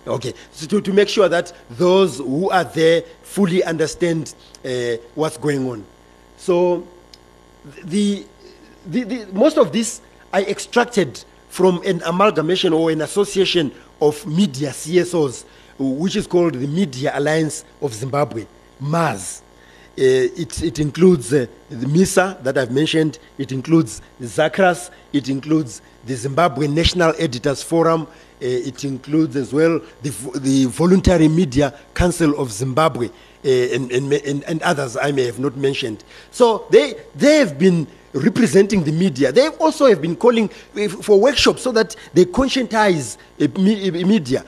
Okay, 0.07 0.35
so 0.51 0.67
to, 0.67 0.81
to 0.81 0.93
make 0.93 1.09
sure 1.09 1.29
that 1.29 1.53
those 1.71 2.19
who 2.19 2.51
are 2.51 2.65
there 2.65 3.03
fully 3.23 3.63
understand 3.63 4.35
uh, 4.65 4.97
what's 5.15 5.37
going 5.37 5.69
on. 5.69 5.85
So, 6.37 6.87
the, 7.85 8.27
the, 8.85 9.05
the, 9.05 9.27
most 9.33 9.59
of 9.59 9.73
this 9.73 10.01
I 10.33 10.43
extracted 10.43 11.25
from 11.49 11.83
an 11.85 12.03
amalgamation 12.05 12.73
or 12.73 12.91
an 12.91 13.03
association 13.03 13.73
of 14.01 14.27
media 14.27 14.71
CSOs, 14.71 15.45
which 15.79 16.17
is 16.17 16.27
called 16.27 16.55
the 16.55 16.67
Media 16.67 17.13
Alliance 17.15 17.65
of 17.81 17.95
Zimbabwe, 17.95 18.47
MAZ. 18.81 19.43
Uh, 19.43 20.01
it, 20.01 20.63
it 20.63 20.79
includes 20.79 21.33
uh, 21.33 21.47
the 21.69 21.87
MISA 21.87 22.39
that 22.43 22.57
I've 22.57 22.73
mentioned, 22.73 23.19
it 23.37 23.53
includes 23.53 24.01
ZACRAS, 24.21 24.91
it 25.13 25.29
includes 25.29 25.83
the 26.07 26.15
Zimbabwe 26.15 26.67
National 26.67 27.13
Editors 27.19 27.63
Forum, 27.63 28.09
Eh, 28.43 28.63
it 28.67 28.83
includes 28.85 29.37
as 29.37 29.53
well 29.53 29.81
the, 30.03 30.11
the 30.41 30.65
Voluntary 30.65 31.29
Media 31.29 31.73
Council 31.95 32.37
of 32.41 32.51
Zimbabwe, 32.51 33.07
uh, 33.07 33.49
and, 33.49 33.93
and, 33.93 34.13
and, 34.13 34.43
and 34.43 34.61
others 34.63 34.97
I 34.97 35.13
may 35.13 35.25
have 35.27 35.39
not 35.39 35.57
mentioned. 35.57 36.03
So 36.33 36.67
they, 36.69 36.95
they 37.15 37.37
have 37.37 37.57
been 37.57 37.87
representing 38.13 38.83
the 38.83 38.91
media. 38.91 39.31
They 39.31 39.47
also 39.47 39.87
have 39.87 40.03
been 40.03 40.17
calling 40.17 40.51
uh, 40.77 40.89
for 40.89 41.21
workshops 41.21 41.63
so 41.63 41.71
that 41.71 41.95
they 42.15 42.25
conscientize 42.25 43.17
media, 43.39 44.45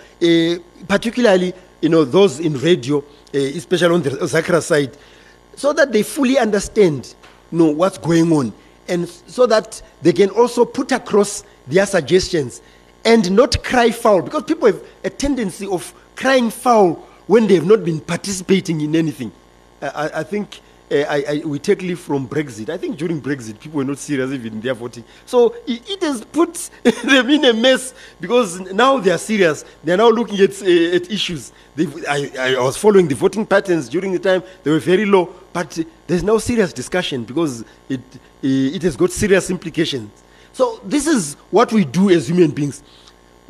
particularly 0.89 1.53
you 1.81 1.89
know 1.89 2.05
those 2.05 2.41
in 2.41 2.59
radio, 2.59 3.03
especially 3.33 3.95
on 3.95 4.03
the 4.03 4.11
Zakra 4.11 4.61
side, 4.61 4.97
so 5.55 5.73
that 5.73 5.93
they 5.93 6.03
fully 6.03 6.37
understand 6.37 7.15
you 7.53 7.59
know 7.59 7.71
what's 7.71 7.99
going 7.99 8.33
on 8.33 8.53
and 8.89 9.09
so 9.09 9.47
that 9.47 9.81
they 10.03 10.13
can 10.13 10.31
also 10.31 10.65
put 10.65 10.93
across 10.93 11.45
their 11.67 11.87
suggestions 11.87 12.61
and 13.05 13.31
not 13.31 13.63
cry 13.63 13.91
foul 13.91 14.23
because 14.23 14.43
people 14.45 14.67
have 14.67 14.83
a 15.05 15.11
tendency 15.11 15.67
of 15.67 15.93
crying 16.17 16.51
foul 16.51 16.95
when 17.27 17.47
they 17.47 17.55
have 17.55 17.67
not 17.67 17.85
been 17.85 18.01
participating 18.01 18.81
in 18.81 18.95
anything. 18.97 19.33
I, 19.81 20.11
I- 20.17 20.23
think 20.23 20.61
uh, 20.91 20.97
I, 20.97 21.25
I, 21.29 21.43
we 21.47 21.59
take 21.59 21.81
leave 21.83 21.99
from 21.99 22.29
Brexit. 22.29 22.69
I 22.69 22.77
think 22.77 22.99
during 22.99 23.21
Brexit, 23.21 23.59
people 23.59 23.79
were 23.79 23.85
not 23.85 23.99
serious 23.99 24.31
even 24.33 24.55
in 24.55 24.61
their 24.61 24.75
voting. 24.75 25.03
So 25.25 25.55
it, 25.67 25.89
it 25.89 26.03
has 26.03 26.25
put 26.27 26.71
them 26.85 27.31
in 27.31 27.45
a 27.47 27.53
mess 27.55 27.95
because 28.21 28.61
now 28.73 28.99
they 28.99 29.11
are 29.11 29.19
serious. 29.19 29.65
They 29.83 29.93
are 29.95 29.97
now 29.97 30.11
looking 30.11 30.39
at, 30.41 30.51
uh, 30.63 30.97
at 30.97 31.11
issues. 31.11 31.53
I, 31.79 32.57
was 32.59 32.77
following 32.77 33.09
the 33.09 33.15
voting 33.15 33.47
patterns 33.47 33.89
during 33.89 34.13
the 34.13 34.19
time, 34.19 34.43
they 34.63 34.71
were 34.71 34.79
very 34.79 35.07
low. 35.07 35.35
But 35.53 35.79
there's 36.07 36.23
now 36.23 36.37
serious 36.39 36.73
discussion 36.73 37.25
because 37.25 37.65
it, 37.89 38.01
uh, 38.01 38.19
it 38.43 38.83
has 38.83 38.97
got 38.97 39.11
serious 39.11 39.49
implications. 39.51 40.11
So 40.55 40.81
this 40.85 41.09
is 41.09 41.35
what 41.51 41.73
we 41.73 41.85
do 41.85 42.11
as 42.11 42.29
human 42.29 42.53
beings 42.53 42.83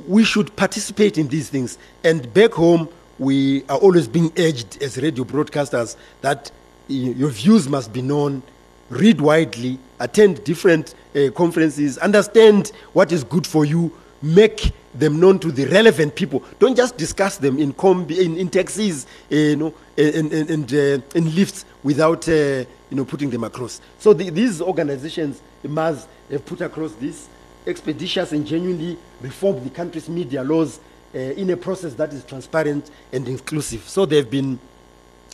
we 0.08 0.24
should 0.24 0.54
participate 0.56 1.18
in 1.18 1.28
these 1.28 1.48
things. 1.50 1.78
And 2.02 2.32
back 2.34 2.52
home, 2.52 2.88
we 3.18 3.62
are 3.68 3.78
always 3.78 4.08
being 4.08 4.32
urged 4.38 4.82
as 4.82 4.96
radio 4.96 5.24
broadcasters 5.24 5.96
that 6.22 6.50
your 6.88 7.28
views 7.28 7.68
must 7.68 7.92
be 7.92 8.02
known, 8.02 8.42
read 8.88 9.20
widely, 9.20 9.78
attend 10.00 10.42
different 10.44 10.94
uh, 11.14 11.30
conferences, 11.32 11.98
understand 11.98 12.72
what 12.94 13.12
is 13.12 13.22
good 13.22 13.46
for 13.46 13.64
you, 13.64 13.92
make 14.22 14.72
them 14.94 15.20
known 15.20 15.38
to 15.40 15.52
the 15.52 15.66
relevant 15.66 16.14
people. 16.14 16.42
Don't 16.58 16.76
just 16.76 16.96
discuss 16.96 17.36
them 17.36 17.58
in 17.58 17.72
combi- 17.74 18.18
in, 18.18 18.36
in 18.36 18.48
taxis, 18.48 19.06
uh, 19.30 19.34
you 19.34 19.56
know, 19.56 19.74
and 19.96 20.32
and, 20.32 20.50
and 20.50 20.72
uh, 20.72 21.06
in 21.14 21.34
lifts 21.34 21.64
without 21.82 22.28
uh, 22.28 22.32
you 22.32 22.66
know 22.90 23.04
putting 23.04 23.30
them 23.30 23.44
across. 23.44 23.80
So 23.98 24.12
the, 24.12 24.30
these 24.30 24.60
organizations 24.60 25.40
must 25.70 26.08
have 26.30 26.44
put 26.44 26.60
across 26.60 26.92
this 26.94 27.28
expeditious 27.66 28.32
and 28.32 28.46
genuinely 28.46 28.98
reform 29.20 29.62
the 29.64 29.70
country's 29.70 30.08
media 30.08 30.42
laws 30.42 30.80
uh, 31.14 31.18
in 31.18 31.50
a 31.50 31.56
process 31.56 31.94
that 31.94 32.12
is 32.12 32.24
transparent 32.24 32.90
and 33.12 33.28
inclusive. 33.28 33.88
So 33.88 34.04
they've 34.04 34.28
been 34.28 34.58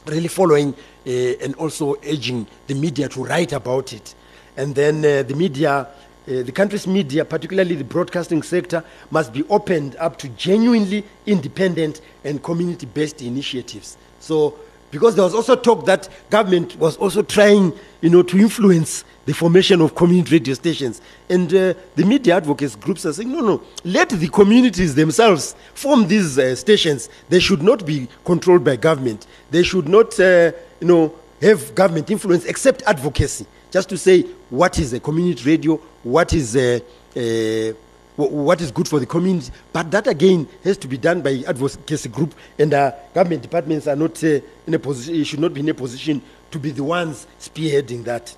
really 0.07 0.29
following 0.29 0.75
uh, 1.07 1.11
and 1.11 1.55
also 1.57 1.97
urging 2.07 2.47
the 2.67 2.75
media 2.75 3.09
to 3.09 3.25
write 3.25 3.53
about 3.53 3.93
it. 3.93 4.15
And 4.57 4.75
then 4.75 4.99
uh, 4.99 5.23
the 5.23 5.35
media, 5.35 5.71
uh, 5.71 5.87
the 6.27 6.53
country's 6.53 6.87
media, 6.87 7.25
particularly 7.25 7.75
the 7.75 7.85
broadcasting 7.85 8.43
sector, 8.43 8.85
must 9.11 9.33
be 9.33 9.45
opened 9.49 9.97
up 9.97 10.19
to 10.19 10.29
genuinely 10.31 11.05
independent 11.27 12.01
and 12.25 12.43
community 12.43 12.87
based 12.87 13.23
initiatives. 13.23 13.97
So, 14.21 14.59
because 14.91 15.15
there 15.15 15.25
was 15.25 15.35
also 15.35 15.55
talk 15.55 15.87
that 15.87 16.09
government 16.31 16.77
was 16.77 16.97
also 16.97 17.23
trying, 17.23 17.73
you 18.01 18.11
know, 18.11 18.23
to 18.25 18.39
influence 18.39 19.05
the 19.27 19.35
formation 19.35 19.81
of 19.81 19.95
community 19.95 20.37
radio 20.37 20.55
stations. 20.55 21.01
And 21.29 21.53
uh, 21.55 21.75
the 21.95 22.05
media 22.05 22.37
advocates 22.37 22.77
groups 22.77 23.05
are 23.07 23.13
saying, 23.13 23.31
no, 23.31 23.41
no, 23.41 23.63
let 23.85 24.11
the 24.11 24.29
communities 24.29 24.95
themselves 24.95 25.55
form 25.75 26.09
these 26.09 26.39
uh, 26.39 26.57
stations. 26.57 27.09
They 27.29 27.41
should 27.41 27.63
not 27.63 27.85
be 27.85 28.09
controlled 28.25 28.65
by 28.65 28.77
government. 28.77 29.27
They 29.51 29.63
should 29.63 29.89
not, 29.89 30.19
uh, 30.19 30.53
you 30.81 30.87
know, 30.87 31.15
have 31.41 31.75
government 31.75 32.11
influence 32.11 32.45
except 32.45 32.83
advocacy. 32.83 33.47
Just 33.71 33.89
to 33.91 33.99
say 33.99 34.23
what 34.51 34.79
is 34.79 34.93
a 34.93 35.01
community 35.01 35.49
radio, 35.49 35.77
what 36.03 36.33
is 36.33 36.57
a, 36.57 36.83
a 37.17 37.75
what 38.17 38.61
is 38.61 38.71
good 38.71 38.89
for 38.89 38.99
the 39.01 39.07
community. 39.07 39.51
But 39.73 39.91
that 39.93 40.07
again 40.07 40.49
has 40.65 40.77
to 40.79 40.89
be 40.89 40.99
done 40.99 41.23
by 41.23 41.43
advocacy 41.47 42.09
group, 42.09 42.35
and 42.59 42.75
uh, 42.75 42.93
government 43.15 43.43
departments 43.43 43.87
are 43.87 43.97
not 43.97 44.23
uh, 44.23 44.41
in 44.67 44.75
a 44.75 44.79
position, 44.79 45.25
should 45.25 45.41
not 45.41 45.55
be 45.55 45.61
in 45.61 45.69
a 45.69 45.75
position 45.75 46.21
to 46.51 46.59
be 46.59 46.71
the 46.71 46.85
ones 46.85 47.27
spearheading 47.39 48.05
that. 48.05 48.35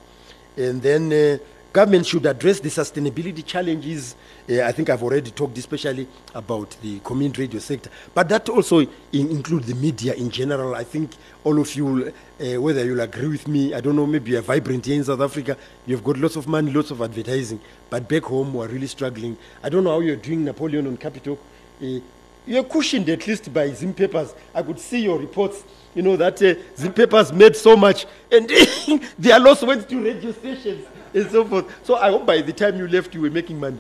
And 0.57 0.83
then 0.83 1.13
uh, 1.13 1.39
government 1.73 2.07
should 2.07 2.27
address 2.27 2.61
the 2.61 2.69
sustainability 2.69 3.45
challenges. 3.45 4.15
Uh, 4.49 4.63
I 4.63 4.73
think 4.73 4.91
I've 4.91 5.03
already 5.03 5.31
talked 5.31 5.57
especially 5.57 6.07
about 6.35 6.77
the 6.83 6.99
community 7.01 7.43
radio 7.43 7.61
sector, 7.61 7.91
but 8.13 8.29
that 8.29 8.49
also 8.49 8.81
in, 8.81 8.89
includes 9.13 9.67
the 9.67 9.75
media 9.75 10.15
in 10.15 10.31
general. 10.31 10.75
I 10.75 10.85
think 10.85 11.13
all 11.45 11.59
of 11.59 11.75
you, 11.75 12.13
uh, 12.41 12.61
whether 12.61 12.85
you'll 12.85 13.01
agree 13.01 13.29
with 13.29 13.49
me, 13.49 13.73
I 13.73 13.81
don't 13.81 13.97
know, 13.97 14.07
maybe 14.07 14.33
you're 14.33 14.43
vibrant 14.43 14.85
here 14.85 14.97
in 14.97 15.05
South 15.05 15.21
Africa, 15.21 15.57
you've 15.87 16.05
got 16.05 16.19
lots 16.19 16.37
of 16.37 16.47
money, 16.47 16.71
lots 16.73 16.91
of 16.91 17.01
advertising, 17.01 17.61
but 17.89 18.09
back 18.09 18.25
home 18.25 18.53
we're 18.53 18.69
really 18.69 18.89
struggling. 18.89 19.39
I 19.63 19.69
don't 19.69 19.85
know 19.85 19.93
how 19.93 20.01
you're 20.01 20.17
doing 20.17 20.45
Napoleon 20.45 20.87
on 20.87 20.97
Capital. 20.97 21.39
Uh, 21.83 22.01
you're 22.45 22.65
cushioned 22.65 23.09
at 23.09 23.27
least 23.27 23.53
by 23.55 23.71
Zim 23.71 23.95
Papers. 23.95 24.35
I 24.53 24.63
could 24.63 24.81
see 24.81 25.03
your 25.05 25.19
reports, 25.19 25.63
you 25.95 26.03
know, 26.03 26.17
that 26.17 26.43
uh, 26.43 26.55
Zim 26.77 26.93
Papers 26.93 27.33
made 27.33 27.57
so 27.57 27.77
much 27.77 28.07
and 28.31 28.49
their 29.19 29.39
loss 29.39 29.63
went 29.63 29.89
to 29.89 30.03
radio 30.03 30.33
stations 30.33 30.87
and 31.15 31.31
so 31.31 31.45
forth. 31.45 31.85
So 31.85 31.97
I 31.97 32.11
hope 32.11 32.27
by 32.27 32.41
the 32.41 32.53
time 32.53 32.79
you 32.79 32.89
left, 32.89 33.15
you 33.15 33.21
were 33.21 33.31
making 33.31 33.61
money. 33.61 33.79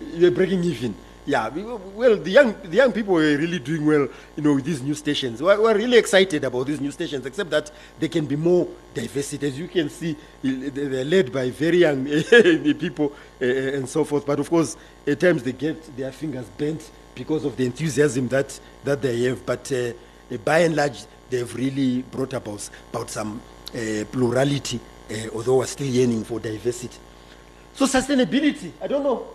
You 0.00 0.26
were 0.26 0.34
breaking 0.34 0.64
even. 0.64 0.94
Yeah, 1.26 1.48
well, 1.48 2.16
the 2.18 2.30
young, 2.30 2.54
the 2.64 2.76
young 2.76 2.92
people 2.92 3.14
were 3.14 3.38
really 3.38 3.58
doing 3.58 3.86
well, 3.86 4.08
you 4.36 4.42
know, 4.42 4.54
with 4.56 4.64
these 4.66 4.82
new 4.82 4.92
stations. 4.92 5.42
We're, 5.42 5.58
we're 5.58 5.74
really 5.74 5.96
excited 5.96 6.44
about 6.44 6.66
these 6.66 6.82
new 6.82 6.90
stations, 6.90 7.24
except 7.24 7.48
that 7.48 7.70
they 7.98 8.08
can 8.08 8.26
be 8.26 8.36
more 8.36 8.68
diversity. 8.92 9.46
As 9.46 9.58
you 9.58 9.66
can 9.66 9.88
see, 9.88 10.10
eh, 10.44 10.68
they're 10.70 11.02
led 11.02 11.32
by 11.32 11.48
very 11.48 11.78
young 11.78 12.04
people 12.78 13.14
uh, 13.40 13.44
and 13.46 13.88
so 13.88 14.04
forth. 14.04 14.26
But 14.26 14.38
of 14.38 14.50
course, 14.50 14.76
at 15.06 15.18
times 15.18 15.42
they 15.42 15.52
get 15.52 15.96
their 15.96 16.12
fingers 16.12 16.44
bent 16.58 16.90
because 17.14 17.46
of 17.46 17.56
the 17.56 17.64
enthusiasm 17.64 18.28
that, 18.28 18.60
that 18.84 19.00
they 19.00 19.22
have. 19.22 19.46
But 19.46 19.72
uh, 19.72 19.92
by 20.38 20.60
and 20.60 20.76
large, 20.76 21.04
they've 21.30 21.54
really 21.54 22.02
brought 22.02 22.32
about, 22.32 22.68
about 22.92 23.10
some 23.10 23.40
uh, 23.74 24.04
plurality, 24.10 24.80
uh, 25.10 25.14
although 25.34 25.58
we're 25.58 25.66
still 25.66 25.86
yearning 25.86 26.24
for 26.24 26.40
diversity. 26.40 26.98
So 27.74 27.86
sustainability, 27.86 28.72
I 28.80 28.86
don't 28.86 29.02
know. 29.02 29.26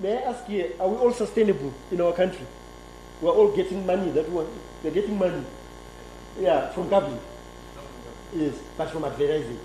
May 0.00 0.18
I 0.18 0.30
ask 0.30 0.46
here, 0.46 0.72
are 0.78 0.88
we 0.88 0.96
all 0.96 1.12
sustainable 1.12 1.74
in 1.90 2.00
our 2.00 2.12
country? 2.12 2.46
We're 3.20 3.32
all 3.32 3.54
getting 3.56 3.84
money 3.84 4.10
that 4.12 4.28
one. 4.28 4.46
We're 4.82 4.92
getting 4.92 5.18
money. 5.18 5.42
Yeah, 6.38 6.70
from 6.70 6.88
government. 6.88 7.20
Yes, 8.34 8.54
but 8.76 8.90
from 8.90 9.04
advertising. 9.04 9.58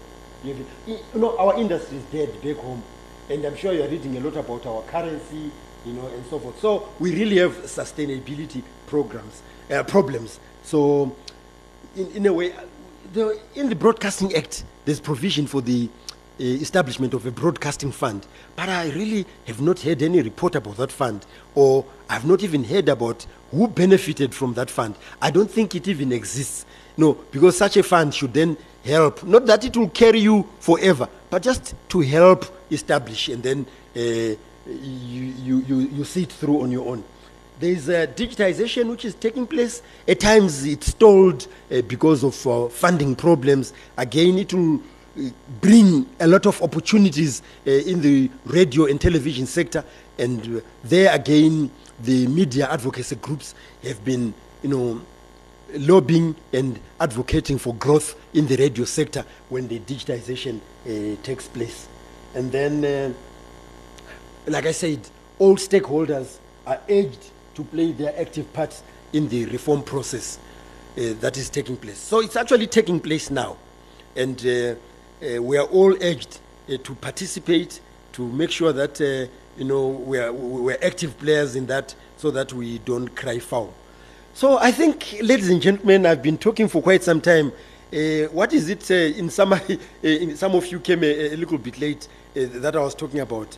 You 0.44 0.66
know, 1.14 1.38
our 1.38 1.60
industry 1.60 1.98
is 1.98 2.04
dead 2.06 2.42
back 2.42 2.58
home. 2.58 2.84
And 3.30 3.46
I'm 3.46 3.56
sure 3.56 3.74
you're 3.74 3.88
reading 3.88 4.18
a 4.18 4.20
lot 4.20 4.36
about 4.36 4.66
our 4.66 4.82
currency, 4.84 5.52
you 5.86 5.94
know, 5.94 6.08
and 6.08 6.26
so 6.26 6.40
forth. 6.40 6.60
So 6.60 6.90
we 7.00 7.14
really 7.16 7.38
have 7.38 7.56
sustainability 7.64 8.64
programs, 8.88 9.42
uh, 9.72 9.84
problems. 9.84 10.40
So 10.64 11.16
in, 11.96 12.12
in 12.12 12.26
a 12.26 12.34
way, 12.34 12.54
the, 13.14 13.40
in 13.56 13.70
the 13.70 13.76
Broadcasting 13.76 14.36
Act, 14.36 14.64
there's 14.86 15.00
provision 15.00 15.48
for 15.48 15.62
the 15.62 15.90
uh, 16.40 16.44
establishment 16.44 17.14
of 17.14 17.26
a 17.26 17.32
broadcasting 17.32 17.92
fund. 17.92 18.26
But 18.56 18.70
I 18.70 18.90
really 18.90 19.26
have 19.46 19.62
not 19.62 19.80
heard 19.80 20.02
any 20.02 20.22
report 20.22 20.56
about 20.56 20.78
that 20.78 20.92
fund, 20.92 21.26
or 21.54 21.86
I've 22.10 22.26
not 22.26 22.44
even 22.44 22.64
heard 22.64 22.90
about 22.90 23.26
who 23.52 23.68
benefited 23.68 24.34
from 24.34 24.56
that 24.56 24.70
fund. 24.70 24.96
I 25.22 25.30
don't 25.30 25.50
think 25.50 25.76
it 25.76 25.88
even 25.88 26.12
exists. 26.12 26.66
No, 26.98 27.14
because 27.14 27.58
such 27.58 27.78
a 27.78 27.84
fund 27.84 28.14
should 28.14 28.34
then 28.34 28.58
help, 28.84 29.24
not 29.24 29.46
that 29.46 29.64
it 29.64 29.78
will 29.78 29.90
carry 29.90 30.20
you 30.20 30.48
forever, 30.60 31.08
but 31.30 31.42
just 31.42 31.76
to 31.90 32.02
help 32.02 32.46
establish 32.72 33.30
and 33.30 33.42
then 33.42 33.66
uh, 33.96 34.00
you, 34.00 34.38
you, 34.68 35.60
you, 35.60 35.80
you 35.80 36.04
see 36.04 36.24
it 36.24 36.32
through 36.32 36.62
on 36.62 36.72
your 36.72 36.88
own. 36.88 37.04
There 37.64 37.72
is 37.72 37.88
a 37.88 38.08
digitization 38.08 38.90
which 38.90 39.06
is 39.06 39.16
taking 39.16 39.48
place. 39.48 39.82
At 40.06 40.20
times 40.20 40.66
it's 40.66 40.88
stalled 40.88 41.48
uh, 41.72 41.82
because 41.84 42.22
of 42.22 42.46
uh, 42.46 42.68
funding 42.68 43.16
problems. 43.16 43.72
Again, 43.96 44.38
it 44.38 44.54
will 44.54 44.82
uh, 45.18 45.30
bring 45.62 46.06
a 46.20 46.28
lot 46.28 46.46
of 46.46 46.62
opportunities 46.62 47.42
uh, 47.66 47.72
in 47.72 48.02
the 48.02 48.30
radio 48.44 48.88
and 48.88 49.00
television 49.00 49.46
sector. 49.46 49.86
And 50.18 50.58
uh, 50.58 50.60
there 50.84 51.16
again, 51.16 51.72
the 52.02 52.28
media 52.28 52.70
advocacy 52.70 53.16
groups 53.16 53.56
have 53.82 54.04
been, 54.04 54.34
you 54.62 54.70
know, 54.70 55.02
lobbying 55.74 56.36
and 56.52 56.78
advocating 57.00 57.58
for 57.58 57.74
growth 57.76 58.14
in 58.34 58.46
the 58.46 58.58
radio 58.58 58.84
sector 58.84 59.24
when 59.48 59.70
the 59.70 59.80
digitization 59.80 60.60
uh, 60.86 61.16
takes 61.24 61.48
place. 61.48 61.88
And 62.36 62.52
then, 62.52 62.84
uh, 62.84 63.14
like 64.48 64.66
I 64.66 64.74
said, 64.74 65.00
all 65.40 65.56
stakeholders 65.56 66.40
are 66.68 66.82
urged 66.90 67.30
to 67.56 67.64
play 67.64 67.92
their 67.92 68.20
active 68.20 68.52
part 68.54 68.82
in 69.14 69.30
the 69.30 69.46
reform 69.46 69.84
process 69.84 70.40
uh, 70.98 71.14
that 71.20 71.38
is 71.38 71.50
taking 71.50 71.78
place. 71.78 71.98
So 71.98 72.22
it's 72.22 72.36
actually 72.36 72.68
taking 72.68 73.00
place 73.00 73.30
now. 73.30 73.58
And 74.16 74.40
uh, 74.46 74.76
uh, 75.26 75.42
we 75.42 75.58
are 75.58 75.66
all 75.66 75.94
urged 76.02 76.40
uh, 76.70 76.78
to 76.78 76.96
participate, 76.96 77.80
to 78.14 78.28
make 78.28 78.52
sure 78.52 78.74
that, 78.74 79.00
you 79.00 79.66
know, 79.66 79.88
we 79.88 80.20
are, 80.20 80.32
we're 80.32 80.78
active 80.84 81.18
players 81.18 81.56
in 81.56 81.66
that 81.68 81.96
so 82.18 82.32
that 82.32 82.54
we 82.54 82.80
don't 82.80 83.16
cry 83.16 83.40
foul. 83.40 83.74
So 84.36 84.58
I 84.58 84.72
think, 84.72 85.18
ladies 85.22 85.50
and 85.50 85.62
gentlemen, 85.62 86.06
I've 86.08 86.24
been 86.24 86.40
talking 86.40 86.68
for 86.68 86.82
quite 86.82 87.04
some 87.04 87.22
time. 87.22 87.52
Uh, 87.94 88.26
what 88.32 88.52
is 88.52 88.68
it 88.70 88.90
uh, 88.90 88.96
in? 88.96 89.30
Uh, 89.40 90.08
in, 90.08 90.36
some 90.36 90.56
of 90.56 90.66
you 90.72 90.80
came 90.80 91.04
a, 91.04 91.34
a 91.34 91.36
little 91.36 91.60
bit 91.60 91.80
late 91.80 92.08
uh, 92.36 92.40
that 92.54 92.76
I 92.76 92.80
was 92.80 92.96
talking 92.96 93.20
about. 93.20 93.56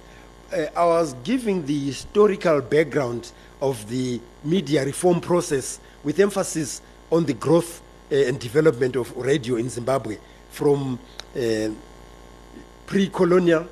I 0.53 0.85
was 0.85 1.13
giving 1.23 1.65
the 1.65 1.77
historical 1.79 2.61
background 2.61 3.31
of 3.61 3.87
the 3.89 4.19
media 4.43 4.85
reform 4.85 5.21
process 5.21 5.79
with 6.03 6.19
emphasis 6.19 6.81
on 7.11 7.25
the 7.25 7.33
growth 7.33 7.81
uh, 8.11 8.15
and 8.15 8.39
development 8.39 8.95
of 8.95 9.15
radio 9.17 9.55
in 9.55 9.69
Zimbabwe 9.69 10.17
from 10.51 10.99
uh, 11.35 11.69
pre-colonial, 12.85 13.67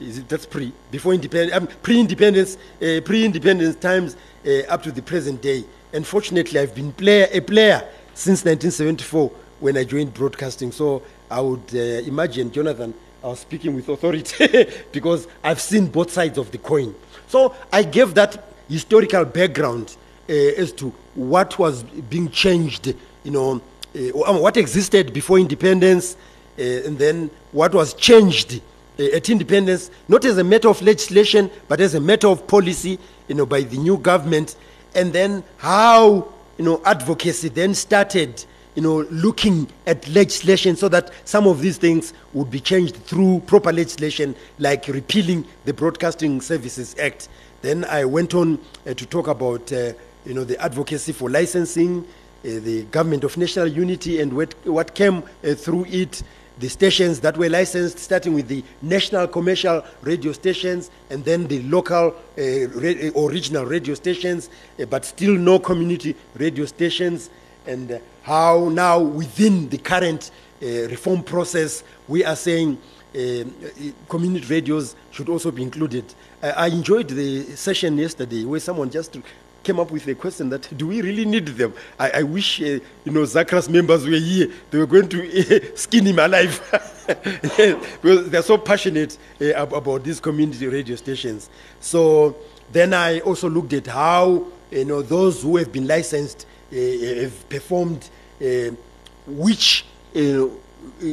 is 0.00 0.18
it, 0.18 0.28
that's 0.28 0.46
pre, 0.46 0.72
before 0.90 1.12
independence, 1.12 1.56
um, 1.56 1.66
pre-independence, 1.82 2.56
uh, 2.80 3.00
pre-independence 3.04 3.76
times 3.76 4.16
up 4.68 4.82
to 4.82 4.92
the 4.92 5.02
present 5.02 5.42
day. 5.42 5.64
Unfortunately, 5.92 6.60
I've 6.60 6.74
been 6.74 6.92
player, 6.92 7.28
a 7.32 7.40
player 7.40 7.86
since 8.14 8.44
1974 8.44 9.30
when 9.60 9.76
I 9.76 9.84
joined 9.84 10.14
broadcasting. 10.14 10.70
So 10.72 11.02
I 11.30 11.40
would 11.40 11.74
imagine, 11.74 12.50
Jonathan, 12.52 12.94
I 13.22 13.26
was 13.26 13.40
speaking 13.40 13.74
with 13.74 13.88
authority 13.88 14.66
because 14.92 15.26
I've 15.42 15.60
seen 15.60 15.88
both 15.88 16.12
sides 16.12 16.38
of 16.38 16.50
the 16.52 16.58
coin. 16.58 16.94
So 17.26 17.54
I 17.72 17.82
gave 17.82 18.14
that 18.14 18.47
historical 18.68 19.24
background 19.24 19.96
uh, 20.28 20.32
as 20.32 20.72
to 20.72 20.92
what 21.14 21.58
was 21.58 21.82
being 21.82 22.30
changed, 22.30 22.94
you 23.24 23.30
know, 23.30 23.62
uh, 23.94 24.38
what 24.38 24.56
existed 24.56 25.12
before 25.12 25.38
independence, 25.38 26.16
uh, 26.58 26.62
and 26.62 26.98
then 26.98 27.30
what 27.52 27.74
was 27.74 27.94
changed 27.94 28.60
uh, 28.98 29.04
at 29.14 29.30
independence, 29.30 29.90
not 30.08 30.24
as 30.24 30.38
a 30.38 30.44
matter 30.44 30.68
of 30.68 30.80
legislation, 30.82 31.50
but 31.68 31.80
as 31.80 31.94
a 31.94 32.00
matter 32.00 32.28
of 32.28 32.46
policy, 32.46 32.98
you 33.28 33.34
know, 33.34 33.46
by 33.46 33.62
the 33.62 33.76
new 33.78 33.96
government, 33.98 34.56
and 34.94 35.12
then 35.12 35.42
how, 35.56 36.28
you 36.58 36.64
know, 36.64 36.82
advocacy 36.84 37.48
then 37.48 37.74
started 37.74 38.44
you 38.78 38.82
know, 38.82 39.00
looking 39.10 39.68
at 39.88 40.06
legislation 40.06 40.76
so 40.76 40.88
that 40.88 41.10
some 41.24 41.48
of 41.48 41.60
these 41.60 41.78
things 41.78 42.14
would 42.32 42.48
be 42.48 42.60
changed 42.60 42.94
through 42.94 43.40
proper 43.44 43.72
legislation, 43.72 44.36
like 44.60 44.86
repealing 44.86 45.44
the 45.64 45.74
Broadcasting 45.74 46.40
Services 46.40 46.94
Act. 47.00 47.28
Then 47.60 47.84
I 47.84 48.04
went 48.04 48.34
on 48.34 48.58
uh, 48.86 48.94
to 48.94 49.06
talk 49.06 49.26
about, 49.26 49.72
uh, 49.72 49.92
you 50.24 50.34
know, 50.34 50.44
the 50.44 50.60
advocacy 50.62 51.12
for 51.12 51.28
licensing, 51.28 52.00
uh, 52.00 52.04
the 52.42 52.84
government 52.84 53.24
of 53.24 53.36
national 53.36 53.66
unity, 53.66 54.20
and 54.20 54.32
what, 54.32 54.54
what 54.64 54.94
came 54.94 55.22
through 55.42 55.86
it, 55.88 56.22
the 56.60 56.68
stations 56.68 57.20
that 57.20 57.36
were 57.36 57.48
licensed, 57.48 57.98
starting 57.98 58.34
with 58.34 58.48
the 58.48 58.62
national 58.82 59.26
commercial 59.28 59.84
radio 60.02 60.32
stations, 60.32 60.90
and 61.10 61.24
then 61.24 61.46
the 61.48 61.62
local 61.62 62.14
uh, 62.38 62.68
ra- 62.74 63.10
or 63.14 63.30
regional 63.30 63.64
radio 63.64 63.94
stations, 63.94 64.50
uh, 64.80 64.84
but 64.84 65.04
still 65.04 65.34
no 65.34 65.58
community 65.58 66.14
radio 66.36 66.64
stations. 66.64 67.30
And 67.66 67.90
uh, 67.90 67.98
how 68.22 68.68
now 68.70 69.00
within 69.00 69.68
the 69.68 69.78
current 69.78 70.30
reform 70.60 71.22
process 71.22 71.84
we 72.08 72.24
are 72.24 72.34
saying 72.34 72.78
community 74.08 74.46
radios 74.46 74.94
should 75.10 75.28
also 75.28 75.50
be 75.50 75.62
included. 75.62 76.04
I, 76.42 76.50
I 76.50 76.66
enjoyed 76.68 77.08
the 77.08 77.44
session 77.56 77.98
yesterday 77.98 78.44
where 78.44 78.60
someone 78.60 78.90
just 78.90 79.16
came 79.62 79.80
up 79.80 79.90
with 79.90 80.06
a 80.08 80.14
question 80.14 80.48
that 80.50 80.66
do 80.76 80.86
we 80.86 81.02
really 81.02 81.24
need 81.24 81.46
them? 81.46 81.74
I, 81.98 82.10
I 82.10 82.22
wish 82.22 82.60
uh, 82.62 82.64
you 83.04 83.12
know 83.12 83.22
ZACRAS 83.22 83.68
members 83.68 84.06
were 84.06 84.16
here; 84.16 84.50
they 84.70 84.78
were 84.78 84.86
going 84.86 85.08
to 85.08 85.18
uh, 85.20 85.60
skin 85.76 86.06
him 86.06 86.18
alive 86.18 86.60
because 87.06 88.30
they're 88.30 88.42
so 88.42 88.58
passionate 88.58 89.18
uh, 89.40 89.54
about 89.66 90.04
these 90.04 90.20
community 90.20 90.66
radio 90.66 90.96
stations. 90.96 91.50
So 91.80 92.36
then 92.72 92.94
I 92.94 93.20
also 93.20 93.48
looked 93.48 93.72
at 93.72 93.86
how 93.86 94.46
you 94.70 94.84
know 94.84 95.02
those 95.02 95.42
who 95.42 95.56
have 95.56 95.72
been 95.72 95.86
licensed 95.86 96.46
uh, 96.72 96.76
have 96.76 97.48
performed, 97.48 98.08
uh, 98.40 98.70
which 99.26 99.84
uh, 100.16 100.46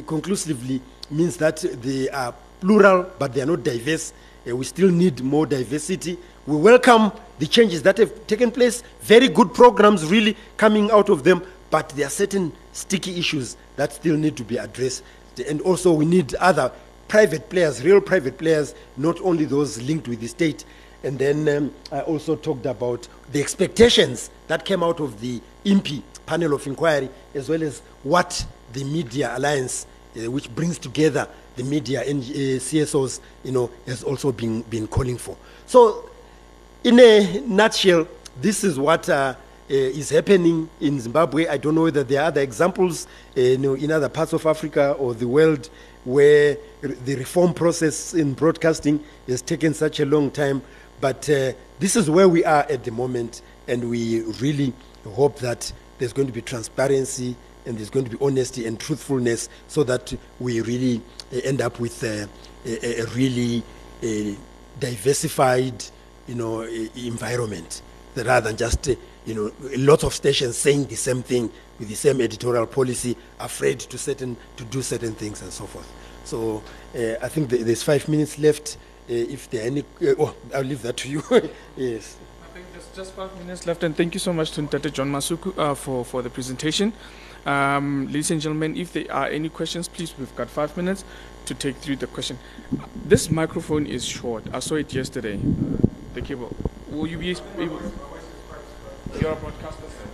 conclusively 0.08 0.82
means 1.10 1.38
that 1.38 1.58
they 1.82 2.10
are 2.10 2.34
plural 2.62 3.06
but 3.20 3.34
they 3.34 3.42
are 3.42 3.46
not 3.46 3.64
diverse. 3.64 4.14
we 4.46 4.64
still 4.66 4.90
need 4.90 5.22
more 5.22 5.46
diversity. 5.46 6.18
We 6.48 6.58
welcome 6.58 7.12
the 7.40 7.48
changes 7.48 7.82
that 7.84 7.98
have 7.98 8.28
taken 8.28 8.52
place, 8.52 8.84
very 9.02 9.28
good 9.28 9.54
programs 9.54 10.06
really 10.06 10.38
coming 10.58 10.92
out 10.92 11.10
of 11.10 11.24
them, 11.24 11.44
but 11.72 11.90
there 11.90 12.08
are 12.08 12.12
certain 12.12 12.54
sticky 12.72 13.18
issues 13.20 13.58
that 13.76 13.94
still 13.94 14.16
need 14.16 14.38
to 14.38 14.44
be 14.44 14.58
addressed. 14.58 15.04
And 15.48 15.62
also, 15.62 15.92
we 15.92 16.06
need 16.06 16.34
other 16.36 16.72
private 17.08 17.50
players, 17.50 17.84
real 17.84 18.02
private 18.02 18.38
players, 18.38 18.74
not 18.98 19.20
only 19.22 19.46
those 19.46 19.82
linked 19.82 20.08
with 20.08 20.22
the 20.22 20.28
state. 20.28 20.66
And 21.04 21.20
then 21.20 21.48
um, 21.50 21.74
I 21.92 22.02
also 22.02 22.36
talked 22.36 22.66
about 22.66 23.08
the 23.32 23.42
expectations 23.42 24.30
that 24.48 24.66
came 24.66 24.82
out 24.82 25.00
of 25.00 25.20
the 25.22 25.42
IMPI 25.66 26.02
panel 26.26 26.54
of 26.54 26.66
inquiry, 26.66 27.10
as 27.34 27.50
well 27.50 27.62
as 27.62 27.80
what 28.04 28.46
the 28.74 28.84
Media 28.84 29.36
Alliance, 29.38 29.86
uh, 30.18 30.32
which 30.32 30.54
brings 30.54 30.78
together 30.78 31.28
the 31.56 31.64
media 31.64 32.04
and 32.04 32.22
uh, 32.22 32.60
CSOs, 32.60 33.20
you 33.44 33.52
know, 33.52 33.70
has 33.86 34.04
also 34.04 34.32
been, 34.32 34.62
been 34.64 34.88
calling 34.88 35.18
for. 35.18 35.38
So, 35.66 36.10
in 36.84 37.00
a 37.00 37.42
nutshell, 37.42 38.08
this 38.42 38.64
is 38.64 38.78
what 38.78 39.10
uh, 39.10 39.36
uh, 39.70 39.74
is 39.74 40.10
happening 40.10 40.70
in 40.80 41.00
Zimbabwe. 41.00 41.48
I 41.48 41.58
don't 41.58 41.76
know 41.76 41.84
whether 41.84 42.04
there 42.04 42.22
are 42.22 42.26
other 42.26 42.42
examples 42.42 43.08
uh, 43.36 43.42
you 43.42 43.58
know, 43.58 43.74
in 43.74 43.92
other 43.92 44.10
parts 44.10 44.34
of 44.34 44.46
Africa 44.46 44.92
or 44.94 45.14
the 45.14 45.28
world 45.28 45.70
where 46.04 46.58
the 46.82 47.16
reform 47.16 47.54
process 47.54 48.14
in 48.14 48.34
broadcasting 48.34 49.04
has 49.28 49.42
taken 49.42 49.74
such 49.74 50.00
a 50.00 50.06
long 50.06 50.30
time. 50.30 50.62
But 51.02 51.28
uh, 51.30 51.54
this 51.80 51.96
is 51.96 52.10
where 52.10 52.30
we 52.30 52.46
are 52.46 52.66
at 52.70 52.84
the 52.84 52.92
moment, 52.92 53.42
and 53.68 53.90
we 53.90 54.22
really 54.40 54.72
hope 55.04 55.40
that 55.40 55.72
there's 55.98 56.14
going 56.14 56.28
to 56.28 56.34
be 56.34 56.42
transparency 56.42 57.36
and 57.66 57.78
there's 57.78 57.90
going 57.90 58.06
to 58.06 58.18
be 58.18 58.24
honesty 58.24 58.66
and 58.66 58.80
truthfulness 58.80 59.50
so 59.68 59.84
that 59.84 60.14
we 60.40 60.62
really 60.62 61.02
uh, 61.34 61.38
end 61.44 61.62
up 61.62 61.80
with 61.80 62.04
uh, 62.04 62.28
a, 62.66 63.02
a, 63.02 63.06
really 63.08 63.64
uh, 64.04 64.36
diversified 64.80 65.84
you 66.28 66.36
know, 66.36 66.62
environment 66.62 67.82
rather 68.16 68.50
than 68.50 68.58
just 68.58 68.88
you 69.26 69.34
know, 69.34 69.52
lots 69.78 70.04
of 70.04 70.14
stations 70.14 70.58
saying 70.58 70.86
the 70.86 70.96
same 70.96 71.22
thing 71.24 71.52
with 71.80 71.90
the 71.90 71.96
same 71.96 72.22
editorial 72.22 72.68
policy, 72.68 73.18
afraid 73.40 73.80
to 73.80 73.98
certain 73.98 74.38
to 74.58 74.64
do 74.66 74.82
certain 74.82 75.14
things 75.14 75.42
and 75.42 75.52
so 75.52 75.66
forth. 75.66 75.92
So 76.24 76.64
uh, 76.96 77.16
I 77.22 77.28
think 77.28 77.50
there's 77.50 77.84
five 77.84 78.08
minutes 78.08 78.40
left. 78.40 78.78
Uh, 79.10 79.14
if 79.14 79.50
there 79.50 79.64
are 79.64 79.68
any, 79.68 79.82
uh, 79.82 80.16
oh, 80.18 80.36
I'll 80.54 80.64
leave 80.64 80.82
that 80.84 80.98
to 80.98 81.10
you. 81.10 81.24
yes. 81.78 82.18
I 82.44 82.54
think 82.54 82.66
there's 82.72 82.90
just 82.96 83.14
five 83.14 83.36
minutes 83.38 83.68
left, 83.68 83.84
and 83.84 83.96
thank 83.96 84.14
you 84.14 84.20
so 84.20 84.34
much 84.34 84.52
to 84.52 84.66
Tate 84.66 84.94
John 84.94 85.12
Masuku 85.12 85.58
uh, 85.58 85.76
for 85.76 86.06
for 86.06 86.22
the 86.22 86.30
presentation. 86.30 86.94
Um, 87.46 88.08
ladies 88.08 88.32
and 88.32 88.42
gentlemen, 88.42 88.76
if 88.76 88.94
there 88.94 89.06
are 89.12 89.28
any 89.28 89.50
questions, 89.50 89.88
please, 89.88 90.18
we've 90.18 90.36
got 90.36 90.50
five 90.50 90.76
minutes 90.76 91.06
to 91.46 91.54
take 91.54 91.76
through 91.76 91.98
the 91.98 92.08
question. 92.08 92.40
This 93.06 93.30
microphone 93.30 93.86
is 93.86 94.04
short. 94.04 94.44
I 94.52 94.60
saw 94.60 94.76
it 94.76 94.92
yesterday. 94.94 95.40
The 96.16 96.22
cable. 96.22 96.56
Will 96.90 97.06
you 97.06 97.20
be 97.20 97.30
able? 97.32 97.82
You're 99.20 99.32
a 99.32 99.36
broadcaster, 99.36 99.84
sir. 99.90 100.10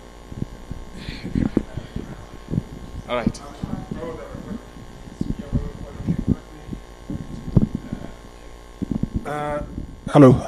All 3.07 3.15
right. 3.15 3.41
Uh, 9.25 9.63
hello. 10.09 10.47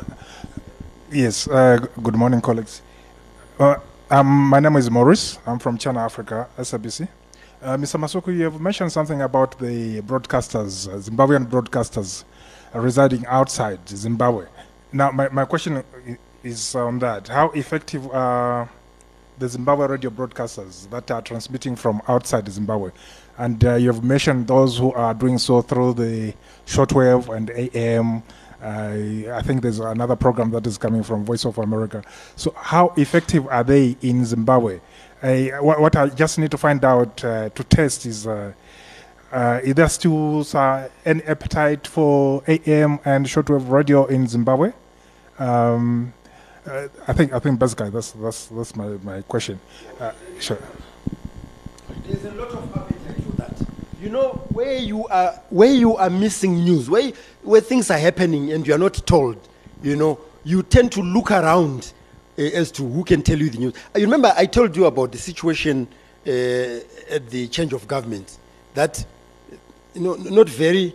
Yes, 1.12 1.48
uh, 1.48 1.78
good 2.02 2.16
morning, 2.16 2.42
colleagues. 2.42 2.82
Uh, 3.58 3.78
um, 4.14 4.28
my 4.28 4.60
name 4.60 4.76
is 4.76 4.92
Maurice. 4.92 5.40
I'm 5.48 5.58
from 5.58 5.76
Channel 5.76 6.02
Africa, 6.02 6.48
SABC. 6.60 7.08
Uh, 7.64 7.78
Mr. 7.78 8.00
Masuku, 8.00 8.36
you 8.38 8.44
have 8.44 8.62
mentioned 8.62 8.92
something 8.92 9.22
about 9.24 9.58
the 9.58 10.02
broadcasters, 10.02 10.88
uh, 10.88 10.98
Zimbabwean 10.98 11.48
broadcasters 11.48 12.24
uh, 12.76 12.80
residing 12.80 13.26
outside 13.26 13.80
Zimbabwe. 13.90 14.46
Now, 14.92 15.10
my, 15.10 15.30
my 15.30 15.46
question 15.46 15.84
is 16.44 16.76
on 16.76 17.00
that. 17.00 17.28
How 17.28 17.50
effective 17.52 18.08
are 18.12 18.70
the 19.40 19.50
Zimbabwe 19.50 19.88
radio 19.88 20.12
broadcasters 20.12 20.88
that 20.92 21.10
are 21.10 21.22
transmitting 21.24 21.76
from 21.76 22.00
outside 22.08 22.48
Zimbabwe? 22.48 22.92
And 23.40 23.66
uh, 23.66 23.76
you've 23.76 24.04
mentioned 24.04 24.46
those 24.46 24.78
who 24.78 24.94
are 24.94 25.16
doing 25.16 25.40
so 25.40 25.64
through 25.64 25.96
the 25.96 26.36
shortwave 26.68 27.36
and 27.36 27.50
AM. 27.50 28.22
Uh, 28.64 29.36
I 29.36 29.42
think 29.42 29.62
there's 29.62 29.80
another 29.80 30.16
program 30.16 30.52
that 30.52 30.66
is 30.66 30.78
coming 30.78 31.04
from 31.04 31.26
Voice 31.26 31.44
of 31.44 31.58
America. 31.58 32.02
So, 32.38 32.54
how 32.56 32.94
effective 32.96 33.46
are 33.48 33.64
they 33.64 33.98
in 34.02 34.24
Zimbabwe? 34.24 34.80
Uh, 35.22 35.62
what, 35.62 35.82
what, 35.82 35.96
I 35.98 36.08
just 36.08 36.40
need 36.40 36.52
to 36.52 36.58
find 36.58 36.84
out 36.86 37.24
uh, 37.26 37.50
to 37.50 37.64
test 37.66 38.06
is 38.06 38.26
uh, 38.26 38.54
uh, 39.34 39.60
is 39.64 39.76
there 39.76 39.90
still 39.90 40.46
an 41.06 41.22
appetite 41.26 41.88
for 41.88 42.42
AM 42.48 43.00
and 43.04 43.26
shortwave 43.26 43.70
radio 43.70 44.06
in 44.06 44.28
Zimbabwe? 44.28 44.72
Um, 45.40 46.14
uh, 46.66 46.88
I 47.08 47.14
think 47.14 47.34
I 47.34 47.40
think 47.40 47.60
basically 47.60 47.90
that's 47.90 48.12
that's 48.12 48.46
that's 48.46 48.76
my, 48.76 48.88
my 49.04 49.22
question. 49.24 49.60
Uh, 50.00 50.14
sure. 50.40 50.60
There's 52.06 52.24
a 52.26 52.32
lot 52.32 52.50
of. 52.50 52.93
You 54.04 54.10
know 54.10 54.32
where 54.52 54.76
you 54.76 55.08
are 55.08 55.32
where 55.50 55.72
you 55.72 55.96
are 55.96 56.10
missing 56.10 56.56
news, 56.56 56.90
where 56.90 57.14
where 57.42 57.62
things 57.62 57.90
are 57.90 57.98
happening 57.98 58.52
and 58.52 58.68
you 58.68 58.74
are 58.74 58.78
not 58.78 58.96
told. 59.08 59.38
You 59.82 59.96
know 59.96 60.20
you 60.44 60.62
tend 60.62 60.92
to 60.92 61.02
look 61.02 61.32
around 61.32 61.94
uh, 62.38 62.42
as 62.42 62.70
to 62.74 62.84
who 62.86 63.06
can 63.06 63.22
tell 63.22 63.40
you 63.40 63.50
the 63.50 63.60
news. 63.60 63.74
I 63.96 64.00
remember 64.00 64.34
I 64.36 64.46
told 64.46 64.76
you 64.76 64.88
about 64.88 65.14
the 65.14 65.18
situation 65.18 65.88
uh, 66.28 66.30
at 66.30 67.30
the 67.30 67.48
change 67.48 67.72
of 67.72 67.88
government. 67.88 68.40
That 68.74 69.06
you 69.94 70.02
know 70.02 70.16
not 70.16 70.50
very. 70.50 70.94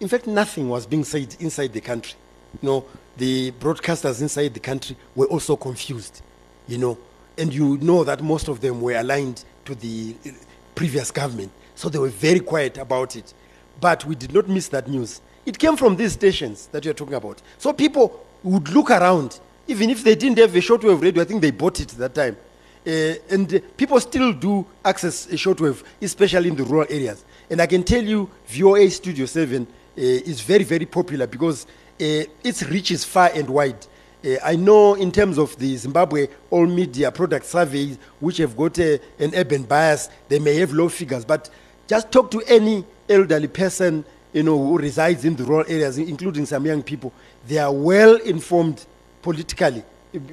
In 0.00 0.08
fact, 0.08 0.26
nothing 0.26 0.68
was 0.68 0.84
being 0.84 1.04
said 1.04 1.36
inside 1.38 1.72
the 1.72 1.80
country. 1.80 2.14
You 2.60 2.68
know, 2.68 2.84
the 3.18 3.52
broadcasters 3.52 4.20
inside 4.20 4.52
the 4.52 4.58
country 4.58 4.96
were 5.14 5.26
also 5.26 5.54
confused, 5.54 6.22
you 6.66 6.78
know, 6.78 6.98
and 7.38 7.54
you 7.54 7.78
know 7.78 8.02
that 8.02 8.20
most 8.20 8.48
of 8.48 8.60
them 8.60 8.80
were 8.80 8.96
aligned 8.98 9.44
to 9.66 9.76
the 9.76 10.16
previous 10.74 11.12
government, 11.12 11.52
so 11.82 11.88
they 11.88 11.98
were 11.98 12.08
very 12.08 12.40
quiet 12.40 12.78
about 12.78 13.16
it. 13.16 13.34
but 13.82 14.04
we 14.06 14.14
did 14.14 14.32
not 14.32 14.48
miss 14.48 14.68
that 14.68 14.88
news. 14.88 15.20
It 15.44 15.58
came 15.58 15.76
from 15.76 15.96
these 15.96 16.12
stations 16.12 16.68
that 16.68 16.84
you're 16.84 16.94
talking 16.94 17.14
about. 17.14 17.42
So 17.58 17.72
people 17.72 18.24
would 18.44 18.68
look 18.68 18.90
around, 18.90 19.40
even 19.66 19.90
if 19.90 20.04
they 20.04 20.14
didn't 20.14 20.38
have 20.38 20.54
a 20.54 20.60
shortwave 20.60 21.02
radio, 21.02 21.22
I 21.22 21.26
think 21.26 21.42
they 21.42 21.50
bought 21.50 21.80
it 21.80 21.88
that 21.88 22.14
time. 22.14 22.36
Uh, 22.86 23.14
and 23.28 23.52
uh, 23.52 23.58
people 23.76 23.98
still 24.00 24.32
do 24.32 24.64
access 24.84 25.26
a 25.26 25.34
shortwave, 25.34 25.82
especially 26.00 26.48
in 26.48 26.56
the 26.56 26.62
rural 26.64 26.86
areas. 26.88 27.24
And 27.50 27.60
I 27.60 27.66
can 27.66 27.82
tell 27.82 28.02
you, 28.02 28.30
VOA 28.46 28.88
Studio 28.88 29.26
7 29.26 29.62
uh, 29.62 29.66
is 29.96 30.40
very, 30.40 30.64
very 30.64 30.86
popular 30.86 31.26
because 31.26 31.64
uh, 31.64 32.22
its 32.44 32.62
reach 32.64 32.92
is 32.92 33.04
far 33.04 33.30
and 33.34 33.50
wide. 33.50 33.84
Uh, 34.24 34.36
I 34.44 34.54
know 34.54 34.94
in 34.94 35.10
terms 35.10 35.38
of 35.38 35.56
the 35.58 35.76
Zimbabwe 35.76 36.28
All 36.50 36.66
Media 36.66 37.10
Product 37.10 37.44
Surveys, 37.44 37.98
which 38.20 38.36
have 38.36 38.56
got 38.56 38.78
uh, 38.78 38.98
an 39.18 39.34
urban 39.34 39.64
bias, 39.64 40.08
they 40.28 40.38
may 40.38 40.54
have 40.56 40.72
low 40.72 40.88
figures, 40.88 41.24
but 41.24 41.50
just 41.86 42.10
talk 42.10 42.30
to 42.30 42.42
any 42.46 42.84
elderly 43.08 43.48
person 43.48 44.04
you 44.32 44.42
know, 44.42 44.58
who 44.58 44.78
resides 44.78 45.24
in 45.24 45.36
the 45.36 45.44
rural 45.44 45.64
areas, 45.68 45.98
including 45.98 46.46
some 46.46 46.64
young 46.64 46.82
people. 46.82 47.12
They 47.46 47.58
are 47.58 47.72
well 47.72 48.16
informed 48.16 48.86
politically, 49.20 49.84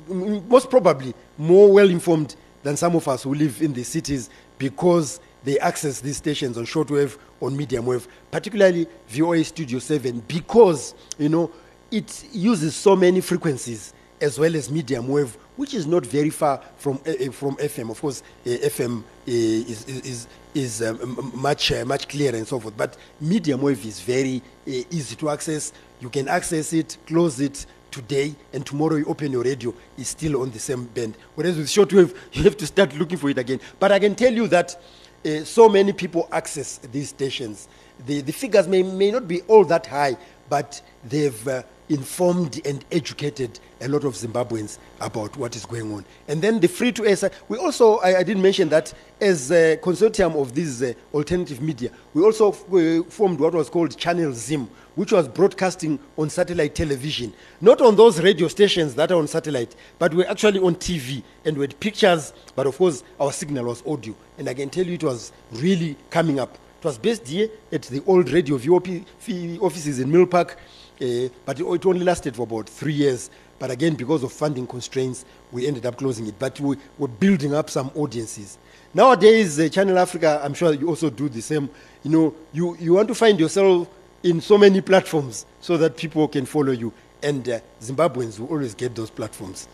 most 0.07 0.69
probably 0.69 1.13
more 1.37 1.71
well 1.71 1.89
informed 1.89 2.35
than 2.63 2.77
some 2.77 2.95
of 2.95 3.07
us 3.07 3.23
who 3.23 3.33
live 3.33 3.61
in 3.61 3.73
the 3.73 3.83
cities 3.83 4.29
because 4.57 5.19
they 5.43 5.57
access 5.59 6.01
these 6.01 6.17
stations 6.17 6.57
on 6.57 6.65
shortwave, 6.65 7.17
on 7.41 7.55
medium 7.55 7.85
wave, 7.85 8.07
particularly 8.31 8.87
VOA 9.07 9.43
Studio 9.43 9.79
7, 9.79 10.23
because, 10.27 10.95
you 11.17 11.29
know, 11.29 11.51
it 11.91 12.25
uses 12.31 12.75
so 12.75 12.95
many 12.95 13.21
frequencies 13.21 13.93
as 14.21 14.37
well 14.37 14.55
as 14.55 14.69
medium 14.69 15.07
wave, 15.07 15.37
which 15.59 15.73
is 15.73 15.85
not 15.85 16.05
very 16.05 16.29
far 16.29 16.61
from, 16.77 16.97
uh, 17.05 17.29
from 17.33 17.57
FM. 17.57 17.91
Of 17.91 17.99
course, 17.99 18.23
uh, 18.45 18.49
FM 18.49 18.99
uh, 18.99 19.03
is, 19.27 19.85
is, 19.89 20.27
is 20.53 20.81
much, 21.33 21.73
much 21.85 22.07
clearer 22.07 22.37
and 22.37 22.47
so 22.47 22.61
forth. 22.61 22.77
But 22.77 22.95
medium 23.19 23.61
wave 23.61 23.85
is 23.85 23.99
very 23.99 24.41
easy 24.65 25.17
to 25.17 25.29
access. 25.29 25.73
You 25.99 26.09
can 26.09 26.29
access 26.29 26.71
it, 26.71 26.95
close 27.05 27.41
it 27.41 27.65
today, 27.91 28.35
and 28.53 28.65
tomorrow 28.65 28.95
you 28.95 29.05
open 29.07 29.33
your 29.33 29.43
radio, 29.43 29.73
it's 29.97 30.11
still 30.11 30.41
on 30.41 30.49
the 30.51 30.59
same 30.59 30.85
band. 30.85 31.17
Whereas 31.35 31.57
with 31.57 31.67
shortwave, 31.67 32.15
you 32.31 32.43
have 32.43 32.55
to 32.55 32.65
start 32.65 32.95
looking 32.97 33.17
for 33.17 33.29
it 33.29 33.37
again. 33.37 33.59
But 33.81 33.91
I 33.91 33.99
can 33.99 34.15
tell 34.15 34.31
you 34.31 34.47
that 34.47 34.81
so 35.43 35.67
many 35.67 35.91
people 35.91 36.29
access 36.31 36.77
these 36.77 37.09
stations. 37.09 37.67
The, 38.05 38.21
the 38.21 38.31
figures 38.31 38.65
may, 38.65 38.81
may 38.81 39.11
not 39.11 39.27
be 39.27 39.41
all 39.41 39.65
that 39.65 39.87
high, 39.87 40.15
but 40.49 40.81
they've 41.03 41.47
uh, 41.47 41.63
informed 41.89 42.61
and 42.65 42.85
educated 42.91 43.59
a 43.81 43.87
lot 43.87 44.03
of 44.03 44.13
Zimbabweans 44.13 44.77
about 45.01 45.35
what 45.37 45.55
is 45.55 45.65
going 45.65 45.91
on. 45.93 46.05
And 46.27 46.41
then 46.41 46.59
the 46.59 46.67
free 46.67 46.91
to 46.93 47.05
air 47.05 47.15
side, 47.15 47.33
we 47.47 47.57
also, 47.57 47.97
I, 47.97 48.19
I 48.19 48.23
didn't 48.23 48.43
mention 48.43 48.69
that 48.69 48.93
as 49.19 49.51
a 49.51 49.77
consortium 49.77 50.39
of 50.39 50.53
these 50.53 50.81
uh, 50.83 50.93
alternative 51.13 51.61
media, 51.61 51.91
we 52.13 52.23
also 52.23 52.51
uh, 52.51 53.03
formed 53.09 53.39
what 53.39 53.53
was 53.53 53.69
called 53.69 53.97
Channel 53.97 54.33
Zim, 54.33 54.69
which 54.95 55.11
was 55.11 55.27
broadcasting 55.27 55.97
on 56.17 56.29
satellite 56.29 56.75
television. 56.75 57.33
Not 57.59 57.81
on 57.81 57.95
those 57.95 58.21
radio 58.21 58.47
stations 58.47 58.95
that 58.95 59.11
are 59.11 59.17
on 59.17 59.27
satellite, 59.27 59.75
but 59.97 60.13
we're 60.13 60.29
actually 60.29 60.59
on 60.59 60.75
TV 60.75 61.23
and 61.45 61.57
we 61.57 61.63
had 61.63 61.79
pictures, 61.79 62.33
but 62.55 62.67
of 62.67 62.77
course 62.77 63.03
our 63.19 63.31
signal 63.31 63.65
was 63.65 63.81
audio. 63.87 64.15
And 64.37 64.47
I 64.47 64.53
can 64.53 64.69
tell 64.69 64.85
you 64.85 64.93
it 64.93 65.03
was 65.03 65.31
really 65.51 65.97
coming 66.09 66.39
up. 66.39 66.57
It 66.79 66.85
was 66.85 66.97
based 66.97 67.27
here 67.27 67.49
at 67.73 67.81
the 67.81 68.01
old 68.07 68.29
radio 68.31 68.57
VOP 68.57 69.03
offices 69.61 69.99
in 69.99 70.09
Milpark, 70.09 70.51
uh, 70.51 71.29
but 71.45 71.59
it, 71.59 71.85
only 71.85 72.05
lasted 72.05 72.37
for 72.37 72.43
about 72.43 72.69
three 72.69 72.93
years. 72.93 73.29
But 73.59 73.69
again, 73.69 73.95
because 73.95 74.23
of 74.23 74.31
funding 74.31 74.65
constraints, 74.65 75.25
we 75.51 75.67
ended 75.67 75.85
up 75.85 75.97
closing 75.97 76.27
it. 76.27 76.39
But 76.39 76.57
we 76.61 76.77
were 76.97 77.09
building 77.09 77.53
up 77.53 77.69
some 77.69 77.91
audiences. 77.95 78.57
Nowadays, 78.93 79.59
uh, 79.59 79.67
Channel 79.67 79.99
Africa, 79.99 80.39
I'm 80.41 80.53
sure 80.53 80.73
you 80.73 80.87
also 80.87 81.09
do 81.09 81.27
the 81.27 81.41
same. 81.41 81.69
You 82.03 82.11
know, 82.11 82.35
you, 82.53 82.77
you 82.79 82.93
want 82.93 83.09
to 83.09 83.15
find 83.15 83.37
yourself 83.37 83.89
in 84.23 84.39
so 84.39 84.57
many 84.57 84.79
platforms 84.79 85.45
so 85.59 85.75
that 85.75 85.97
people 85.97 86.29
can 86.29 86.45
follow 86.45 86.71
you. 86.71 86.93
And 87.21 87.49
uh, 87.49 87.59
Zimbabweans 87.81 88.39
will 88.39 88.47
always 88.47 88.73
get 88.73 88.95
those 88.95 89.09
platforms. 89.09 89.67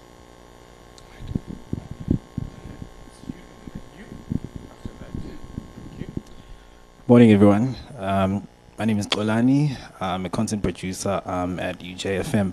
Morning, 7.08 7.32
everyone. 7.34 7.76
Um, 7.99 8.47
my 8.80 8.86
name 8.86 8.97
is 8.97 9.06
Olani. 9.10 9.78
I'm 10.01 10.26
a 10.26 10.30
content 10.32 10.64
producer 10.64 11.22
um, 11.24 11.60
at 11.60 11.78
UJFM. 11.78 12.51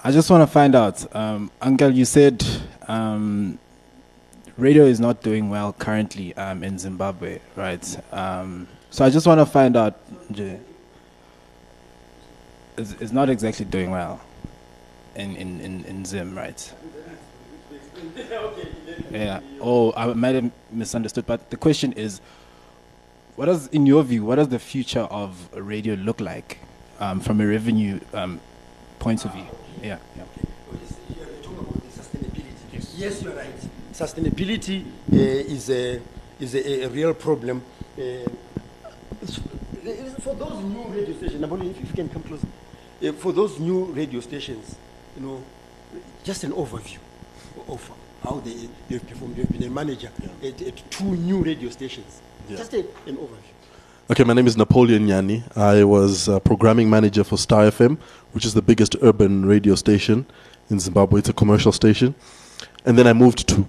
I 0.00 0.10
just 0.10 0.28
want 0.28 0.42
to 0.42 0.52
find 0.52 0.74
out, 0.74 1.14
um, 1.14 1.52
Uncle, 1.62 1.90
you 1.90 2.04
said 2.04 2.44
um, 2.88 3.60
radio 4.58 4.86
is 4.86 4.98
not 4.98 5.22
doing 5.22 5.50
well 5.50 5.72
currently 5.72 6.34
um, 6.36 6.64
in 6.64 6.80
Zimbabwe, 6.80 7.38
right? 7.54 8.12
Um, 8.12 8.66
so 8.90 9.04
I 9.04 9.10
just 9.10 9.28
want 9.28 9.38
to 9.38 9.46
find 9.46 9.76
out, 9.76 10.00
it's, 10.34 10.58
it's 12.76 13.12
not 13.12 13.30
exactly 13.30 13.66
doing 13.66 13.92
well 13.92 14.20
in, 15.14 15.36
in, 15.36 15.60
in, 15.60 15.84
in 15.84 16.04
Zim, 16.04 16.36
right? 16.36 16.74
Yeah. 19.12 19.40
Oh, 19.60 19.92
I 19.96 20.12
might 20.14 20.36
have 20.36 20.50
misunderstood, 20.70 21.26
but 21.26 21.50
the 21.50 21.56
question 21.56 21.92
is, 21.94 22.20
what 23.40 23.46
does, 23.46 23.68
in 23.68 23.86
your 23.86 24.02
view, 24.02 24.22
what 24.22 24.36
does 24.36 24.50
the 24.50 24.58
future 24.58 25.00
of 25.00 25.48
radio 25.54 25.94
look 25.94 26.20
like 26.20 26.58
um, 26.98 27.20
from 27.20 27.40
a 27.40 27.46
revenue 27.46 27.98
um, 28.12 28.38
point 28.98 29.24
of 29.24 29.32
view? 29.32 29.46
Yeah. 29.82 29.96
yeah. 30.14 30.24
Yes, 32.98 33.22
you're 33.22 33.32
right. 33.32 33.48
Sustainability 33.94 34.84
uh, 34.84 35.16
is, 35.16 35.70
a, 35.70 36.02
is 36.38 36.54
a, 36.54 36.82
a 36.82 36.88
real 36.90 37.14
problem. 37.14 37.62
Uh, 37.96 38.28
for 40.20 40.34
those 40.34 40.62
new 40.62 40.84
radio 40.88 41.16
stations, 41.16 41.42
Naboli, 41.42 41.70
if 41.70 41.88
you 41.88 41.94
can 41.94 42.10
come 42.10 42.22
closer. 42.22 42.46
Uh, 43.02 43.12
for 43.12 43.32
those 43.32 43.58
new 43.58 43.86
radio 43.86 44.20
stations, 44.20 44.76
you 45.16 45.22
know, 45.22 45.42
just 46.24 46.44
an 46.44 46.52
overview 46.52 46.98
of 47.68 47.90
how 48.22 48.38
they, 48.40 48.68
they've 48.86 49.08
performed. 49.08 49.38
You've 49.38 49.48
been 49.48 49.62
a 49.62 49.70
manager 49.70 50.10
at, 50.44 50.60
at 50.60 50.90
two 50.90 51.16
new 51.16 51.42
radio 51.42 51.70
stations. 51.70 52.20
Yeah. 52.50 52.56
Just 52.56 52.74
an 52.74 52.84
overview. 53.06 54.10
Okay, 54.10 54.24
my 54.24 54.32
name 54.32 54.48
is 54.48 54.56
Napoleon 54.56 55.06
Nyanhi. 55.06 55.56
I 55.56 55.84
was 55.84 56.28
uh, 56.28 56.40
programming 56.40 56.90
manager 56.90 57.22
for 57.22 57.38
Star 57.38 57.62
FM, 57.70 57.96
which 58.32 58.44
is 58.44 58.54
the 58.54 58.62
biggest 58.62 58.96
urban 59.02 59.46
radio 59.46 59.76
station 59.76 60.26
in 60.68 60.80
Zimbabwe. 60.80 61.20
It's 61.20 61.28
a 61.28 61.32
commercial 61.32 61.70
station. 61.70 62.16
And 62.84 62.98
then 62.98 63.06
I 63.06 63.12
moved 63.12 63.46
to 63.50 63.68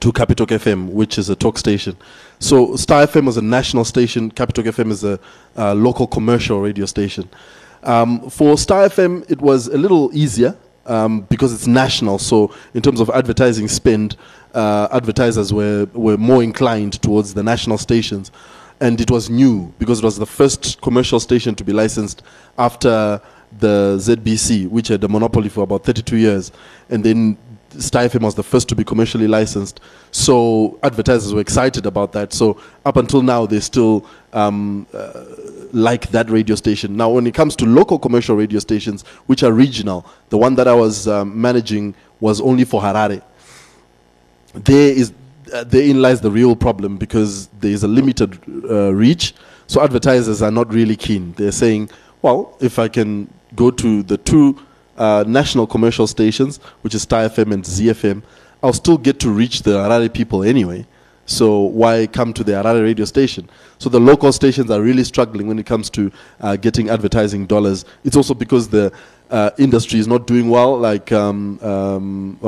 to 0.00 0.10
Capital 0.12 0.46
FM, 0.46 0.92
which 0.92 1.18
is 1.18 1.28
a 1.28 1.36
talk 1.36 1.58
station. 1.58 1.94
So 2.38 2.74
Star 2.76 3.06
FM 3.06 3.26
was 3.26 3.36
a 3.36 3.42
national 3.42 3.84
station. 3.84 4.30
Capital 4.30 4.64
FM 4.64 4.90
is 4.90 5.04
a 5.04 5.20
uh, 5.58 5.74
local 5.74 6.06
commercial 6.06 6.62
radio 6.62 6.86
station. 6.86 7.28
Um, 7.82 8.30
for 8.30 8.56
Star 8.56 8.88
FM, 8.88 9.30
it 9.30 9.42
was 9.42 9.66
a 9.66 9.76
little 9.76 10.10
easier 10.14 10.56
um, 10.86 11.22
because 11.22 11.52
it's 11.52 11.66
national. 11.66 12.18
So 12.18 12.54
in 12.74 12.82
terms 12.82 13.00
of 13.00 13.10
advertising 13.10 13.68
spend, 13.68 14.16
uh, 14.54 14.88
advertisers 14.92 15.52
were 15.52 15.86
were 15.94 16.16
more 16.16 16.42
inclined 16.42 17.00
towards 17.02 17.34
the 17.34 17.42
national 17.42 17.78
stations 17.78 18.30
and 18.82 19.00
it 19.00 19.10
was 19.10 19.30
new 19.30 19.72
because 19.78 20.00
it 20.00 20.04
was 20.04 20.18
the 20.18 20.26
first 20.26 20.80
commercial 20.82 21.20
station 21.20 21.54
to 21.54 21.62
be 21.62 21.72
licensed 21.72 22.22
after 22.58 23.20
the 23.58 23.96
ZBC, 23.98 24.68
which 24.68 24.88
had 24.88 25.04
a 25.04 25.08
monopoly 25.08 25.48
for 25.48 25.62
about 25.62 25.84
32 25.84 26.16
years, 26.16 26.52
and 26.90 27.04
then 27.04 27.38
Star 27.78 28.08
was 28.20 28.34
the 28.34 28.42
first 28.42 28.68
to 28.68 28.74
be 28.74 28.84
commercially 28.84 29.26
licensed. 29.26 29.80
So 30.10 30.78
advertisers 30.82 31.32
were 31.32 31.40
excited 31.40 31.86
about 31.86 32.12
that. 32.12 32.32
So 32.32 32.60
up 32.84 32.96
until 32.96 33.22
now, 33.22 33.46
they 33.46 33.60
still 33.60 34.04
um, 34.32 34.86
uh, 34.92 35.24
like 35.72 36.08
that 36.10 36.30
radio 36.30 36.54
station. 36.54 36.96
Now, 36.96 37.10
when 37.10 37.26
it 37.26 37.34
comes 37.34 37.56
to 37.56 37.66
local 37.66 37.98
commercial 37.98 38.36
radio 38.36 38.58
stations, 38.58 39.02
which 39.26 39.42
are 39.42 39.52
regional, 39.52 40.06
the 40.28 40.38
one 40.38 40.54
that 40.56 40.68
I 40.68 40.74
was 40.74 41.08
um, 41.08 41.40
managing 41.40 41.94
was 42.20 42.40
only 42.40 42.64
for 42.64 42.80
Harare 42.80 43.22
there 44.54 44.92
is 44.92 45.12
uh, 45.52 45.64
therein 45.64 46.00
lies 46.00 46.20
the 46.20 46.30
real 46.30 46.56
problem 46.56 46.96
because 46.96 47.48
there 47.60 47.70
is 47.70 47.82
a 47.82 47.88
limited 47.88 48.38
uh, 48.70 48.92
reach. 48.92 49.34
So 49.66 49.82
advertisers 49.82 50.42
are 50.42 50.50
not 50.50 50.72
really 50.72 50.96
keen. 50.96 51.32
They're 51.34 51.52
saying, 51.52 51.90
well, 52.20 52.56
if 52.60 52.78
I 52.78 52.88
can 52.88 53.32
go 53.54 53.70
to 53.70 54.02
the 54.02 54.16
two 54.16 54.58
uh, 54.96 55.24
national 55.26 55.66
commercial 55.66 56.06
stations, 56.06 56.58
which 56.82 56.94
is 56.94 57.02
Star 57.02 57.28
FM 57.28 57.52
and 57.52 57.64
ZiFM, 57.64 58.22
I'll 58.62 58.72
still 58.72 58.98
get 58.98 59.18
to 59.20 59.30
reach 59.30 59.62
the 59.62 59.72
Harare 59.72 60.12
people 60.12 60.42
anyway. 60.42 60.86
So 61.26 61.60
why 61.60 62.06
come 62.08 62.32
to 62.34 62.44
the 62.44 62.52
Harare 62.52 62.82
radio 62.82 63.04
station? 63.04 63.48
So 63.78 63.88
the 63.88 64.00
local 64.00 64.32
stations 64.32 64.70
are 64.70 64.80
really 64.80 65.04
struggling 65.04 65.46
when 65.46 65.58
it 65.58 65.66
comes 65.66 65.88
to 65.90 66.10
uh, 66.40 66.56
getting 66.56 66.90
advertising 66.90 67.46
dollars. 67.46 67.84
It's 68.04 68.16
also 68.16 68.34
because 68.34 68.68
the 68.68 68.92
uh, 69.30 69.50
industry 69.58 69.98
is 69.98 70.06
not 70.06 70.26
doing 70.26 70.50
well, 70.50 70.76
like 70.78 71.10
um, 71.12 71.58
um, 71.62 72.38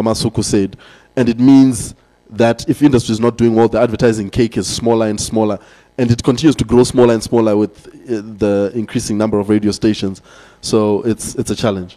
said, 0.42 0.76
and 1.16 1.28
it 1.28 1.38
means 1.38 1.94
that 2.30 2.68
if 2.68 2.82
industry 2.82 3.12
is 3.12 3.20
not 3.20 3.38
doing 3.38 3.54
well, 3.54 3.68
the 3.68 3.80
advertising 3.80 4.28
cake 4.28 4.56
is 4.56 4.66
smaller 4.66 5.06
and 5.08 5.20
smaller, 5.20 5.58
and 5.96 6.10
it 6.10 6.22
continues 6.22 6.56
to 6.56 6.64
grow 6.64 6.84
smaller 6.84 7.14
and 7.14 7.22
smaller 7.22 7.56
with 7.56 7.86
uh, 7.86 8.20
the 8.38 8.72
increasing 8.74 9.16
number 9.16 9.38
of 9.38 9.48
radio 9.48 9.70
stations. 9.70 10.20
So 10.60 11.02
it's 11.02 11.34
it's 11.36 11.50
a 11.50 11.56
challenge. 11.56 11.96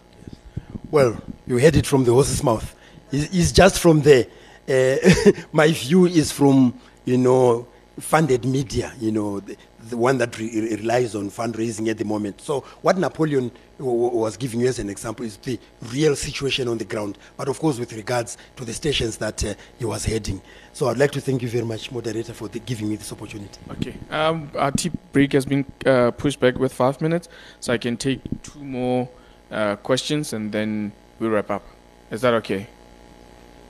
Well, 0.91 1.21
you 1.47 1.57
heard 1.57 1.75
it 1.75 1.85
from 1.85 2.05
the 2.05 2.13
horse's 2.13 2.43
mouth. 2.43 2.73
It's 3.11 3.51
just 3.51 3.79
from 3.79 4.01
there. 4.01 4.27
Uh, 4.67 4.97
my 5.51 5.71
view 5.71 6.05
is 6.05 6.31
from, 6.31 6.77
you 7.05 7.17
know, 7.17 7.67
funded 7.99 8.45
media, 8.45 8.93
you 8.99 9.11
know, 9.11 9.39
the, 9.39 9.57
the 9.89 9.97
one 9.97 10.17
that 10.17 10.37
re- 10.37 10.51
re- 10.61 10.75
relies 10.75 11.15
on 11.15 11.31
fundraising 11.31 11.87
at 11.89 11.97
the 11.97 12.05
moment. 12.05 12.41
So, 12.41 12.61
what 12.81 12.97
Napoleon 12.97 13.51
was 13.79 14.37
giving 14.37 14.59
you 14.59 14.67
as 14.67 14.79
an 14.79 14.89
example 14.89 15.25
is 15.25 15.37
the 15.37 15.59
real 15.91 16.15
situation 16.15 16.67
on 16.67 16.77
the 16.77 16.85
ground, 16.85 17.17
but 17.37 17.47
of 17.47 17.59
course, 17.59 17.79
with 17.79 17.93
regards 17.93 18.37
to 18.55 18.65
the 18.65 18.73
stations 18.73 19.17
that 19.17 19.43
uh, 19.43 19.53
he 19.79 19.85
was 19.85 20.05
heading. 20.05 20.41
So, 20.73 20.87
I'd 20.89 20.97
like 20.97 21.11
to 21.11 21.21
thank 21.21 21.41
you 21.41 21.49
very 21.49 21.65
much, 21.65 21.91
moderator, 21.91 22.33
for 22.33 22.49
giving 22.49 22.89
me 22.89 22.97
this 22.97 23.11
opportunity. 23.11 23.59
Okay. 23.71 23.95
Um, 24.11 24.51
our 24.55 24.71
tea 24.71 24.91
break 25.11 25.33
has 25.33 25.45
been 25.45 25.65
uh, 25.85 26.11
pushed 26.11 26.39
back 26.39 26.57
with 26.57 26.73
five 26.73 27.01
minutes, 27.01 27.29
so 27.59 27.73
I 27.73 27.77
can 27.77 27.97
take 27.97 28.21
two 28.43 28.63
more 28.63 29.09
uh, 29.49 29.75
questions 29.77 30.33
and 30.33 30.51
then 30.51 30.91
we 31.19 31.27
wrap 31.27 31.49
up. 31.49 31.63
Is 32.11 32.21
that 32.21 32.33
okay? 32.35 32.67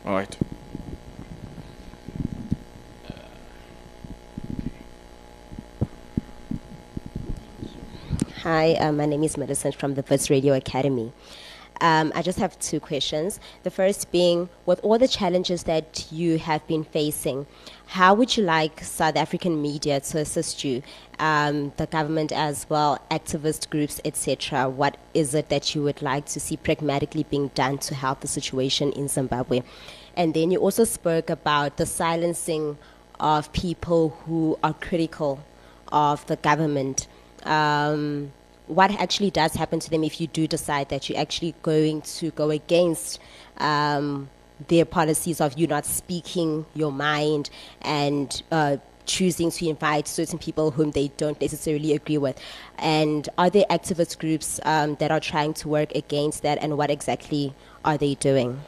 All 0.06 0.14
right. 0.14 0.38
Hi, 8.50 8.76
uh, 8.76 8.94
my 8.94 9.06
name 9.06 9.26
is 9.26 9.36
Medicine 9.36 9.74
from 9.74 9.96
the 9.96 10.04
First 10.04 10.30
Radio 10.30 10.54
Academy. 10.54 11.12
Um, 11.82 12.14
I 12.16 12.22
just 12.22 12.40
have 12.40 12.58
two 12.60 12.80
questions. 12.80 13.42
The 13.64 13.70
first 13.70 14.10
being, 14.10 14.48
with 14.66 14.80
all 14.86 14.98
the 14.98 15.10
challenges 15.10 15.64
that 15.64 16.08
you 16.14 16.38
have 16.38 16.66
been 16.66 16.86
facing, 16.86 17.46
how 17.88 18.14
would 18.14 18.38
you 18.38 18.44
like 18.46 18.82
South 18.86 19.18
African 19.18 19.62
media 19.62 20.00
to 20.00 20.20
assist 20.20 20.64
you, 20.64 20.82
um, 21.20 21.74
the 21.76 21.88
government 21.88 22.32
as 22.32 22.66
well, 22.70 23.02
activist 23.12 23.70
groups, 23.70 24.00
etc.? 24.06 24.70
What 24.70 24.96
is 25.14 25.34
it 25.34 25.50
that 25.50 25.76
you 25.76 25.84
would 25.84 26.02
like 26.02 26.26
to 26.28 26.40
see 26.40 26.56
pragmatically 26.56 27.24
being 27.24 27.50
done 27.50 27.80
to 27.80 27.96
help 27.96 28.22
the 28.22 28.30
situation 28.30 28.94
in 28.94 29.10
Zimbabwe? 29.10 29.62
And 30.16 30.34
then 30.34 30.52
you 30.52 30.60
also 30.60 30.86
spoke 30.86 31.30
about 31.30 31.76
the 31.76 31.86
silencing 31.86 32.78
of 33.20 33.52
people 33.52 34.18
who 34.26 34.58
are 34.64 34.74
critical 34.74 35.44
of 35.92 36.26
the 36.28 36.38
government. 36.38 37.08
Um, 37.44 38.32
what 38.68 38.92
actually 38.92 39.32
does 39.32 39.54
happen 39.54 39.80
to 39.80 39.90
them 39.90 40.04
if 40.04 40.20
you 40.20 40.28
do 40.28 40.46
decide 40.46 40.90
that 40.90 41.10
you're 41.10 41.20
actually 41.20 41.56
going 41.62 42.02
to 42.02 42.32
go 42.32 42.50
against 42.50 43.20
um, 43.60 44.30
their 44.68 44.86
policies 44.86 45.40
of 45.40 45.58
you 45.58 45.68
not 45.68 45.86
speaking 45.86 46.66
your 46.74 46.92
mind 46.92 47.50
and 47.82 48.42
uh, 48.52 48.78
choosing 49.06 49.50
to 49.50 49.68
invite 49.68 50.08
certain 50.08 50.38
people 50.38 50.72
whom 50.72 50.92
they 50.92 51.08
don't 51.18 51.40
necessarily 51.42 51.94
agree 51.94 52.18
with? 52.18 52.40
And 52.78 53.28
are 53.38 53.50
there 53.50 53.66
activist 53.70 54.20
groups 54.20 54.60
um, 54.64 54.96
that 54.96 55.12
are 55.12 55.20
trying 55.20 55.54
to 55.56 55.70
work 55.70 55.96
against 55.96 56.44
that, 56.44 56.60
and 56.62 56.78
what 56.78 56.92
exactly 56.92 57.54
are 57.84 57.98
they 57.98 58.16
doing? 58.16 58.60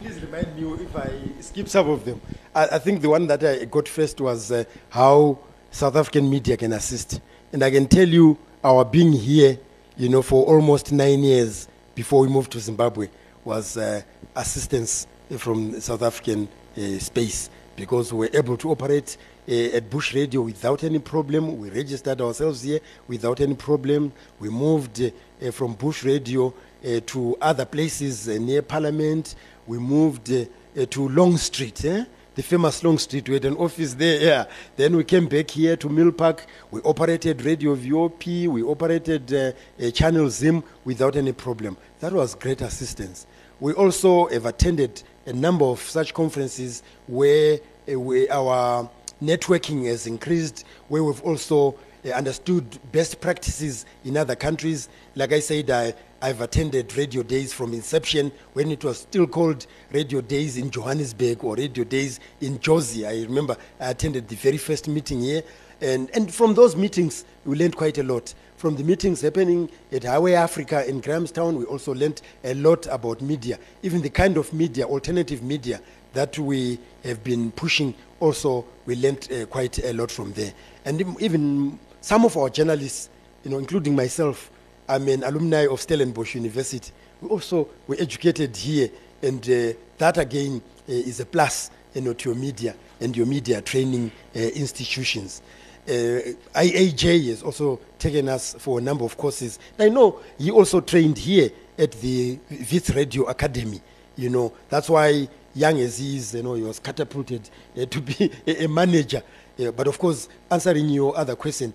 Please 0.00 0.20
remind 0.22 0.56
me 0.56 0.84
if 0.84 0.96
I 0.96 1.40
skip 1.40 1.68
some 1.68 1.88
of 1.90 2.04
them. 2.04 2.20
I, 2.54 2.68
I 2.72 2.78
think 2.78 3.02
the 3.02 3.10
one 3.10 3.26
that 3.28 3.44
I 3.44 3.64
got 3.66 3.86
first 3.86 4.20
was 4.20 4.50
uh, 4.50 4.64
how 4.90 5.38
South 5.74 5.96
African 5.96 6.30
media 6.30 6.56
can 6.56 6.72
assist. 6.72 7.20
And 7.52 7.60
I 7.64 7.68
can 7.68 7.88
tell 7.88 8.08
you, 8.08 8.38
our 8.62 8.84
being 8.84 9.10
here, 9.12 9.58
you 9.96 10.08
know, 10.08 10.22
for 10.22 10.46
almost 10.46 10.92
nine 10.92 11.24
years 11.24 11.66
before 11.96 12.20
we 12.20 12.28
moved 12.28 12.52
to 12.52 12.60
Zimbabwe 12.60 13.08
was 13.44 13.76
uh, 13.76 14.00
assistance 14.36 15.08
from 15.36 15.80
South 15.80 16.02
African 16.02 16.46
uh, 16.76 16.98
space 17.00 17.50
because 17.74 18.12
we 18.12 18.20
were 18.20 18.30
able 18.34 18.56
to 18.58 18.70
operate 18.70 19.16
uh, 19.48 19.52
at 19.52 19.90
Bush 19.90 20.14
Radio 20.14 20.42
without 20.42 20.84
any 20.84 21.00
problem. 21.00 21.58
We 21.58 21.70
registered 21.70 22.20
ourselves 22.20 22.62
here 22.62 22.78
without 23.08 23.40
any 23.40 23.56
problem. 23.56 24.12
We 24.38 24.50
moved 24.50 25.02
uh, 25.02 25.50
from 25.50 25.74
Bush 25.74 26.04
Radio 26.04 26.54
uh, 26.86 27.00
to 27.06 27.36
other 27.40 27.64
places 27.64 28.28
uh, 28.28 28.38
near 28.38 28.62
Parliament. 28.62 29.34
We 29.66 29.78
moved 29.78 30.26
to 30.26 31.08
Long 31.08 31.36
Street, 31.36 31.84
eh? 31.84 32.04
The 32.34 32.42
famous 32.42 32.82
Long 32.82 32.98
Street. 32.98 33.28
We 33.28 33.34
had 33.34 33.44
an 33.44 33.56
office 33.56 33.94
there. 33.94 34.20
Yeah. 34.20 34.44
Then 34.76 34.96
we 34.96 35.04
came 35.04 35.26
back 35.28 35.50
here 35.50 35.76
to 35.76 35.88
Milpark. 35.88 36.40
We 36.72 36.80
operated 36.82 37.42
Radio 37.42 37.76
VOP. 37.76 38.48
We 38.48 38.62
operated 38.62 39.32
uh, 39.32 39.52
uh, 39.80 39.90
Channel 39.92 40.28
Zim 40.30 40.64
without 40.84 41.14
any 41.14 41.32
problem. 41.32 41.76
That 42.00 42.12
was 42.12 42.34
great 42.34 42.60
assistance. 42.60 43.26
We 43.60 43.72
also 43.72 44.26
have 44.26 44.46
attended 44.46 45.02
a 45.26 45.32
number 45.32 45.64
of 45.64 45.80
such 45.80 46.12
conferences 46.12 46.82
where, 47.06 47.60
uh, 47.88 48.00
where 48.00 48.26
our 48.32 48.90
networking 49.22 49.86
has 49.86 50.08
increased, 50.08 50.64
where 50.88 51.04
we've 51.04 51.22
also 51.22 51.76
uh, 52.04 52.10
understood 52.10 52.78
best 52.90 53.20
practices 53.20 53.86
in 54.04 54.16
other 54.16 54.34
countries. 54.34 54.88
Like 55.14 55.32
I 55.32 55.40
said, 55.40 55.70
I, 55.70 55.94
I've 56.24 56.40
attended 56.40 56.96
radio 56.96 57.22
days 57.22 57.52
from 57.52 57.74
inception 57.74 58.32
when 58.54 58.70
it 58.72 58.82
was 58.82 59.00
still 59.00 59.26
called 59.26 59.66
Radio 59.92 60.22
Days 60.22 60.56
in 60.56 60.70
Johannesburg 60.70 61.44
or 61.44 61.54
Radio 61.54 61.84
Days 61.84 62.18
in 62.40 62.58
Jozi. 62.60 63.06
I 63.06 63.24
remember 63.24 63.58
I 63.78 63.90
attended 63.90 64.28
the 64.28 64.36
very 64.36 64.56
first 64.56 64.88
meeting 64.88 65.20
here. 65.20 65.42
And, 65.82 66.08
and 66.14 66.32
from 66.32 66.54
those 66.54 66.76
meetings, 66.76 67.26
we 67.44 67.56
learned 67.56 67.76
quite 67.76 67.98
a 67.98 68.02
lot. 68.02 68.32
From 68.56 68.74
the 68.74 68.82
meetings 68.82 69.20
happening 69.20 69.68
at 69.92 70.04
Highway 70.04 70.32
Africa 70.32 70.88
in 70.88 71.02
Grahamstown, 71.02 71.58
we 71.58 71.66
also 71.66 71.92
learned 71.92 72.22
a 72.42 72.54
lot 72.54 72.86
about 72.86 73.20
media, 73.20 73.58
even 73.82 74.00
the 74.00 74.08
kind 74.08 74.38
of 74.38 74.50
media, 74.54 74.86
alternative 74.86 75.42
media, 75.42 75.78
that 76.14 76.38
we 76.38 76.78
have 77.02 77.22
been 77.22 77.50
pushing. 77.50 77.94
Also, 78.20 78.64
we 78.86 78.96
learned 78.96 79.28
uh, 79.30 79.44
quite 79.44 79.78
a 79.84 79.92
lot 79.92 80.10
from 80.10 80.32
there. 80.32 80.54
And 80.86 81.02
even 81.20 81.78
some 82.00 82.24
of 82.24 82.34
our 82.38 82.48
journalists, 82.48 83.10
you 83.44 83.50
know, 83.50 83.58
including 83.58 83.94
myself, 83.94 84.50
I'm 84.88 85.08
an 85.08 85.24
alumni 85.24 85.66
of 85.66 85.80
Stellenbosch 85.80 86.34
University. 86.34 86.92
We 87.20 87.28
also 87.28 87.68
were 87.86 87.96
educated 87.98 88.54
here, 88.54 88.90
and 89.22 89.42
uh, 89.48 89.72
that 89.96 90.18
again 90.18 90.60
uh, 90.88 90.92
is 90.92 91.20
a 91.20 91.26
plus, 91.26 91.70
you 91.94 92.02
know, 92.02 92.12
to 92.12 92.28
your 92.30 92.38
media 92.38 92.74
and 93.00 93.16
your 93.16 93.24
media 93.26 93.62
training 93.62 94.12
uh, 94.36 94.38
institutions. 94.38 95.40
Uh, 95.88 96.20
IAJ 96.54 97.28
has 97.28 97.42
also 97.42 97.80
taken 97.98 98.28
us 98.28 98.54
for 98.58 98.78
a 98.78 98.82
number 98.82 99.04
of 99.04 99.16
courses. 99.16 99.58
I 99.78 99.88
know 99.88 100.20
he 100.38 100.50
also 100.50 100.80
trained 100.80 101.16
here 101.16 101.50
at 101.78 101.92
the 101.92 102.38
Wits 102.50 102.90
Radio 102.90 103.24
Academy. 103.24 103.80
You 104.16 104.28
know, 104.28 104.52
that's 104.68 104.90
why 104.90 105.28
young 105.54 105.80
as 105.80 105.98
he 105.98 106.18
is, 106.18 106.34
you 106.34 106.42
know, 106.42 106.54
he 106.54 106.62
was 106.62 106.78
catapulted 106.78 107.48
uh, 107.80 107.86
to 107.86 108.00
be 108.02 108.30
a, 108.46 108.64
a 108.64 108.68
manager. 108.68 109.22
Uh, 109.58 109.70
but 109.70 109.86
of 109.86 109.98
course, 109.98 110.28
answering 110.50 110.90
your 110.90 111.16
other 111.16 111.36
question, 111.36 111.72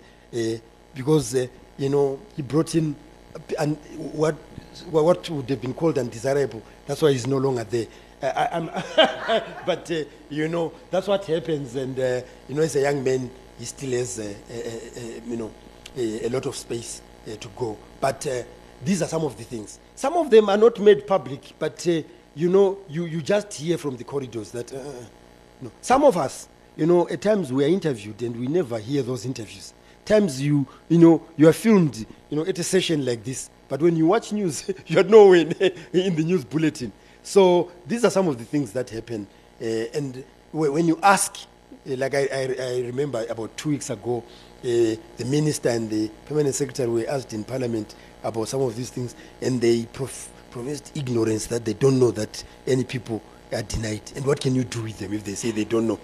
because 0.94 1.34
you 1.80 1.88
know 1.88 2.20
he 2.36 2.42
brought 2.42 2.74
in 2.74 2.94
and 3.58 3.76
what 3.96 4.34
what 4.90 5.28
would 5.30 5.48
have 5.48 5.60
been 5.60 5.74
called 5.74 5.98
undesirable. 5.98 6.62
That's 6.86 7.02
why 7.02 7.12
he's 7.12 7.26
no 7.26 7.38
longer 7.38 7.64
there. 7.64 7.86
I, 8.22 9.42
but 9.66 9.90
uh, 9.90 10.04
you 10.28 10.46
know 10.48 10.72
that's 10.90 11.08
what 11.08 11.24
happens, 11.24 11.74
and 11.74 11.98
uh, 11.98 12.20
you 12.48 12.54
know 12.54 12.62
as 12.62 12.76
a 12.76 12.82
young 12.82 13.02
man, 13.02 13.30
he 13.58 13.64
still 13.64 13.90
has 13.92 14.18
uh, 14.18 14.22
uh, 14.50 14.54
uh, 14.54 15.20
you 15.26 15.36
know 15.36 15.50
a, 15.96 16.26
a 16.26 16.28
lot 16.28 16.44
of 16.46 16.54
space 16.54 17.00
uh, 17.26 17.34
to 17.36 17.48
go. 17.56 17.78
But 17.98 18.26
uh, 18.26 18.42
these 18.84 19.02
are 19.02 19.08
some 19.08 19.24
of 19.24 19.38
the 19.38 19.44
things. 19.44 19.78
Some 19.96 20.14
of 20.14 20.30
them 20.30 20.50
are 20.50 20.58
not 20.58 20.78
made 20.78 21.06
public, 21.06 21.54
but 21.58 21.86
uh, 21.88 22.02
you 22.34 22.50
know 22.50 22.78
you, 22.90 23.06
you 23.06 23.22
just 23.22 23.54
hear 23.54 23.78
from 23.78 23.96
the 23.96 24.04
corridors 24.04 24.50
that. 24.52 24.72
Uh, 24.72 24.82
no. 25.62 25.70
Some 25.80 26.04
of 26.04 26.16
us, 26.16 26.48
you 26.76 26.86
know, 26.86 27.06
at 27.08 27.20
times 27.20 27.52
we 27.52 27.64
are 27.64 27.68
interviewed 27.68 28.22
and 28.22 28.38
we 28.38 28.46
never 28.46 28.78
hear 28.78 29.02
those 29.02 29.26
interviews. 29.26 29.74
Times 30.10 30.42
you, 30.42 30.66
you 30.88 30.98
know, 30.98 31.22
you 31.36 31.46
are 31.46 31.52
filmed, 31.52 32.04
you 32.30 32.36
know, 32.36 32.44
at 32.44 32.58
a 32.58 32.64
session 32.64 33.04
like 33.04 33.22
this, 33.22 33.48
but 33.68 33.80
when 33.80 33.94
you 33.94 34.06
watch 34.06 34.32
news, 34.32 34.68
you're 34.88 35.04
nowhere 35.04 35.36
in, 35.92 36.16
the 36.16 36.24
news 36.24 36.44
bulletin. 36.44 36.90
So 37.22 37.70
these 37.86 38.04
are 38.04 38.10
some 38.10 38.26
of 38.26 38.36
the 38.36 38.44
things 38.44 38.72
that 38.72 38.90
happen. 38.90 39.28
Uh, 39.62 39.64
and 39.94 40.24
when 40.50 40.88
you 40.88 40.98
ask, 41.00 41.36
uh, 41.88 41.94
like 41.94 42.16
I, 42.16 42.26
I, 42.32 42.56
I 42.58 42.80
remember 42.86 43.24
about 43.30 43.56
two 43.56 43.68
weeks 43.68 43.88
ago, 43.88 44.24
uh, 44.26 44.64
the 44.64 45.24
minister 45.26 45.68
and 45.68 45.88
the 45.88 46.10
permanent 46.26 46.56
secretary 46.56 46.88
were 46.88 47.06
asked 47.08 47.32
in 47.32 47.44
parliament 47.44 47.94
about 48.24 48.48
some 48.48 48.62
of 48.62 48.74
these 48.74 48.90
things, 48.90 49.14
and 49.40 49.60
they 49.60 49.86
prof- 49.92 50.28
professed 50.50 50.90
ignorance 50.96 51.46
that 51.46 51.64
they 51.64 51.74
don't 51.74 52.00
know 52.00 52.10
that 52.10 52.42
any 52.66 52.82
people 52.82 53.22
are 53.52 53.62
denied. 53.62 54.02
And 54.16 54.26
what 54.26 54.40
can 54.40 54.56
you 54.56 54.64
do 54.64 54.82
with 54.82 54.98
them 54.98 55.12
if 55.12 55.22
they 55.22 55.34
say 55.36 55.52
they 55.52 55.62
don't 55.66 55.86
know? 55.86 56.00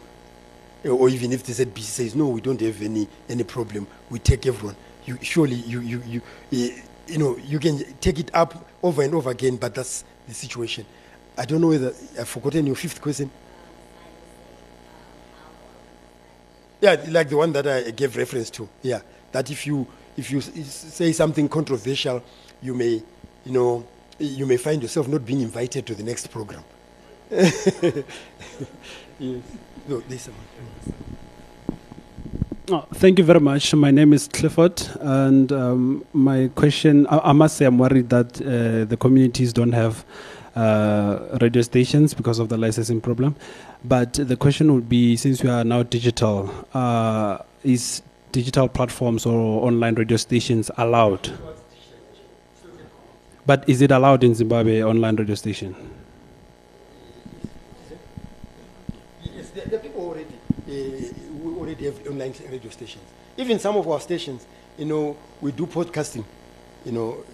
Or 0.84 1.08
even 1.08 1.32
if 1.32 1.42
the 1.42 1.52
ZBC 1.52 1.80
says, 1.80 2.14
no, 2.14 2.28
we 2.28 2.40
don't 2.40 2.60
have 2.60 2.80
any, 2.82 3.08
any 3.28 3.44
problem, 3.44 3.86
we 4.10 4.18
take 4.18 4.46
everyone. 4.46 4.76
You, 5.04 5.18
surely 5.22 5.56
you, 5.56 5.80
you, 5.80 6.02
you, 6.06 6.22
eh, 6.52 6.80
you 7.06 7.18
know, 7.18 7.36
you 7.38 7.58
can 7.58 7.78
take 8.00 8.18
it 8.18 8.30
up 8.34 8.68
over 8.82 9.02
and 9.02 9.14
over 9.14 9.30
again, 9.30 9.56
but 9.56 9.74
that's 9.74 10.04
the 10.28 10.34
situation. 10.34 10.86
I 11.38 11.44
don't 11.44 11.60
know 11.60 11.68
whether 11.68 11.92
I've 12.18 12.28
forgotten 12.28 12.66
your 12.66 12.76
fifth 12.76 13.00
question. 13.00 13.30
Yeah, 16.80 17.04
like 17.08 17.28
the 17.28 17.36
one 17.36 17.52
that 17.52 17.66
I 17.66 17.90
gave 17.90 18.16
reference 18.16 18.50
to. 18.50 18.68
Yeah, 18.82 19.00
that 19.32 19.50
if 19.50 19.66
you 19.66 19.86
if 20.16 20.30
you 20.30 20.40
say 20.40 21.12
something 21.12 21.48
controversial, 21.48 22.22
you 22.62 22.74
may, 22.74 23.02
you 23.44 23.52
know, 23.52 23.86
you 24.18 24.46
may 24.46 24.56
find 24.56 24.82
yourself 24.82 25.08
not 25.08 25.24
being 25.26 25.42
invited 25.42 25.86
to 25.86 25.94
the 25.94 26.02
next 26.02 26.30
program. 26.30 26.64
Yes. 27.30 28.04
No, 29.88 30.00
there's 30.08 30.22
someone. 30.22 30.44
Oh, 32.68 32.84
thank 32.94 33.18
you 33.18 33.24
very 33.24 33.40
much. 33.40 33.72
My 33.74 33.90
name 33.90 34.12
is 34.12 34.28
Clifford, 34.28 34.82
and 35.00 35.52
um, 35.52 36.04
my 36.12 36.50
question 36.54 37.06
I, 37.06 37.18
I 37.18 37.32
must 37.32 37.56
say, 37.56 37.64
I'm 37.64 37.78
worried 37.78 38.10
that 38.10 38.40
uh, 38.40 38.84
the 38.84 38.96
communities 38.96 39.52
don't 39.52 39.72
have 39.72 40.04
uh, 40.56 41.38
radio 41.40 41.62
stations 41.62 42.12
because 42.14 42.38
of 42.38 42.48
the 42.48 42.56
licensing 42.56 43.00
problem. 43.00 43.36
But 43.84 44.14
the 44.14 44.36
question 44.36 44.74
would 44.74 44.88
be 44.88 45.16
since 45.16 45.42
we 45.42 45.50
are 45.50 45.62
now 45.62 45.84
digital, 45.84 46.50
uh, 46.74 47.38
is 47.62 48.02
digital 48.32 48.68
platforms 48.68 49.26
or 49.26 49.64
online 49.64 49.94
radio 49.94 50.16
stations 50.16 50.70
allowed? 50.76 51.30
But 53.46 53.68
is 53.68 53.80
it 53.80 53.92
allowed 53.92 54.24
in 54.24 54.34
Zimbabwe, 54.34 54.82
online 54.82 55.14
radio 55.14 55.36
station? 55.36 55.76
Yes, 59.22 59.50
the, 59.50 59.60
the 59.70 59.78
people 59.78 60.02
already, 60.02 60.34
uh, 60.68 61.12
have 61.86 62.06
online 62.06 62.34
radio 62.50 62.70
stations. 62.70 63.04
Even 63.36 63.58
some 63.58 63.76
of 63.76 63.88
our 63.88 64.00
stations, 64.00 64.46
you 64.78 64.84
know, 64.84 65.16
we 65.40 65.52
do 65.52 65.66
podcasting. 65.66 66.24
You 66.84 66.92
know, 66.92 67.24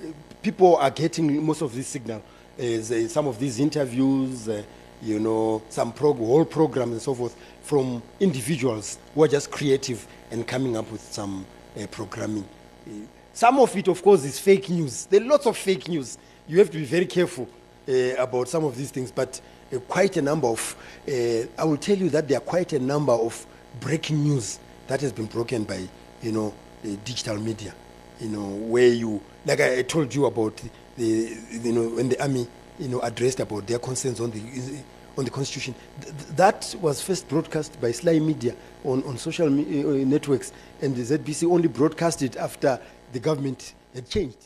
people 0.42 0.76
are 0.76 0.90
getting 0.90 1.44
most 1.44 1.62
of 1.62 1.74
this 1.74 1.86
signal, 1.88 2.22
uh, 2.58 2.80
some 3.08 3.26
of 3.26 3.38
these 3.38 3.60
interviews, 3.60 4.48
uh, 4.48 4.62
you 5.02 5.18
know, 5.18 5.62
some 5.68 5.92
prog- 5.92 6.18
whole 6.18 6.44
programs 6.44 6.92
and 6.92 7.02
so 7.02 7.14
forth 7.14 7.36
from 7.62 8.02
individuals 8.20 8.98
who 9.14 9.24
are 9.24 9.28
just 9.28 9.50
creative 9.50 10.06
and 10.30 10.46
coming 10.46 10.76
up 10.76 10.90
with 10.90 11.02
some 11.12 11.44
uh, 11.80 11.86
programming. 11.88 12.46
Some 13.32 13.58
of 13.58 13.76
it, 13.76 13.88
of 13.88 14.02
course, 14.02 14.24
is 14.24 14.38
fake 14.38 14.68
news. 14.68 15.06
There 15.06 15.20
are 15.20 15.24
lots 15.24 15.46
of 15.46 15.56
fake 15.56 15.88
news. 15.88 16.18
You 16.46 16.58
have 16.58 16.70
to 16.70 16.78
be 16.78 16.84
very 16.84 17.06
careful 17.06 17.48
uh, 17.88 17.92
about 18.18 18.48
some 18.48 18.64
of 18.64 18.76
these 18.76 18.90
things, 18.90 19.10
but 19.10 19.40
uh, 19.72 19.78
quite 19.80 20.16
a 20.16 20.22
number 20.22 20.48
of, 20.48 20.76
uh, 21.08 21.12
I 21.58 21.64
will 21.64 21.76
tell 21.76 21.96
you 21.96 22.10
that 22.10 22.28
there 22.28 22.38
are 22.38 22.42
quite 22.42 22.72
a 22.72 22.78
number 22.78 23.12
of 23.12 23.46
breaking 23.80 24.22
news 24.22 24.58
that 24.88 25.00
has 25.00 25.12
been 25.12 25.26
broken 25.26 25.64
by, 25.64 25.88
you 26.22 26.32
know, 26.32 26.54
digital 27.04 27.36
media, 27.36 27.74
you 28.20 28.28
know, 28.28 28.46
where 28.46 28.88
you, 28.88 29.22
like 29.46 29.60
I, 29.60 29.78
I 29.78 29.82
told 29.82 30.14
you 30.14 30.26
about 30.26 30.60
the, 30.96 31.38
you 31.50 31.72
know, 31.72 31.88
when 31.88 32.08
the 32.08 32.20
army, 32.20 32.46
you 32.78 32.88
know, 32.88 33.00
addressed 33.00 33.40
about 33.40 33.66
their 33.66 33.78
concerns 33.78 34.20
on 34.20 34.30
the, 34.30 34.40
on 35.16 35.24
the 35.24 35.30
constitution. 35.30 35.74
Th- 36.00 36.14
that 36.36 36.74
was 36.80 37.02
first 37.02 37.28
broadcast 37.28 37.80
by 37.80 37.92
Sly 37.92 38.18
Media 38.18 38.54
on, 38.84 39.02
on 39.04 39.18
social 39.18 39.48
me- 39.48 39.82
uh, 39.82 40.04
networks, 40.06 40.52
and 40.80 40.94
the 40.96 41.02
ZBC 41.02 41.50
only 41.50 41.68
broadcast 41.68 42.22
it 42.22 42.36
after 42.36 42.80
the 43.12 43.20
government 43.20 43.74
had 43.94 44.08
changed. 44.08 44.38